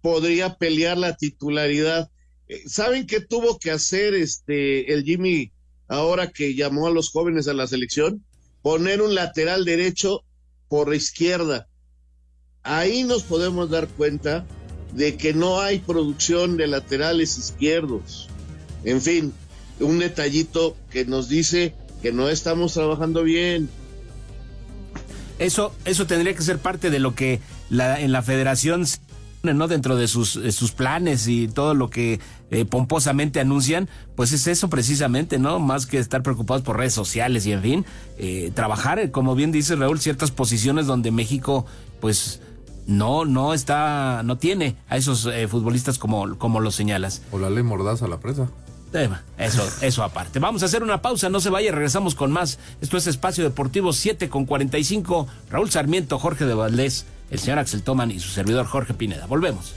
podría 0.00 0.56
pelear 0.56 0.98
la 0.98 1.16
titularidad? 1.16 2.10
Eh, 2.48 2.62
¿Saben 2.66 3.06
qué 3.06 3.20
tuvo 3.20 3.58
que 3.58 3.70
hacer 3.70 4.14
este 4.14 4.92
el 4.92 5.04
Jimmy 5.04 5.52
ahora 5.88 6.30
que 6.30 6.54
llamó 6.54 6.86
a 6.86 6.90
los 6.90 7.10
jóvenes 7.10 7.48
a 7.48 7.54
la 7.54 7.66
selección? 7.66 8.24
Poner 8.62 9.02
un 9.02 9.14
lateral 9.14 9.64
derecho 9.64 10.24
por 10.68 10.94
izquierda. 10.94 11.68
Ahí 12.62 13.04
nos 13.04 13.22
podemos 13.22 13.70
dar 13.70 13.88
cuenta 13.88 14.46
de 14.92 15.16
que 15.16 15.32
no 15.32 15.60
hay 15.60 15.78
producción 15.78 16.56
de 16.56 16.66
laterales 16.66 17.38
izquierdos. 17.38 18.28
En 18.84 19.00
fin, 19.00 19.32
un 19.80 19.98
detallito 19.98 20.76
que 20.90 21.04
nos 21.04 21.28
dice 21.28 21.74
que 22.02 22.12
no 22.12 22.28
estamos 22.28 22.74
trabajando 22.74 23.22
bien, 23.22 23.68
eso, 25.38 25.72
eso 25.84 26.06
tendría 26.06 26.34
que 26.34 26.42
ser 26.42 26.58
parte 26.58 26.90
de 26.90 26.98
lo 26.98 27.14
que 27.14 27.40
la, 27.70 28.00
en 28.00 28.10
la 28.10 28.22
federación 28.22 28.84
¿no? 29.42 29.68
dentro 29.68 29.96
de 29.96 30.08
sus, 30.08 30.30
sus 30.30 30.72
planes 30.72 31.28
y 31.28 31.48
todo 31.48 31.74
lo 31.74 31.90
que 31.90 32.18
eh, 32.50 32.64
pomposamente 32.64 33.40
anuncian, 33.40 33.88
pues 34.16 34.32
es 34.32 34.46
eso 34.46 34.68
precisamente, 34.70 35.38
¿no? 35.38 35.58
Más 35.58 35.86
que 35.86 35.98
estar 35.98 36.22
preocupados 36.22 36.62
por 36.62 36.76
redes 36.76 36.94
sociales 36.94 37.46
y 37.46 37.52
en 37.52 37.62
fin, 37.62 37.86
eh, 38.18 38.50
trabajar, 38.54 39.10
como 39.10 39.34
bien 39.34 39.52
dice 39.52 39.76
Raúl, 39.76 40.00
ciertas 40.00 40.30
posiciones 40.30 40.86
donde 40.86 41.10
México, 41.10 41.66
pues 42.00 42.40
no, 42.86 43.26
no 43.26 43.52
está, 43.52 44.22
no 44.24 44.38
tiene 44.38 44.76
a 44.88 44.96
esos 44.96 45.26
eh, 45.26 45.46
futbolistas 45.46 45.98
como, 45.98 46.38
como 46.38 46.60
lo 46.60 46.70
señalas. 46.70 47.22
O 47.32 47.38
la 47.38 47.50
ley 47.50 47.62
mordaza 47.62 48.06
a 48.06 48.08
la 48.08 48.18
presa. 48.18 48.48
Eso, 49.36 49.62
eso 49.82 50.02
aparte. 50.02 50.38
Vamos 50.38 50.62
a 50.62 50.66
hacer 50.66 50.82
una 50.82 51.02
pausa, 51.02 51.28
no 51.28 51.40
se 51.40 51.50
vaya, 51.50 51.70
regresamos 51.70 52.14
con 52.14 52.32
más. 52.32 52.58
Esto 52.80 52.96
es 52.96 53.06
Espacio 53.06 53.44
Deportivo 53.44 53.92
7 53.92 54.30
con 54.30 54.46
45. 54.46 55.26
Raúl 55.50 55.70
Sarmiento, 55.70 56.18
Jorge 56.18 56.46
de 56.46 56.54
Valdés, 56.54 57.04
el 57.30 57.38
señor 57.38 57.58
Axel 57.58 57.82
Toman 57.82 58.10
y 58.10 58.18
su 58.20 58.30
servidor 58.30 58.66
Jorge 58.66 58.94
Pineda. 58.94 59.26
Volvemos. 59.26 59.74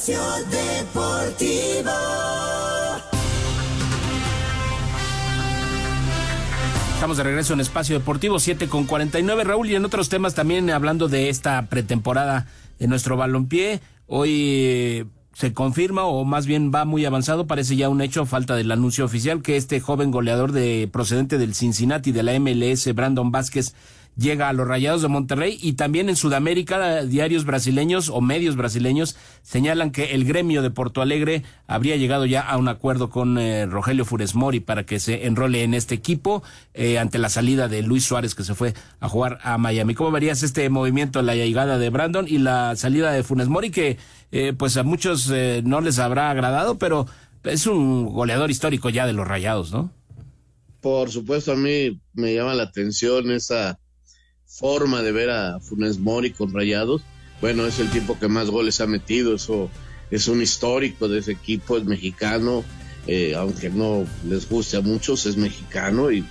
Espacio 0.00 0.22
Deportivo. 0.50 1.90
Estamos 6.94 7.18
de 7.18 7.22
regreso 7.22 7.52
en 7.52 7.60
Espacio 7.60 7.98
Deportivo 7.98 8.38
7 8.38 8.66
con 8.68 8.86
49. 8.86 9.44
Raúl, 9.44 9.68
y 9.68 9.74
en 9.74 9.84
otros 9.84 10.08
temas 10.08 10.34
también 10.34 10.70
hablando 10.70 11.08
de 11.08 11.28
esta 11.28 11.66
pretemporada 11.66 12.46
de 12.78 12.88
nuestro 12.88 13.18
balompié. 13.18 13.80
Hoy 14.06 14.30
eh, 14.32 15.06
se 15.34 15.52
confirma, 15.52 16.04
o 16.04 16.24
más 16.24 16.46
bien 16.46 16.72
va 16.74 16.86
muy 16.86 17.04
avanzado, 17.04 17.46
parece 17.46 17.76
ya 17.76 17.90
un 17.90 18.00
hecho, 18.00 18.24
falta 18.24 18.56
del 18.56 18.72
anuncio 18.72 19.04
oficial, 19.04 19.42
que 19.42 19.58
este 19.58 19.80
joven 19.80 20.10
goleador 20.10 20.52
de 20.52 20.88
procedente 20.90 21.36
del 21.36 21.54
Cincinnati 21.54 22.10
de 22.10 22.22
la 22.22 22.40
MLS, 22.40 22.94
Brandon 22.94 23.30
Vázquez, 23.30 23.74
llega 24.20 24.48
a 24.48 24.52
los 24.52 24.68
Rayados 24.68 25.00
de 25.00 25.08
Monterrey 25.08 25.58
y 25.60 25.72
también 25.72 26.10
en 26.10 26.16
Sudamérica 26.16 27.02
diarios 27.04 27.44
brasileños 27.44 28.10
o 28.10 28.20
medios 28.20 28.54
brasileños 28.54 29.16
señalan 29.42 29.90
que 29.90 30.14
el 30.14 30.24
gremio 30.24 30.60
de 30.60 30.70
Porto 30.70 31.00
Alegre 31.00 31.42
habría 31.66 31.96
llegado 31.96 32.26
ya 32.26 32.42
a 32.42 32.58
un 32.58 32.68
acuerdo 32.68 33.08
con 33.08 33.38
eh, 33.38 33.64
Rogelio 33.66 34.04
Funes 34.04 34.34
Mori 34.34 34.60
para 34.60 34.84
que 34.84 35.00
se 35.00 35.26
enrole 35.26 35.62
en 35.62 35.72
este 35.72 35.94
equipo 35.94 36.42
eh, 36.74 36.98
ante 36.98 37.18
la 37.18 37.30
salida 37.30 37.66
de 37.66 37.82
Luis 37.82 38.04
Suárez 38.04 38.34
que 38.34 38.44
se 38.44 38.54
fue 38.54 38.74
a 39.00 39.08
jugar 39.08 39.38
a 39.42 39.56
Miami. 39.56 39.94
¿Cómo 39.94 40.10
verías 40.10 40.42
este 40.42 40.68
movimiento, 40.68 41.22
la 41.22 41.34
llegada 41.34 41.78
de 41.78 41.88
Brandon 41.88 42.26
y 42.28 42.38
la 42.38 42.76
salida 42.76 43.12
de 43.12 43.22
Funes 43.22 43.48
Mori 43.48 43.70
que 43.70 43.96
eh, 44.32 44.52
pues 44.56 44.76
a 44.76 44.82
muchos 44.82 45.32
no 45.64 45.80
les 45.80 45.98
habrá 45.98 46.30
agradado, 46.30 46.78
pero 46.78 47.06
es 47.44 47.66
un 47.66 48.04
goleador 48.04 48.50
histórico 48.50 48.90
ya 48.90 49.06
de 49.06 49.14
los 49.14 49.26
Rayados, 49.26 49.72
¿no? 49.72 49.90
Por 50.80 51.10
supuesto, 51.10 51.52
a 51.52 51.56
mí 51.56 52.00
me 52.12 52.34
llama 52.34 52.54
la 52.54 52.64
atención 52.64 53.30
esa 53.30 53.79
forma 54.50 55.00
de 55.02 55.12
ver 55.12 55.30
a 55.30 55.60
Funes 55.60 55.98
Mori 55.98 56.32
con 56.32 56.52
Rayados. 56.52 57.02
Bueno, 57.40 57.66
es 57.66 57.78
el 57.78 57.88
tipo 57.90 58.18
que 58.18 58.28
más 58.28 58.50
goles 58.50 58.80
ha 58.80 58.86
metido, 58.86 59.34
eso 59.34 59.70
es 60.10 60.28
un 60.28 60.42
histórico 60.42 61.08
de 61.08 61.20
ese 61.20 61.32
equipo, 61.32 61.78
es 61.78 61.84
mexicano, 61.84 62.64
eh, 63.06 63.34
aunque 63.36 63.70
no 63.70 64.04
les 64.28 64.48
guste 64.48 64.76
a 64.76 64.80
muchos, 64.82 65.24
es 65.24 65.36
mexicano 65.36 66.10
y 66.10 66.24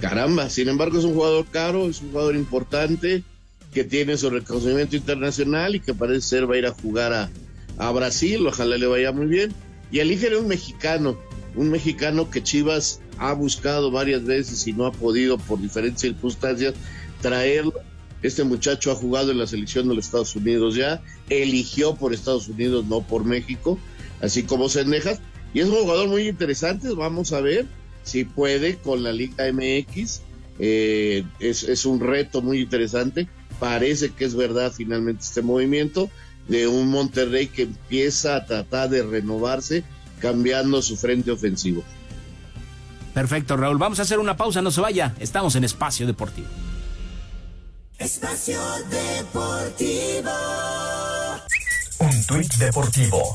caramba, 0.00 0.50
sin 0.50 0.68
embargo 0.68 0.98
es 0.98 1.04
un 1.04 1.14
jugador 1.14 1.46
caro, 1.50 1.88
es 1.88 2.00
un 2.02 2.10
jugador 2.10 2.36
importante 2.36 3.24
que 3.72 3.84
tiene 3.84 4.16
su 4.18 4.28
reconocimiento 4.30 4.94
internacional 4.94 5.74
y 5.74 5.80
que 5.80 5.94
parece 5.94 6.20
ser 6.20 6.50
va 6.50 6.54
a 6.54 6.58
ir 6.58 6.66
a 6.66 6.72
jugar 6.72 7.12
a, 7.12 7.30
a 7.78 7.90
Brasil, 7.90 8.46
ojalá 8.46 8.76
le 8.76 8.86
vaya 8.86 9.12
muy 9.12 9.26
bien. 9.26 9.52
Y 9.90 9.98
eligen 10.00 10.36
un 10.36 10.46
mexicano, 10.46 11.18
un 11.54 11.70
mexicano 11.70 12.30
que 12.30 12.42
Chivas 12.42 13.00
ha 13.18 13.32
buscado 13.32 13.90
varias 13.90 14.24
veces 14.24 14.66
y 14.66 14.72
no 14.72 14.86
ha 14.86 14.92
podido 14.92 15.38
por 15.38 15.60
diferentes 15.60 16.00
circunstancias 16.00 16.74
traerlo 17.22 17.72
Este 18.22 18.44
muchacho 18.44 18.92
ha 18.92 18.94
jugado 18.94 19.30
en 19.30 19.38
la 19.38 19.46
selección 19.46 19.88
de 19.88 19.94
los 19.94 20.04
Estados 20.04 20.36
Unidos 20.36 20.74
ya, 20.74 21.02
eligió 21.30 21.94
por 21.94 22.12
Estados 22.12 22.48
Unidos, 22.48 22.84
no 22.84 23.00
por 23.00 23.24
México, 23.24 23.78
así 24.20 24.42
como 24.42 24.68
Sendejas, 24.68 25.20
y 25.54 25.60
es 25.60 25.66
un 25.66 25.76
jugador 25.76 26.08
muy 26.08 26.28
interesante, 26.28 26.92
vamos 26.92 27.32
a 27.32 27.40
ver 27.40 27.66
si 28.04 28.24
puede 28.24 28.76
con 28.76 29.02
la 29.02 29.12
Liga 29.12 29.50
MX, 29.50 30.20
eh, 30.58 31.24
es, 31.40 31.64
es 31.64 31.84
un 31.84 31.98
reto 31.98 32.42
muy 32.42 32.60
interesante, 32.60 33.26
parece 33.58 34.10
que 34.10 34.24
es 34.24 34.34
verdad 34.34 34.72
finalmente 34.72 35.24
este 35.24 35.42
movimiento 35.42 36.10
de 36.48 36.66
un 36.66 36.88
Monterrey 36.88 37.48
que 37.48 37.62
empieza 37.62 38.36
a 38.36 38.46
tratar 38.46 38.90
de 38.90 39.02
renovarse 39.02 39.84
cambiando 40.20 40.80
su 40.82 40.96
frente 40.96 41.30
ofensivo. 41.30 41.82
Perfecto, 43.14 43.56
Raúl. 43.56 43.78
Vamos 43.78 43.98
a 43.98 44.02
hacer 44.02 44.18
una 44.18 44.36
pausa, 44.36 44.62
no 44.62 44.70
se 44.70 44.80
vaya. 44.80 45.14
Estamos 45.18 45.54
en 45.56 45.64
Espacio 45.64 46.06
Deportivo. 46.06 46.46
Espacio 47.98 48.60
Deportivo. 48.90 50.30
Un 51.98 52.26
tuit 52.26 52.54
deportivo. 52.56 53.32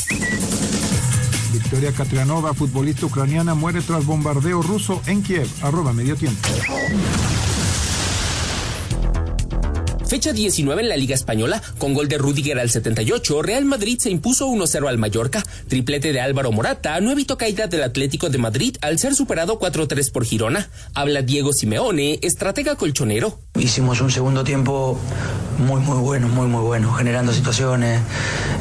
Victoria 1.54 1.92
Katrianova, 1.92 2.54
futbolista 2.54 3.06
ucraniana, 3.06 3.56
muere 3.56 3.82
tras 3.82 4.06
bombardeo 4.06 4.62
ruso 4.62 5.02
en 5.08 5.24
Kiev. 5.24 5.48
Arroba 5.62 5.94
medio 5.94 6.16
tiempo. 6.16 6.50
Fecha 10.08 10.32
19 10.32 10.82
en 10.82 10.88
la 10.90 10.96
Liga 10.96 11.16
Española, 11.16 11.62
con 11.78 11.94
gol 11.94 12.08
de 12.08 12.18
Rudiger 12.18 12.60
al 12.60 12.70
78, 12.70 13.42
Real 13.42 13.66
Madrid 13.66 14.00
se 14.00 14.10
impuso 14.10 14.48
1-0 14.48 14.88
al 14.88 14.98
Mallorca, 14.98 15.44
triplete 15.68 16.14
de 16.14 16.22
Álvaro 16.22 16.54
Morata 16.54 17.00
no 17.02 17.12
evitó 17.12 17.38
caída 17.38 17.68
del 17.68 17.84
Atlético 17.84 18.30
de 18.30 18.38
Madrid 18.38 18.78
al 18.80 19.00
ser 19.00 19.16
superado 19.16 19.60
4-3 19.60 20.10
por 20.12 20.24
Girona. 20.24 20.70
Habla 20.94 21.24
Diego 21.24 21.52
Simeone, 21.52 22.20
estratega 22.22 22.76
colchonero. 22.76 23.38
Hicimos 23.58 24.02
un 24.02 24.12
segundo 24.12 24.44
tiempo 24.44 25.00
muy, 25.58 25.82
muy 25.82 25.98
bueno, 25.98 26.28
muy, 26.28 26.48
muy 26.48 26.62
bueno, 26.62 26.94
generando 26.94 27.34
situaciones, 27.34 28.02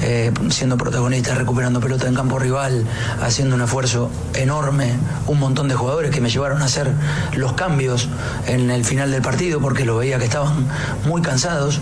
eh, 0.02 0.32
siendo 0.50 0.76
protagonistas, 0.76 1.36
recuperando 1.36 1.80
pelota 1.80 2.08
en 2.08 2.14
campo 2.14 2.38
rival, 2.38 2.86
haciendo 3.22 3.54
un 3.56 3.62
esfuerzo 3.62 4.10
enorme, 4.34 4.94
un 5.26 5.38
montón 5.38 5.68
de 5.68 5.74
jugadores 5.74 6.10
que 6.10 6.20
me 6.20 6.30
llevaron 6.30 6.62
a 6.62 6.64
hacer 6.64 6.90
los 7.34 7.52
cambios 7.52 8.08
en 8.46 8.70
el 8.70 8.84
final 8.84 9.10
del 9.10 9.22
partido 9.22 9.60
porque 9.60 9.84
lo 9.84 9.98
veía 9.98 10.18
que 10.18 10.24
estaban 10.24 10.66
muy 11.04 11.20
cansados 11.20 11.80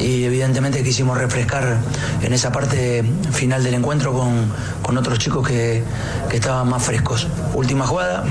y 0.00 0.24
evidentemente 0.24 0.82
quisimos 0.82 1.18
refrescar 1.18 1.78
en 2.22 2.32
esa 2.32 2.50
parte 2.52 3.04
final 3.32 3.62
del 3.62 3.74
encuentro 3.74 4.12
con, 4.12 4.50
con 4.82 4.96
otros 4.96 5.18
chicos 5.18 5.46
que, 5.46 5.84
que 6.30 6.36
estaban 6.36 6.68
más 6.68 6.82
frescos. 6.82 7.28
Última 7.54 7.86
jugada, 7.86 8.24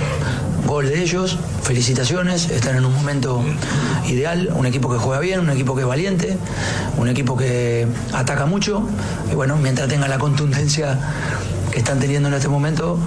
gol 0.65 0.87
de 0.87 1.01
ellos, 1.01 1.37
felicitaciones, 1.61 2.49
están 2.49 2.75
en 2.75 2.85
un 2.85 2.93
momento 2.93 3.43
ideal, 4.07 4.49
un 4.55 4.65
equipo 4.65 4.89
que 4.89 4.97
juega 4.97 5.19
bien, 5.19 5.39
un 5.39 5.49
equipo 5.49 5.75
que 5.75 5.81
es 5.81 5.87
valiente, 5.87 6.37
un 6.97 7.07
equipo 7.09 7.37
que 7.37 7.87
ataca 8.13 8.45
mucho 8.45 8.87
y 9.31 9.35
bueno, 9.35 9.57
mientras 9.57 9.87
tenga 9.87 10.07
la 10.07 10.17
contundencia 10.17 10.99
que 11.71 11.79
están 11.79 11.99
teniendo 11.99 12.29
en 12.29 12.35
este 12.35 12.49
momento, 12.49 12.97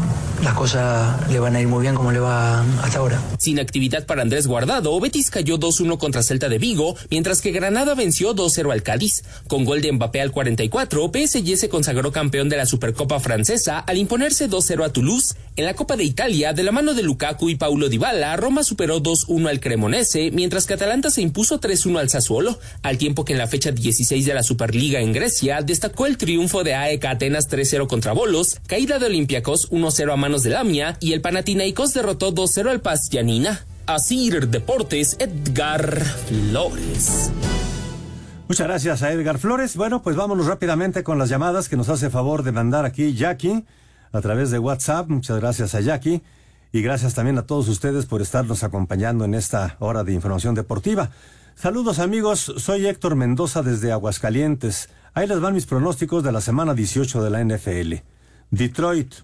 las 0.42 0.54
cosas 0.54 1.30
le 1.30 1.38
van 1.38 1.56
a 1.56 1.60
ir 1.60 1.68
muy 1.68 1.82
bien 1.82 1.94
como 1.94 2.12
le 2.12 2.18
va 2.18 2.60
hasta 2.82 2.98
ahora. 2.98 3.20
Sin 3.38 3.58
actividad 3.58 4.06
para 4.06 4.22
Andrés 4.22 4.46
Guardado, 4.46 4.98
Betis 5.00 5.30
cayó 5.30 5.58
2-1 5.58 5.98
contra 5.98 6.22
Celta 6.22 6.48
de 6.48 6.58
Vigo, 6.58 6.96
mientras 7.10 7.40
que 7.40 7.52
Granada 7.52 7.94
venció 7.94 8.34
2-0 8.34 8.72
al 8.72 8.82
Cádiz. 8.82 9.24
Con 9.48 9.64
gol 9.64 9.80
de 9.80 9.92
Mbappé 9.92 10.20
al 10.20 10.32
44, 10.32 11.10
PSG 11.12 11.56
se 11.56 11.68
consagró 11.68 12.12
campeón 12.12 12.48
de 12.48 12.56
la 12.56 12.66
Supercopa 12.66 13.20
francesa 13.20 13.78
al 13.78 13.98
imponerse 13.98 14.48
2-0 14.48 14.84
a 14.84 14.92
Toulouse. 14.92 15.34
En 15.56 15.64
la 15.64 15.74
Copa 15.74 15.96
de 15.96 16.04
Italia, 16.04 16.52
de 16.52 16.62
la 16.62 16.72
mano 16.72 16.92
de 16.92 17.02
Lukaku 17.02 17.48
y 17.48 17.54
Paulo 17.54 17.88
Dybala, 17.88 18.36
Roma 18.36 18.62
superó 18.62 19.02
2-1 19.02 19.48
al 19.48 19.60
Cremonese, 19.60 20.30
mientras 20.30 20.66
que 20.66 20.74
Atalanta 20.74 21.10
se 21.10 21.22
impuso 21.22 21.60
3-1 21.60 21.98
al 21.98 22.10
Sassuolo, 22.10 22.58
al 22.82 22.98
tiempo 22.98 23.24
que 23.24 23.32
en 23.32 23.38
la 23.38 23.46
fecha 23.46 23.72
16 23.72 24.26
de 24.26 24.34
la 24.34 24.42
Superliga 24.42 25.00
en 25.00 25.12
Grecia 25.12 25.62
destacó 25.62 26.06
el 26.06 26.18
triunfo 26.18 26.62
de 26.62 26.74
AEK 26.74 27.04
Atenas 27.06 27.48
3-0 27.48 27.86
contra 27.86 28.12
Bolos, 28.12 28.58
caída 28.66 28.98
de 28.98 29.06
Olympiacos 29.06 29.70
1-0 29.70 30.12
a 30.12 30.16
de 30.42 30.50
y 30.98 31.12
el 31.12 31.20
derrotó 31.94 32.34
2-0 32.34 32.68
al 32.68 32.80
Deportes, 34.48 35.16
Edgar 35.20 36.02
Flores. 36.02 37.30
Muchas 38.48 38.66
gracias 38.66 39.02
a 39.04 39.12
Edgar 39.12 39.38
Flores. 39.38 39.76
Bueno, 39.76 40.02
pues 40.02 40.16
vámonos 40.16 40.46
rápidamente 40.46 41.04
con 41.04 41.18
las 41.18 41.28
llamadas 41.28 41.68
que 41.68 41.76
nos 41.76 41.88
hace 41.88 42.10
favor 42.10 42.42
de 42.42 42.50
mandar 42.50 42.84
aquí 42.84 43.14
Jackie 43.14 43.64
a 44.10 44.20
través 44.20 44.50
de 44.50 44.58
WhatsApp. 44.58 45.08
Muchas 45.08 45.38
gracias 45.38 45.76
a 45.76 45.80
Jackie. 45.80 46.22
Y 46.72 46.82
gracias 46.82 47.14
también 47.14 47.38
a 47.38 47.46
todos 47.46 47.68
ustedes 47.68 48.06
por 48.06 48.20
estarnos 48.20 48.64
acompañando 48.64 49.24
en 49.24 49.34
esta 49.34 49.76
hora 49.78 50.02
de 50.02 50.12
información 50.12 50.56
deportiva. 50.56 51.10
Saludos 51.54 52.00
amigos, 52.00 52.52
soy 52.56 52.86
Héctor 52.86 53.14
Mendoza 53.14 53.62
desde 53.62 53.92
Aguascalientes. 53.92 54.88
Ahí 55.14 55.28
les 55.28 55.38
van 55.38 55.54
mis 55.54 55.66
pronósticos 55.66 56.24
de 56.24 56.32
la 56.32 56.40
semana 56.40 56.74
18 56.74 57.22
de 57.22 57.30
la 57.30 57.44
NFL. 57.44 57.94
Detroit, 58.50 59.14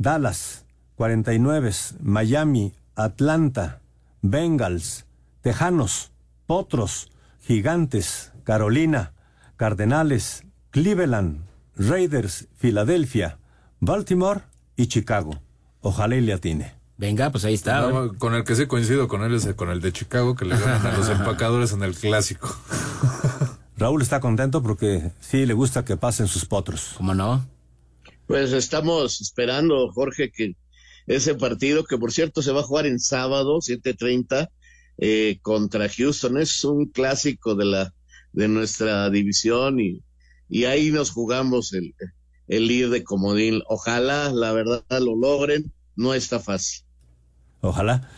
Dallas, 0.00 0.64
49, 0.96 1.72
Miami, 2.00 2.72
Atlanta, 2.96 3.82
Bengals, 4.22 5.04
Tejanos, 5.42 6.10
Potros, 6.46 7.10
Gigantes, 7.42 8.32
Carolina, 8.44 9.12
Cardenales, 9.56 10.44
Cleveland, 10.70 11.42
Raiders, 11.76 12.48
Filadelfia, 12.56 13.36
Baltimore 13.80 14.40
y 14.74 14.86
Chicago. 14.86 15.38
Ojalá 15.82 16.16
y 16.16 16.22
le 16.22 16.32
atine. 16.32 16.72
Venga, 16.96 17.30
pues 17.30 17.44
ahí 17.44 17.52
está. 17.52 17.82
No, 17.82 18.14
con 18.16 18.32
el 18.32 18.44
que 18.44 18.56
sí 18.56 18.64
coincido 18.66 19.06
con 19.06 19.22
él 19.22 19.34
es 19.34 19.52
con 19.54 19.68
el 19.68 19.82
de 19.82 19.92
Chicago, 19.92 20.34
que 20.34 20.46
le 20.46 20.58
ganan 20.58 20.86
a 20.86 20.96
los 20.96 21.08
empacadores 21.10 21.72
en 21.72 21.82
el 21.82 21.94
clásico. 21.94 22.56
Raúl 23.76 24.00
está 24.00 24.20
contento 24.20 24.62
porque 24.62 25.12
sí 25.20 25.44
le 25.44 25.52
gusta 25.52 25.84
que 25.84 25.98
pasen 25.98 26.26
sus 26.26 26.46
potros. 26.46 26.94
¿Cómo 26.96 27.14
no? 27.14 27.44
Pues 28.30 28.52
estamos 28.52 29.20
esperando, 29.20 29.90
Jorge, 29.90 30.30
que 30.30 30.54
ese 31.08 31.34
partido, 31.34 31.82
que 31.82 31.98
por 31.98 32.12
cierto 32.12 32.42
se 32.42 32.52
va 32.52 32.60
a 32.60 32.62
jugar 32.62 32.86
en 32.86 33.00
sábado, 33.00 33.58
7:30, 33.60 34.48
eh, 34.98 35.40
contra 35.42 35.88
Houston, 35.88 36.38
es 36.38 36.62
un 36.64 36.86
clásico 36.86 37.56
de 37.56 37.64
la 37.64 37.92
de 38.32 38.46
nuestra 38.46 39.10
división 39.10 39.80
y, 39.80 40.04
y 40.48 40.66
ahí 40.66 40.92
nos 40.92 41.10
jugamos 41.10 41.72
el, 41.72 41.92
el 42.46 42.68
líder 42.68 42.90
de 42.90 43.02
comodín. 43.02 43.62
Ojalá, 43.68 44.30
la 44.32 44.52
verdad, 44.52 44.84
lo 45.00 45.16
logren, 45.16 45.72
no 45.96 46.14
está 46.14 46.38
fácil. 46.38 46.84
Ojalá. 47.62 48.08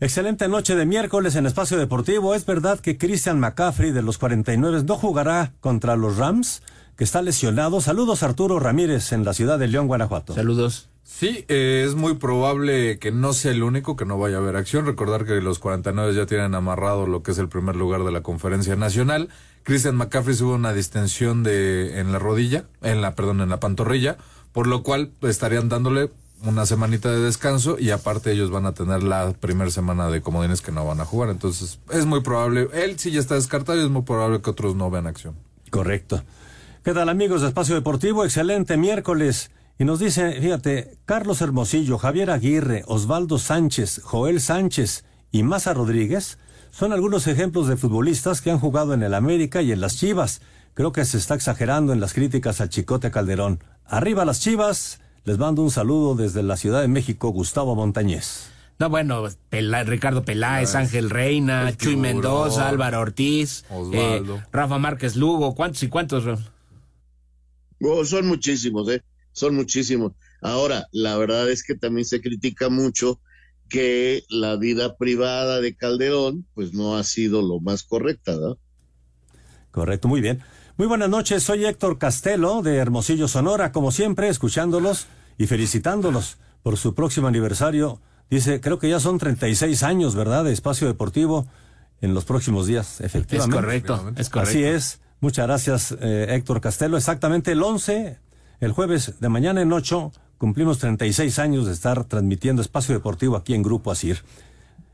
Excelente 0.00 0.48
noche 0.48 0.76
de 0.76 0.86
miércoles 0.86 1.36
en 1.36 1.44
Espacio 1.44 1.76
Deportivo. 1.76 2.34
¿Es 2.34 2.46
verdad 2.46 2.80
que 2.80 2.96
Christian 2.96 3.38
McCaffrey 3.38 3.90
de 3.90 4.00
los 4.00 4.16
49 4.16 4.84
no 4.84 4.96
jugará 4.96 5.52
contra 5.60 5.94
los 5.94 6.16
Rams? 6.16 6.62
Que 6.98 7.04
está 7.04 7.22
lesionado. 7.22 7.80
Saludos 7.80 8.24
Arturo 8.24 8.58
Ramírez 8.58 9.12
en 9.12 9.24
la 9.24 9.32
ciudad 9.32 9.56
de 9.56 9.68
León, 9.68 9.86
Guanajuato. 9.86 10.34
Saludos. 10.34 10.88
Sí, 11.04 11.44
eh, 11.46 11.84
es 11.86 11.94
muy 11.94 12.14
probable 12.14 12.98
que 12.98 13.12
no 13.12 13.34
sea 13.34 13.52
el 13.52 13.62
único 13.62 13.94
que 13.94 14.04
no 14.04 14.18
vaya 14.18 14.38
a 14.38 14.40
haber 14.40 14.56
acción. 14.56 14.84
Recordar 14.84 15.24
que 15.24 15.40
los 15.40 15.60
49 15.60 16.12
ya 16.12 16.26
tienen 16.26 16.56
amarrado 16.56 17.06
lo 17.06 17.22
que 17.22 17.30
es 17.30 17.38
el 17.38 17.48
primer 17.48 17.76
lugar 17.76 18.02
de 18.02 18.10
la 18.10 18.22
conferencia 18.22 18.74
nacional. 18.74 19.28
Christian 19.62 19.94
McCaffrey 19.94 20.36
tuvo 20.36 20.56
una 20.56 20.72
distensión 20.72 21.44
de 21.44 22.00
en 22.00 22.10
la 22.10 22.18
rodilla, 22.18 22.64
en 22.82 23.00
la 23.00 23.14
perdón, 23.14 23.42
en 23.42 23.50
la 23.50 23.60
pantorrilla, 23.60 24.16
por 24.50 24.66
lo 24.66 24.82
cual 24.82 25.12
estarían 25.22 25.68
dándole 25.68 26.10
una 26.42 26.66
semanita 26.66 27.12
de 27.12 27.20
descanso 27.20 27.78
y 27.78 27.90
aparte 27.90 28.32
ellos 28.32 28.50
van 28.50 28.66
a 28.66 28.74
tener 28.74 29.04
la 29.04 29.34
primera 29.34 29.70
semana 29.70 30.10
de 30.10 30.20
comodines 30.20 30.62
que 30.62 30.72
no 30.72 30.84
van 30.84 31.00
a 31.00 31.04
jugar. 31.04 31.30
Entonces 31.30 31.78
es 31.92 32.06
muy 32.06 32.22
probable, 32.22 32.68
él 32.72 32.98
sí 32.98 33.12
ya 33.12 33.20
está 33.20 33.36
descartado 33.36 33.80
y 33.80 33.84
es 33.84 33.90
muy 33.90 34.02
probable 34.02 34.40
que 34.40 34.50
otros 34.50 34.74
no 34.74 34.90
vean 34.90 35.06
acción. 35.06 35.36
Correcto. 35.70 36.24
¿Qué 36.88 36.94
tal 36.94 37.10
amigos 37.10 37.42
de 37.42 37.48
Espacio 37.48 37.74
Deportivo? 37.74 38.24
Excelente 38.24 38.78
miércoles. 38.78 39.50
Y 39.78 39.84
nos 39.84 39.98
dice, 39.98 40.40
fíjate, 40.40 40.96
Carlos 41.04 41.42
Hermosillo, 41.42 41.98
Javier 41.98 42.30
Aguirre, 42.30 42.82
Osvaldo 42.86 43.36
Sánchez, 43.36 44.00
Joel 44.02 44.40
Sánchez 44.40 45.04
y 45.30 45.42
Maza 45.42 45.74
Rodríguez 45.74 46.38
son 46.70 46.94
algunos 46.94 47.26
ejemplos 47.26 47.68
de 47.68 47.76
futbolistas 47.76 48.40
que 48.40 48.50
han 48.50 48.58
jugado 48.58 48.94
en 48.94 49.02
el 49.02 49.12
América 49.12 49.60
y 49.60 49.70
en 49.70 49.82
las 49.82 49.98
Chivas. 49.98 50.40
Creo 50.72 50.90
que 50.92 51.04
se 51.04 51.18
está 51.18 51.34
exagerando 51.34 51.92
en 51.92 52.00
las 52.00 52.14
críticas 52.14 52.62
al 52.62 52.70
Chicote 52.70 53.10
Calderón. 53.10 53.62
Arriba 53.84 54.24
las 54.24 54.40
Chivas. 54.40 55.02
Les 55.24 55.36
mando 55.36 55.60
un 55.60 55.70
saludo 55.70 56.14
desde 56.14 56.42
la 56.42 56.56
Ciudad 56.56 56.80
de 56.80 56.88
México, 56.88 57.28
Gustavo 57.28 57.74
Montañez. 57.74 58.48
No, 58.78 58.88
bueno, 58.88 59.24
Pela- 59.50 59.84
Ricardo 59.84 60.24
Peláez, 60.24 60.74
Ángel 60.74 61.10
Reina, 61.10 61.70
Chuy 61.76 61.96
Mendoza, 61.96 62.66
Álvaro 62.66 63.00
Ortiz, 63.00 63.66
Osvaldo. 63.68 64.36
eh, 64.36 64.42
Rafa 64.52 64.78
Márquez 64.78 65.16
Lugo, 65.16 65.54
¿cuántos 65.54 65.82
y 65.82 65.88
cuántos? 65.88 66.24
Oh, 67.80 68.04
son 68.04 68.26
muchísimos, 68.26 68.88
¿eh? 68.88 69.02
Son 69.32 69.54
muchísimos. 69.54 70.12
Ahora, 70.40 70.86
la 70.92 71.16
verdad 71.16 71.50
es 71.50 71.62
que 71.62 71.74
también 71.74 72.04
se 72.04 72.20
critica 72.20 72.68
mucho 72.68 73.20
que 73.68 74.24
la 74.28 74.56
vida 74.56 74.96
privada 74.96 75.60
de 75.60 75.76
Calderón, 75.76 76.46
pues 76.54 76.72
no 76.72 76.96
ha 76.96 77.04
sido 77.04 77.42
lo 77.42 77.60
más 77.60 77.82
correcta, 77.82 78.36
¿no? 78.36 78.58
Correcto, 79.70 80.08
muy 80.08 80.20
bien. 80.20 80.42
Muy 80.76 80.86
buenas 80.86 81.10
noches, 81.10 81.42
soy 81.42 81.64
Héctor 81.66 81.98
Castelo 81.98 82.62
de 82.62 82.76
Hermosillo, 82.76 83.28
Sonora, 83.28 83.72
como 83.72 83.90
siempre, 83.90 84.28
escuchándolos 84.28 85.06
y 85.36 85.46
felicitándolos 85.46 86.38
por 86.62 86.76
su 86.76 86.94
próximo 86.94 87.26
aniversario. 87.26 88.00
Dice, 88.30 88.60
creo 88.60 88.78
que 88.78 88.88
ya 88.88 89.00
son 89.00 89.18
36 89.18 89.82
años, 89.82 90.14
¿verdad?, 90.14 90.44
de 90.44 90.52
Espacio 90.52 90.86
Deportivo. 90.86 91.46
en 92.00 92.14
los 92.14 92.24
próximos 92.24 92.66
días, 92.66 93.00
efectivamente. 93.00 93.56
Es 93.56 93.62
correcto, 93.62 94.12
es 94.16 94.30
correcto. 94.30 94.50
Así 94.50 94.64
es. 94.64 95.00
Muchas 95.20 95.46
gracias, 95.46 95.96
eh, 96.00 96.26
Héctor 96.30 96.60
Castelo. 96.60 96.96
Exactamente 96.96 97.52
el 97.52 97.62
11, 97.62 98.18
el 98.60 98.72
jueves 98.72 99.18
de 99.20 99.28
mañana 99.28 99.60
en 99.60 99.72
8, 99.72 100.12
cumplimos 100.38 100.78
36 100.78 101.38
años 101.40 101.66
de 101.66 101.72
estar 101.72 102.04
transmitiendo 102.04 102.62
Espacio 102.62 102.94
Deportivo 102.94 103.36
aquí 103.36 103.54
en 103.54 103.64
Grupo 103.64 103.90
Asir. 103.90 104.22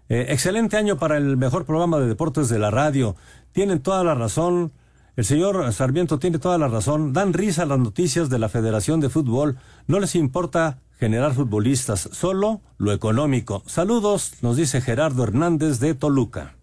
Eh, 0.09 0.27
excelente 0.31 0.77
año 0.77 0.99
para 0.99 1.18
el 1.18 1.37
mejor 1.37 1.66
programa 1.66 1.99
de 1.99 2.07
deportes 2.07 2.49
de 2.49 2.59
la 2.59 2.70
radio. 2.70 3.16
Tienen 3.53 3.81
toda 3.81 4.03
la 4.03 4.14
razón. 4.14 4.72
El 5.16 5.27
señor 5.27 5.72
Sarmiento 5.72 6.18
tiene 6.18 6.39
toda 6.39 6.57
la 6.57 6.68
razón. 6.68 7.12
Dan 7.12 7.35
risa 7.35 7.66
las 7.66 7.79
noticias 7.79 8.31
de 8.31 8.39
la 8.39 8.49
Federación 8.49 9.01
de 9.01 9.11
Fútbol. 9.11 9.59
No 9.87 10.01
les 10.01 10.14
importa 10.14 10.79
generar 10.99 11.35
futbolistas, 11.35 12.09
solo 12.12 12.62
lo 12.79 12.93
económico. 12.93 13.62
Saludos, 13.66 14.35
nos 14.41 14.57
dice 14.57 14.81
Gerardo 14.81 15.25
Hernández 15.25 15.79
de 15.81 15.95
Toluca. 15.95 16.57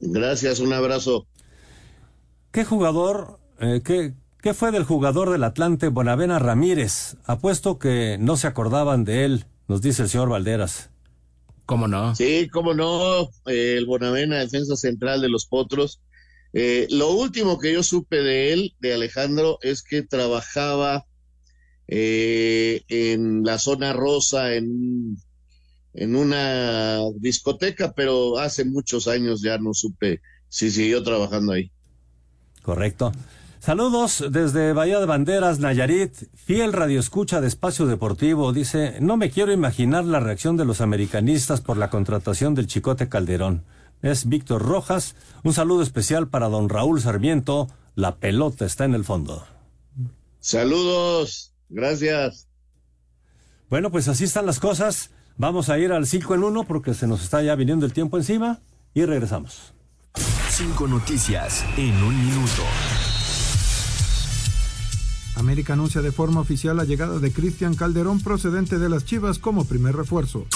Gracias, 0.00 0.60
un 0.60 0.72
abrazo. 0.72 1.26
¿Qué 2.50 2.64
jugador, 2.64 3.38
eh, 3.60 3.82
qué, 3.84 4.14
qué 4.42 4.54
fue 4.54 4.70
del 4.70 4.84
jugador 4.84 5.30
del 5.30 5.44
Atlante 5.44 5.88
Bonavena 5.88 6.38
Ramírez? 6.38 7.16
Apuesto 7.24 7.78
que 7.78 8.16
no 8.18 8.36
se 8.36 8.46
acordaban 8.46 9.04
de 9.04 9.24
él, 9.24 9.44
nos 9.68 9.82
dice 9.82 10.02
el 10.02 10.08
señor 10.08 10.28
Valderas. 10.30 10.90
¿Cómo 11.66 11.86
no? 11.86 12.14
Sí, 12.14 12.48
cómo 12.50 12.72
no. 12.72 13.24
Eh, 13.46 13.74
el 13.76 13.84
Bonavena, 13.84 14.38
defensa 14.38 14.76
central 14.76 15.20
de 15.20 15.28
los 15.28 15.44
Potros. 15.46 16.00
Eh, 16.54 16.86
lo 16.90 17.10
último 17.10 17.58
que 17.58 17.74
yo 17.74 17.82
supe 17.82 18.16
de 18.22 18.54
él, 18.54 18.74
de 18.80 18.94
Alejandro, 18.94 19.58
es 19.60 19.82
que 19.82 20.02
trabajaba 20.02 21.04
eh, 21.86 22.82
en 22.88 23.44
la 23.44 23.58
zona 23.58 23.92
rosa, 23.92 24.54
en, 24.54 25.18
en 25.92 26.16
una 26.16 27.00
discoteca, 27.16 27.92
pero 27.92 28.38
hace 28.38 28.64
muchos 28.64 29.06
años 29.06 29.42
ya 29.42 29.58
no 29.58 29.74
supe 29.74 30.22
si 30.48 30.70
siguió 30.70 31.02
trabajando 31.02 31.52
ahí. 31.52 31.70
Correcto. 32.68 33.12
Saludos 33.60 34.22
desde 34.30 34.74
Bahía 34.74 35.00
de 35.00 35.06
Banderas, 35.06 35.58
Nayarit. 35.58 36.12
Fiel 36.34 36.74
radioescucha 36.74 37.40
de 37.40 37.48
Espacio 37.48 37.86
Deportivo 37.86 38.52
dice, 38.52 38.98
no 39.00 39.16
me 39.16 39.30
quiero 39.30 39.52
imaginar 39.52 40.04
la 40.04 40.20
reacción 40.20 40.58
de 40.58 40.66
los 40.66 40.82
americanistas 40.82 41.62
por 41.62 41.78
la 41.78 41.88
contratación 41.88 42.54
del 42.54 42.66
Chicote 42.66 43.08
Calderón. 43.08 43.64
Es 44.02 44.28
Víctor 44.28 44.60
Rojas. 44.60 45.14
Un 45.44 45.54
saludo 45.54 45.80
especial 45.80 46.28
para 46.28 46.50
don 46.50 46.68
Raúl 46.68 47.00
Sarmiento. 47.00 47.68
La 47.94 48.16
pelota 48.16 48.66
está 48.66 48.84
en 48.84 48.92
el 48.92 49.06
fondo. 49.06 49.46
Saludos. 50.40 51.54
Gracias. 51.70 52.48
Bueno, 53.70 53.90
pues 53.90 54.08
así 54.08 54.24
están 54.24 54.44
las 54.44 54.60
cosas. 54.60 55.08
Vamos 55.38 55.70
a 55.70 55.78
ir 55.78 55.90
al 55.90 56.06
5 56.06 56.34
en 56.34 56.44
1 56.44 56.64
porque 56.64 56.92
se 56.92 57.06
nos 57.06 57.22
está 57.22 57.40
ya 57.40 57.54
viniendo 57.54 57.86
el 57.86 57.94
tiempo 57.94 58.18
encima 58.18 58.60
y 58.92 59.06
regresamos. 59.06 59.72
Cinco 60.58 60.88
noticias 60.88 61.64
en 61.76 62.02
un 62.02 62.18
minuto. 62.18 62.64
América 65.36 65.74
anuncia 65.74 66.02
de 66.02 66.10
forma 66.10 66.40
oficial 66.40 66.76
la 66.76 66.82
llegada 66.82 67.20
de 67.20 67.32
Cristian 67.32 67.76
Calderón 67.76 68.18
procedente 68.20 68.80
de 68.80 68.88
las 68.88 69.04
Chivas 69.04 69.38
como 69.38 69.66
primer 69.66 69.94
refuerzo. 69.94 70.48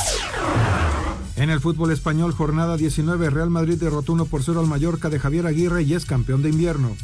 En 1.36 1.50
el 1.50 1.60
fútbol 1.60 1.92
español, 1.92 2.32
jornada 2.32 2.76
19, 2.76 3.30
Real 3.30 3.50
Madrid 3.50 3.78
derrotó 3.78 4.14
1 4.14 4.24
por 4.24 4.42
0 4.42 4.58
al 4.58 4.66
Mallorca 4.66 5.08
de 5.08 5.20
Javier 5.20 5.46
Aguirre 5.46 5.84
y 5.84 5.94
es 5.94 6.04
campeón 6.04 6.42
de 6.42 6.48
invierno. 6.48 6.96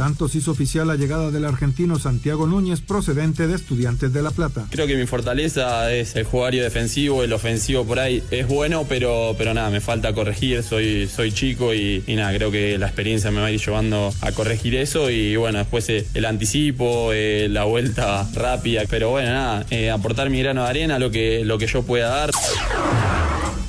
Santos 0.00 0.34
hizo 0.34 0.52
oficial 0.52 0.88
la 0.88 0.96
llegada 0.96 1.30
del 1.30 1.44
argentino 1.44 1.98
Santiago 1.98 2.46
Núñez 2.46 2.80
procedente 2.80 3.46
de 3.46 3.54
Estudiantes 3.54 4.14
de 4.14 4.22
La 4.22 4.30
Plata. 4.30 4.66
Creo 4.70 4.86
que 4.86 4.96
mi 4.96 5.06
fortaleza 5.06 5.92
es 5.92 6.16
el 6.16 6.24
jugario 6.24 6.62
defensivo, 6.62 7.22
el 7.22 7.34
ofensivo 7.34 7.84
por 7.84 7.98
ahí 7.98 8.22
es 8.30 8.48
bueno, 8.48 8.86
pero, 8.88 9.34
pero 9.36 9.52
nada, 9.52 9.68
me 9.68 9.82
falta 9.82 10.14
corregir, 10.14 10.62
soy, 10.62 11.06
soy 11.06 11.32
chico 11.32 11.74
y, 11.74 12.02
nada, 12.08 12.32
creo 12.34 12.50
que 12.50 12.78
la 12.78 12.86
experiencia 12.86 13.30
me 13.30 13.42
va 13.42 13.48
a 13.48 13.50
ir 13.50 13.60
llevando 13.60 14.10
a 14.22 14.32
corregir 14.32 14.74
eso 14.74 15.10
y 15.10 15.36
bueno, 15.36 15.58
después 15.58 15.86
eh, 15.90 16.06
el 16.14 16.24
anticipo, 16.24 17.10
eh, 17.12 17.48
la 17.50 17.64
vuelta 17.64 18.26
rápida, 18.32 18.84
pero 18.88 19.10
bueno, 19.10 19.28
nada, 19.28 19.66
eh, 19.68 19.90
aportar 19.90 20.30
mi 20.30 20.38
grano 20.38 20.62
de 20.62 20.70
arena, 20.70 20.98
lo 20.98 21.10
que, 21.10 21.44
lo 21.44 21.58
que 21.58 21.66
yo 21.66 21.82
pueda 21.82 22.08
dar. 22.08 22.30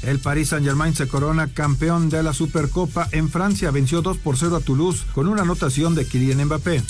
El 0.03 0.19
Paris 0.19 0.49
Saint-Germain 0.49 0.95
se 0.95 1.07
corona 1.07 1.47
campeón 1.53 2.09
de 2.09 2.23
la 2.23 2.33
Supercopa 2.33 3.07
en 3.11 3.29
Francia. 3.29 3.69
Venció 3.71 4.01
2 4.01 4.17
por 4.17 4.37
0 4.37 4.55
a 4.55 4.59
Toulouse 4.59 5.05
con 5.13 5.27
una 5.27 5.43
anotación 5.43 5.93
de 5.93 6.05
Kylian 6.05 6.45
Mbappé. 6.45 6.83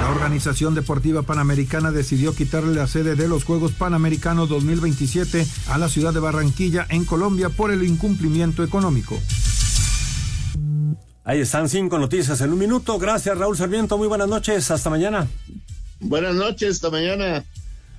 La 0.00 0.10
Organización 0.10 0.74
Deportiva 0.74 1.22
Panamericana 1.22 1.90
decidió 1.90 2.34
quitarle 2.34 2.74
la 2.74 2.86
sede 2.86 3.16
de 3.16 3.28
los 3.28 3.44
Juegos 3.44 3.72
Panamericanos 3.72 4.48
2027 4.48 5.46
a 5.68 5.78
la 5.78 5.88
ciudad 5.88 6.14
de 6.14 6.20
Barranquilla, 6.20 6.86
en 6.88 7.04
Colombia, 7.04 7.48
por 7.48 7.72
el 7.72 7.82
incumplimiento 7.82 8.62
económico. 8.62 9.18
Ahí 11.24 11.40
están 11.40 11.68
cinco 11.68 11.98
noticias 11.98 12.40
en 12.40 12.52
un 12.52 12.58
minuto. 12.58 12.98
Gracias, 12.98 13.36
Raúl 13.38 13.56
Sarmiento. 13.56 13.96
Muy 13.96 14.08
buenas 14.08 14.28
noches. 14.28 14.70
Hasta 14.70 14.90
mañana. 14.90 15.28
Buenas 16.00 16.34
noches. 16.34 16.76
Hasta 16.76 16.90
mañana. 16.90 17.44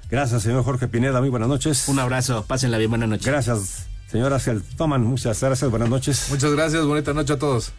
Gracias, 0.10 0.44
señor 0.44 0.64
Jorge 0.64 0.88
Pineda. 0.88 1.20
Muy 1.22 1.30
buenas 1.30 1.48
noches. 1.48 1.88
Un 1.88 2.00
abrazo. 2.00 2.46
Pásenla 2.48 2.78
bien. 2.78 2.90
Buenas 2.90 3.10
noches. 3.10 3.26
Gracias. 3.26 3.93
Señoras 4.14 4.46
que 4.46 4.62
toman, 4.78 5.04
muchas 5.04 5.42
gracias, 5.42 5.72
buenas 5.72 5.90
noches. 5.90 6.28
Muchas 6.30 6.52
gracias, 6.52 6.86
bonita 6.86 7.16
noche 7.16 7.34
a 7.34 7.40
todos. 7.40 7.72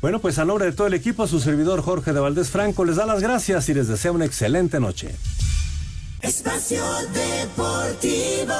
Bueno, 0.00 0.20
pues 0.20 0.38
a 0.38 0.46
nombre 0.46 0.64
de 0.64 0.72
todo 0.72 0.86
el 0.86 0.94
equipo, 0.94 1.26
su 1.26 1.38
servidor 1.38 1.82
Jorge 1.82 2.14
de 2.14 2.20
Valdés 2.20 2.48
Franco 2.48 2.86
les 2.86 2.96
da 2.96 3.04
las 3.04 3.20
gracias 3.20 3.68
y 3.68 3.74
les 3.74 3.88
desea 3.88 4.10
una 4.10 4.24
excelente 4.24 4.80
noche. 4.80 5.14
Espacio 6.22 6.82
Deportivo. 7.12 8.54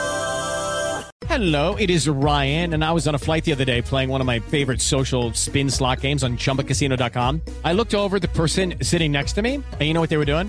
Hello, 1.27 1.75
it 1.77 1.89
is 1.89 2.07
Ryan, 2.07 2.75
and 2.75 2.85
I 2.85 2.93
was 2.93 3.09
on 3.09 3.15
a 3.15 3.19
flight 3.19 3.47
the 3.47 3.53
other 3.53 3.65
day 3.65 3.81
playing 3.81 4.11
one 4.11 4.21
of 4.21 4.27
my 4.27 4.39
favorite 4.51 4.83
social 4.83 5.33
spin 5.33 5.71
slot 5.71 6.03
games 6.03 6.23
on 6.23 6.37
chumbacasino.com. 6.37 7.41
I 7.65 7.73
looked 7.73 7.95
over 7.95 8.17
at 8.17 8.23
the 8.23 8.29
person 8.29 8.75
sitting 8.83 9.11
next 9.11 9.33
to 9.37 9.43
me, 9.43 9.55
and 9.55 9.81
you 9.81 9.95
know 9.95 10.03
what 10.03 10.11
they 10.11 10.19
were 10.19 10.27
doing? 10.27 10.49